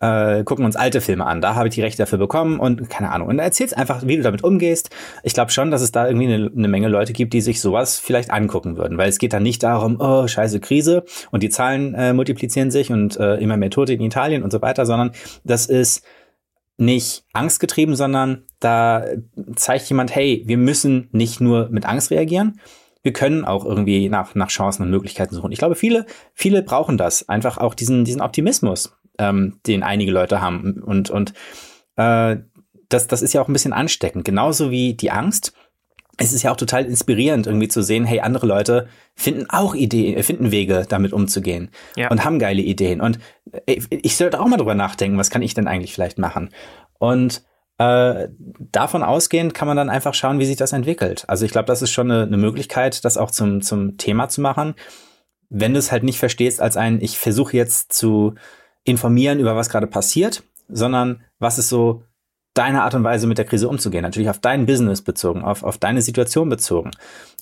äh, 0.00 0.44
gucken 0.44 0.64
uns 0.64 0.76
alte 0.76 1.00
Filme 1.00 1.26
an. 1.26 1.40
Da 1.40 1.54
habe 1.54 1.68
ich 1.68 1.74
die 1.74 1.82
Rechte 1.82 1.98
dafür 2.02 2.18
bekommen 2.18 2.60
und 2.60 2.90
keine 2.90 3.10
Ahnung. 3.10 3.28
Und 3.28 3.38
erzählst 3.38 3.76
einfach, 3.76 4.06
wie 4.06 4.16
du 4.16 4.22
damit 4.22 4.44
umgehst. 4.44 4.90
Ich 5.22 5.34
glaube 5.34 5.50
schon, 5.50 5.70
dass 5.70 5.82
es 5.82 5.92
da 5.92 6.06
irgendwie 6.06 6.32
eine, 6.32 6.50
eine, 6.54 6.68
Menge 6.68 6.88
Leute 6.88 7.12
gibt, 7.12 7.32
die 7.32 7.40
sich 7.40 7.60
sowas 7.60 7.98
vielleicht 7.98 8.30
angucken 8.30 8.76
würden, 8.76 8.98
weil 8.98 9.08
es 9.08 9.18
geht 9.18 9.32
dann 9.32 9.42
nicht 9.42 9.62
darum, 9.62 9.96
oh, 9.98 10.26
scheiße 10.26 10.60
Krise 10.60 11.04
und 11.30 11.42
die 11.42 11.48
Zahlen 11.48 11.94
äh, 11.94 12.12
multiplizieren 12.12 12.70
sich 12.70 12.90
und 12.90 13.18
äh, 13.18 13.36
immer 13.36 13.56
mehr 13.56 13.70
Tote 13.70 13.94
in 13.94 14.00
Italien 14.02 14.42
und 14.42 14.50
so 14.50 14.60
weiter, 14.60 14.84
sondern 14.84 15.12
das 15.44 15.66
ist 15.66 16.04
nicht 16.78 17.24
angstgetrieben, 17.32 17.96
sondern 17.96 18.42
da 18.60 19.04
zeigt 19.54 19.88
jemand, 19.88 20.14
hey, 20.14 20.42
wir 20.46 20.58
müssen 20.58 21.08
nicht 21.12 21.40
nur 21.40 21.68
mit 21.70 21.86
Angst 21.86 22.10
reagieren, 22.10 22.60
wir 23.06 23.12
können 23.12 23.44
auch 23.44 23.64
irgendwie 23.64 24.08
nach, 24.08 24.34
nach 24.34 24.48
Chancen 24.48 24.82
und 24.82 24.90
Möglichkeiten 24.90 25.32
suchen. 25.32 25.52
Ich 25.52 25.60
glaube, 25.60 25.76
viele, 25.76 26.06
viele 26.34 26.64
brauchen 26.64 26.98
das. 26.98 27.28
Einfach 27.28 27.56
auch 27.56 27.72
diesen, 27.72 28.04
diesen 28.04 28.20
Optimismus, 28.20 28.98
ähm, 29.20 29.60
den 29.64 29.84
einige 29.84 30.10
Leute 30.10 30.40
haben. 30.40 30.82
Und, 30.82 31.08
und 31.08 31.32
äh, 31.94 32.38
das, 32.88 33.06
das 33.06 33.22
ist 33.22 33.32
ja 33.32 33.40
auch 33.40 33.46
ein 33.46 33.52
bisschen 33.52 33.72
ansteckend. 33.72 34.24
Genauso 34.24 34.72
wie 34.72 34.94
die 34.94 35.12
Angst. 35.12 35.52
Es 36.16 36.32
ist 36.32 36.42
ja 36.42 36.50
auch 36.50 36.56
total 36.56 36.84
inspirierend, 36.84 37.46
irgendwie 37.46 37.68
zu 37.68 37.80
sehen, 37.80 38.06
hey, 38.06 38.18
andere 38.20 38.48
Leute 38.48 38.88
finden 39.14 39.46
auch 39.50 39.76
Ideen, 39.76 40.20
finden 40.24 40.50
Wege, 40.50 40.84
damit 40.88 41.12
umzugehen 41.12 41.70
ja. 41.94 42.10
und 42.10 42.24
haben 42.24 42.40
geile 42.40 42.62
Ideen. 42.62 43.00
Und 43.00 43.20
äh, 43.66 43.80
ich 43.88 44.16
sollte 44.16 44.40
auch 44.40 44.48
mal 44.48 44.56
drüber 44.56 44.74
nachdenken, 44.74 45.16
was 45.16 45.30
kann 45.30 45.42
ich 45.42 45.54
denn 45.54 45.68
eigentlich 45.68 45.94
vielleicht 45.94 46.18
machen? 46.18 46.50
Und 46.98 47.44
äh, 47.78 48.28
davon 48.58 49.02
ausgehend 49.02 49.52
kann 49.52 49.68
man 49.68 49.76
dann 49.76 49.90
einfach 49.90 50.14
schauen, 50.14 50.38
wie 50.38 50.46
sich 50.46 50.56
das 50.56 50.72
entwickelt. 50.72 51.24
Also 51.28 51.44
ich 51.44 51.52
glaube, 51.52 51.66
das 51.66 51.82
ist 51.82 51.90
schon 51.90 52.10
eine, 52.10 52.22
eine 52.22 52.38
Möglichkeit, 52.38 53.04
das 53.04 53.18
auch 53.18 53.30
zum, 53.30 53.60
zum 53.60 53.98
Thema 53.98 54.28
zu 54.28 54.40
machen. 54.40 54.74
Wenn 55.48 55.74
du 55.74 55.78
es 55.78 55.92
halt 55.92 56.02
nicht 56.02 56.18
verstehst 56.18 56.60
als 56.60 56.76
ein, 56.76 57.00
ich 57.00 57.18
versuche 57.18 57.56
jetzt 57.56 57.92
zu 57.92 58.34
informieren 58.84 59.40
über 59.40 59.56
was 59.56 59.68
gerade 59.68 59.86
passiert, 59.86 60.42
sondern 60.68 61.22
was 61.38 61.58
ist 61.58 61.68
so 61.68 62.02
deine 62.54 62.82
Art 62.84 62.94
und 62.94 63.04
Weise 63.04 63.26
mit 63.26 63.36
der 63.36 63.44
Krise 63.44 63.68
umzugehen. 63.68 64.02
Natürlich 64.02 64.30
auf 64.30 64.38
dein 64.38 64.64
Business 64.64 65.02
bezogen, 65.02 65.42
auf, 65.42 65.62
auf 65.62 65.76
deine 65.76 66.00
Situation 66.00 66.48
bezogen. 66.48 66.90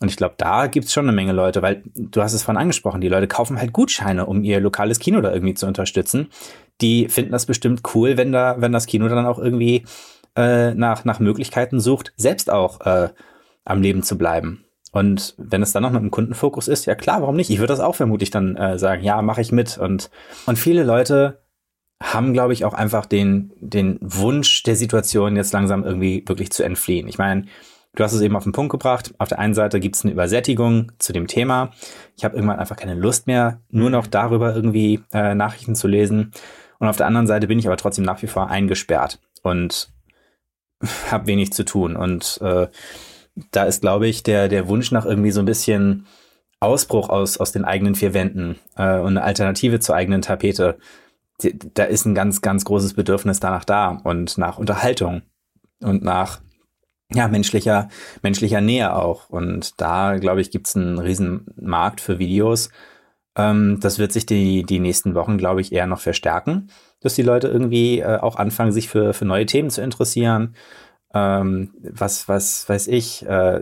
Und 0.00 0.08
ich 0.08 0.16
glaube, 0.16 0.34
da 0.38 0.66
gibt's 0.66 0.92
schon 0.92 1.04
eine 1.04 1.14
Menge 1.14 1.32
Leute, 1.32 1.62
weil 1.62 1.84
du 1.94 2.20
hast 2.20 2.32
es 2.32 2.42
vorhin 2.42 2.60
angesprochen, 2.60 3.00
die 3.00 3.08
Leute 3.08 3.28
kaufen 3.28 3.58
halt 3.60 3.72
Gutscheine, 3.72 4.26
um 4.26 4.42
ihr 4.42 4.58
lokales 4.58 4.98
Kino 4.98 5.20
da 5.20 5.32
irgendwie 5.32 5.54
zu 5.54 5.66
unterstützen. 5.66 6.30
Die 6.80 7.08
finden 7.08 7.30
das 7.30 7.46
bestimmt 7.46 7.82
cool, 7.94 8.16
wenn 8.16 8.32
da, 8.32 8.56
wenn 8.58 8.72
das 8.72 8.86
Kino 8.86 9.06
dann 9.08 9.26
auch 9.26 9.38
irgendwie 9.38 9.84
äh, 10.36 10.74
nach, 10.74 11.04
nach 11.04 11.20
Möglichkeiten 11.20 11.80
sucht, 11.80 12.12
selbst 12.16 12.50
auch 12.50 12.80
äh, 12.82 13.10
am 13.64 13.82
Leben 13.82 14.02
zu 14.02 14.18
bleiben. 14.18 14.64
Und 14.92 15.34
wenn 15.38 15.62
es 15.62 15.72
dann 15.72 15.82
noch 15.82 15.90
mit 15.90 16.00
einem 16.00 16.12
Kundenfokus 16.12 16.68
ist, 16.68 16.86
ja 16.86 16.94
klar, 16.94 17.20
warum 17.20 17.34
nicht? 17.34 17.50
Ich 17.50 17.58
würde 17.58 17.72
das 17.72 17.80
auch 17.80 17.96
vermutlich 17.96 18.30
dann 18.30 18.56
äh, 18.56 18.78
sagen, 18.78 19.02
ja, 19.02 19.20
mache 19.22 19.40
ich 19.40 19.50
mit. 19.50 19.76
Und, 19.76 20.08
und 20.46 20.56
viele 20.56 20.84
Leute 20.84 21.42
haben, 22.00 22.32
glaube 22.32 22.52
ich, 22.52 22.64
auch 22.64 22.74
einfach 22.74 23.06
den, 23.06 23.52
den 23.60 23.98
Wunsch 24.00 24.62
der 24.62 24.76
Situation 24.76 25.34
jetzt 25.34 25.52
langsam 25.52 25.84
irgendwie 25.84 26.22
wirklich 26.26 26.52
zu 26.52 26.62
entfliehen. 26.62 27.08
Ich 27.08 27.18
meine, 27.18 27.46
du 27.96 28.04
hast 28.04 28.12
es 28.12 28.20
eben 28.20 28.36
auf 28.36 28.44
den 28.44 28.52
Punkt 28.52 28.70
gebracht. 28.70 29.14
Auf 29.18 29.28
der 29.28 29.40
einen 29.40 29.54
Seite 29.54 29.80
gibt 29.80 29.96
es 29.96 30.04
eine 30.04 30.12
Übersättigung 30.12 30.92
zu 30.98 31.12
dem 31.12 31.26
Thema. 31.26 31.70
Ich 32.16 32.24
habe 32.24 32.36
irgendwann 32.36 32.60
einfach 32.60 32.76
keine 32.76 32.94
Lust 32.94 33.26
mehr, 33.26 33.60
nur 33.70 33.90
noch 33.90 34.06
darüber 34.06 34.54
irgendwie 34.54 35.00
äh, 35.12 35.34
Nachrichten 35.34 35.74
zu 35.74 35.88
lesen. 35.88 36.32
Und 36.78 36.88
auf 36.88 36.96
der 36.96 37.06
anderen 37.06 37.26
Seite 37.26 37.46
bin 37.46 37.58
ich 37.58 37.66
aber 37.66 37.76
trotzdem 37.76 38.04
nach 38.04 38.22
wie 38.22 38.26
vor 38.28 38.48
eingesperrt. 38.48 39.18
Und 39.42 39.93
habe 41.10 41.26
wenig 41.26 41.52
zu 41.52 41.64
tun. 41.64 41.96
Und 41.96 42.38
äh, 42.42 42.68
da 43.50 43.64
ist, 43.64 43.80
glaube 43.80 44.06
ich, 44.06 44.22
der, 44.22 44.48
der 44.48 44.68
Wunsch 44.68 44.92
nach 44.92 45.06
irgendwie 45.06 45.30
so 45.30 45.40
ein 45.40 45.46
bisschen 45.46 46.06
Ausbruch 46.60 47.08
aus, 47.08 47.36
aus 47.36 47.52
den 47.52 47.64
eigenen 47.64 47.94
vier 47.94 48.14
Wänden 48.14 48.56
äh, 48.76 48.98
und 48.98 49.08
eine 49.08 49.22
Alternative 49.22 49.80
zur 49.80 49.94
eigenen 49.94 50.22
Tapete. 50.22 50.78
Die, 51.42 51.58
da 51.74 51.84
ist 51.84 52.06
ein 52.06 52.14
ganz, 52.14 52.42
ganz 52.42 52.64
großes 52.64 52.94
Bedürfnis 52.94 53.40
danach 53.40 53.64
da 53.64 54.00
und 54.04 54.38
nach 54.38 54.58
Unterhaltung 54.58 55.22
und 55.80 56.02
nach 56.02 56.40
ja, 57.12 57.28
menschlicher, 57.28 57.88
menschlicher 58.22 58.60
Nähe 58.60 58.94
auch. 58.94 59.28
Und 59.28 59.80
da, 59.80 60.16
glaube 60.16 60.40
ich, 60.40 60.50
gibt 60.50 60.68
es 60.68 60.76
einen 60.76 60.98
riesen 60.98 61.46
Markt 61.56 62.00
für 62.00 62.18
Videos. 62.18 62.70
Ähm, 63.36 63.78
das 63.80 63.98
wird 63.98 64.12
sich 64.12 64.26
die, 64.26 64.62
die 64.64 64.80
nächsten 64.80 65.14
Wochen, 65.14 65.38
glaube 65.38 65.60
ich, 65.60 65.72
eher 65.72 65.86
noch 65.86 66.00
verstärken 66.00 66.68
dass 67.04 67.14
die 67.14 67.22
Leute 67.22 67.48
irgendwie 67.48 68.00
äh, 68.00 68.18
auch 68.18 68.36
anfangen, 68.36 68.72
sich 68.72 68.88
für, 68.88 69.12
für 69.12 69.24
neue 69.24 69.46
Themen 69.46 69.70
zu 69.70 69.82
interessieren. 69.82 70.54
Ähm, 71.16 71.70
was, 71.80 72.28
was 72.28 72.68
weiß 72.68 72.88
ich, 72.88 73.24
äh, 73.24 73.60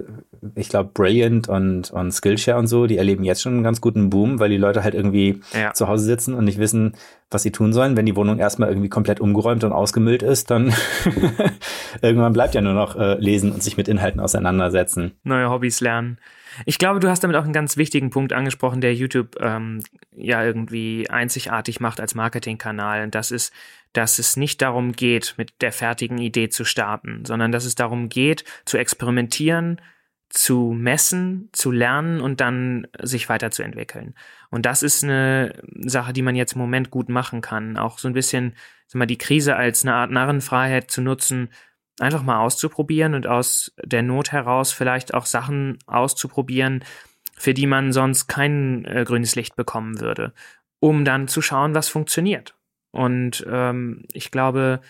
ich 0.55 0.71
glaube, 0.71 0.91
Brilliant 0.95 1.51
und, 1.51 1.91
und 1.91 2.11
Skillshare 2.11 2.59
und 2.59 2.67
so, 2.67 2.87
die 2.87 2.97
erleben 2.97 3.25
jetzt 3.25 3.43
schon 3.43 3.53
einen 3.53 3.63
ganz 3.63 3.83
guten 3.83 4.09
Boom, 4.09 4.41
weil 4.41 4.49
die 4.49 4.57
Leute 4.57 4.83
halt 4.83 4.95
irgendwie 4.95 5.41
ja. 5.53 5.75
zu 5.75 5.87
Hause 5.87 6.05
sitzen 6.05 6.33
und 6.33 6.47
nicht 6.47 6.59
wissen, 6.59 6.95
was 7.31 7.43
sie 7.43 7.53
tun 7.53 7.75
sollen. 7.75 7.95
Wenn 7.95 8.07
die 8.07 8.17
Wohnung 8.17 8.39
erstmal 8.39 8.71
irgendwie 8.71 8.89
komplett 8.89 9.21
umgeräumt 9.21 9.65
und 9.65 9.73
ausgemüllt 9.73 10.23
ist, 10.23 10.51
dann 10.51 10.73
irgendwann 12.03 12.33
bleibt 12.33 12.55
ja 12.55 12.63
nur 12.63 12.73
noch 12.73 12.97
äh, 12.97 13.19
lesen 13.19 13.53
und 13.53 13.63
sich 13.63 13.77
mit 13.77 13.87
Inhalten 13.87 14.21
auseinandersetzen. 14.21 15.13
Neue 15.23 15.51
Hobbys 15.51 15.83
lernen. 15.83 16.19
Ich 16.67 16.79
glaube, 16.79 17.01
du 17.01 17.09
hast 17.09 17.21
damit 17.21 17.37
auch 17.37 17.45
einen 17.45 17.53
ganz 17.53 17.77
wichtigen 17.77 18.11
Punkt 18.11 18.33
angesprochen, 18.33 18.81
der 18.81 18.95
YouTube 18.95 19.37
ähm, 19.41 19.81
ja 20.15 20.45
irgendwie 20.45 21.09
einzigartig 21.09 21.81
macht 21.81 22.01
als 22.01 22.15
Marketingkanal. 22.15 23.05
Und 23.05 23.15
das 23.15 23.31
ist, 23.31 23.53
dass 23.93 24.19
es 24.19 24.37
nicht 24.37 24.63
darum 24.63 24.93
geht, 24.93 25.35
mit 25.37 25.61
der 25.61 25.73
fertigen 25.73 26.19
Idee 26.19 26.49
zu 26.49 26.65
starten, 26.65 27.25
sondern 27.25 27.53
dass 27.53 27.65
es 27.65 27.75
darum 27.75 28.09
geht, 28.09 28.45
zu 28.65 28.79
experimentieren, 28.79 29.81
zu 30.29 30.73
messen, 30.75 31.51
zu 31.53 31.71
lernen 31.71 32.21
und 32.21 32.41
dann 32.41 32.87
sich 33.01 33.29
weiterzuentwickeln. 33.29 34.15
Und 34.51 34.65
das 34.65 34.83
ist 34.83 35.05
eine 35.05 35.55
Sache, 35.79 36.13
die 36.13 36.23
man 36.23 36.37
jetzt 36.37 36.55
im 36.55 36.61
Moment 36.61 36.91
gut 36.91 37.11
machen 37.11 37.43
kann. 37.43 37.77
Auch 37.77 37.99
so 37.99 38.09
ein 38.09 38.15
bisschen, 38.15 38.55
sag 38.87 38.99
mal, 38.99 39.07
die 39.07 39.19
Krise 39.19 39.57
als 39.57 39.83
eine 39.83 39.95
Art 39.95 40.11
Narrenfreiheit 40.11 40.91
zu 40.91 41.03
nutzen, 41.03 41.51
einfach 42.03 42.23
mal 42.23 42.41
auszuprobieren 42.41 43.15
und 43.15 43.27
aus 43.27 43.73
der 43.83 44.03
Not 44.03 44.33
heraus 44.33 44.73
vielleicht 44.73 45.15
auch 45.15 45.27
Sachen 45.27 45.79
auszuprobieren, 45.87 46.85
für 47.37 47.55
die 47.55 47.67
man 47.67 47.93
sonst 47.93 48.27
kein 48.27 48.85
äh, 48.85 49.05
grünes 49.05 49.35
Licht 49.35 49.57
bekommen 49.57 50.01
würde, 50.01 50.33
um 50.81 51.05
dann 51.05 51.29
zu 51.29 51.41
schauen, 51.41 51.75
was 51.75 51.89
funktioniert. 51.89 52.55
Und 52.91 53.45
ähm, 53.49 54.05
ich 54.13 54.31
glaube, 54.31 54.81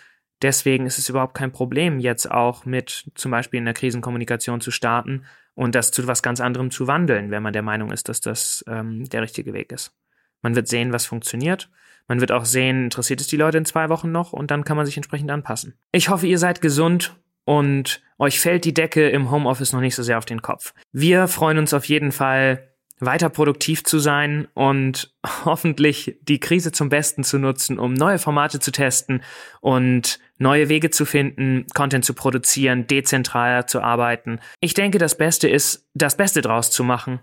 deswegen 0.42 0.87
ist 0.87 0.98
es 0.98 1.09
überhaupt 1.09 1.35
kein 1.35 1.53
Problem, 1.53 2.01
jetzt 2.01 2.31
auch 2.31 2.64
mit 2.64 3.11
zum 3.14 3.31
Beispiel 3.31 3.59
in 3.59 3.64
der 3.64 3.75
Krisenkommunikation 3.75 4.61
zu 4.61 4.70
starten 4.70 5.25
und 5.55 5.75
das 5.75 5.92
zu 5.92 6.07
was 6.07 6.22
ganz 6.22 6.40
anderem 6.40 6.70
zu 6.70 6.87
wandeln, 6.87 7.31
wenn 7.31 7.42
man 7.42 7.53
der 7.53 7.62
Meinung 7.62 7.92
ist, 7.92 8.09
dass 8.09 8.20
das 8.20 8.64
ähm, 8.66 9.05
der 9.09 9.22
richtige 9.22 9.53
Weg 9.53 9.70
ist. 9.70 9.94
Man 10.43 10.55
wird 10.55 10.69
sehen, 10.69 10.93
was 10.93 11.07
funktioniert. 11.07 11.71
Man 12.09 12.21
wird 12.21 12.33
auch 12.33 12.45
sehen, 12.45 12.85
interessiert 12.85 13.21
es 13.21 13.29
die 13.29 13.37
Leute 13.37 13.59
in 13.59 13.65
zwei 13.65 13.89
Wochen 13.89 14.13
noch 14.13 14.33
und 14.33 14.51
dann 14.51 14.65
kann 14.65 14.77
man 14.77 14.87
sich 14.87 14.97
entsprechend 14.97 15.31
anpassen. 15.31 15.75
Ich 15.93 16.09
hoffe, 16.09 16.27
ihr 16.27 16.39
seid 16.39 16.61
gesund 16.61 17.17
und 17.45 18.03
euch 18.19 18.41
fällt 18.41 18.65
die 18.65 18.75
Decke 18.75 19.09
im 19.09 19.31
Homeoffice 19.31 19.73
noch 19.73 19.81
nicht 19.81 19.95
so 19.95 20.03
sehr 20.03 20.19
auf 20.19 20.25
den 20.25 20.43
Kopf. 20.43 20.75
Wir 20.93 21.29
freuen 21.29 21.59
uns 21.59 21.73
auf 21.73 21.85
jeden 21.87 22.13
Fall, 22.13 22.69
weiter 23.03 23.31
produktiv 23.31 23.83
zu 23.83 23.99
sein 23.99 24.47
und 24.55 25.13
hoffentlich 25.45 26.19
die 26.23 26.40
Krise 26.40 26.73
zum 26.73 26.88
Besten 26.88 27.25
zu 27.25 27.38
nutzen, 27.38 27.79
um 27.79 27.95
neue 27.95 28.19
Formate 28.19 28.61
zu 28.61 28.71
testen 28.71 29.23
und 29.61 30.21
neue 30.38 30.69
Wege 30.69 30.90
zu 30.90 31.05
finden, 31.05 31.67
Content 31.75 32.05
zu 32.05 32.15
produzieren, 32.15 32.87
dezentraler 32.87 33.67
zu 33.67 33.81
arbeiten. 33.81 34.38
Ich 34.61 34.75
denke, 34.75 34.99
das 34.99 35.17
Beste 35.17 35.49
ist, 35.49 35.88
das 35.95 36.17
Beste 36.17 36.43
draus 36.43 36.71
zu 36.71 36.85
machen. 36.85 37.21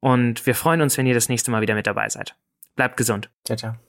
Und 0.00 0.46
wir 0.46 0.54
freuen 0.54 0.80
uns, 0.80 0.96
wenn 0.96 1.06
ihr 1.06 1.14
das 1.14 1.28
nächste 1.28 1.50
Mal 1.50 1.60
wieder 1.60 1.74
mit 1.74 1.86
dabei 1.86 2.08
seid. 2.08 2.36
Bleibt 2.76 2.96
gesund. 2.96 3.30
Ciao, 3.44 3.56
ciao. 3.56 3.87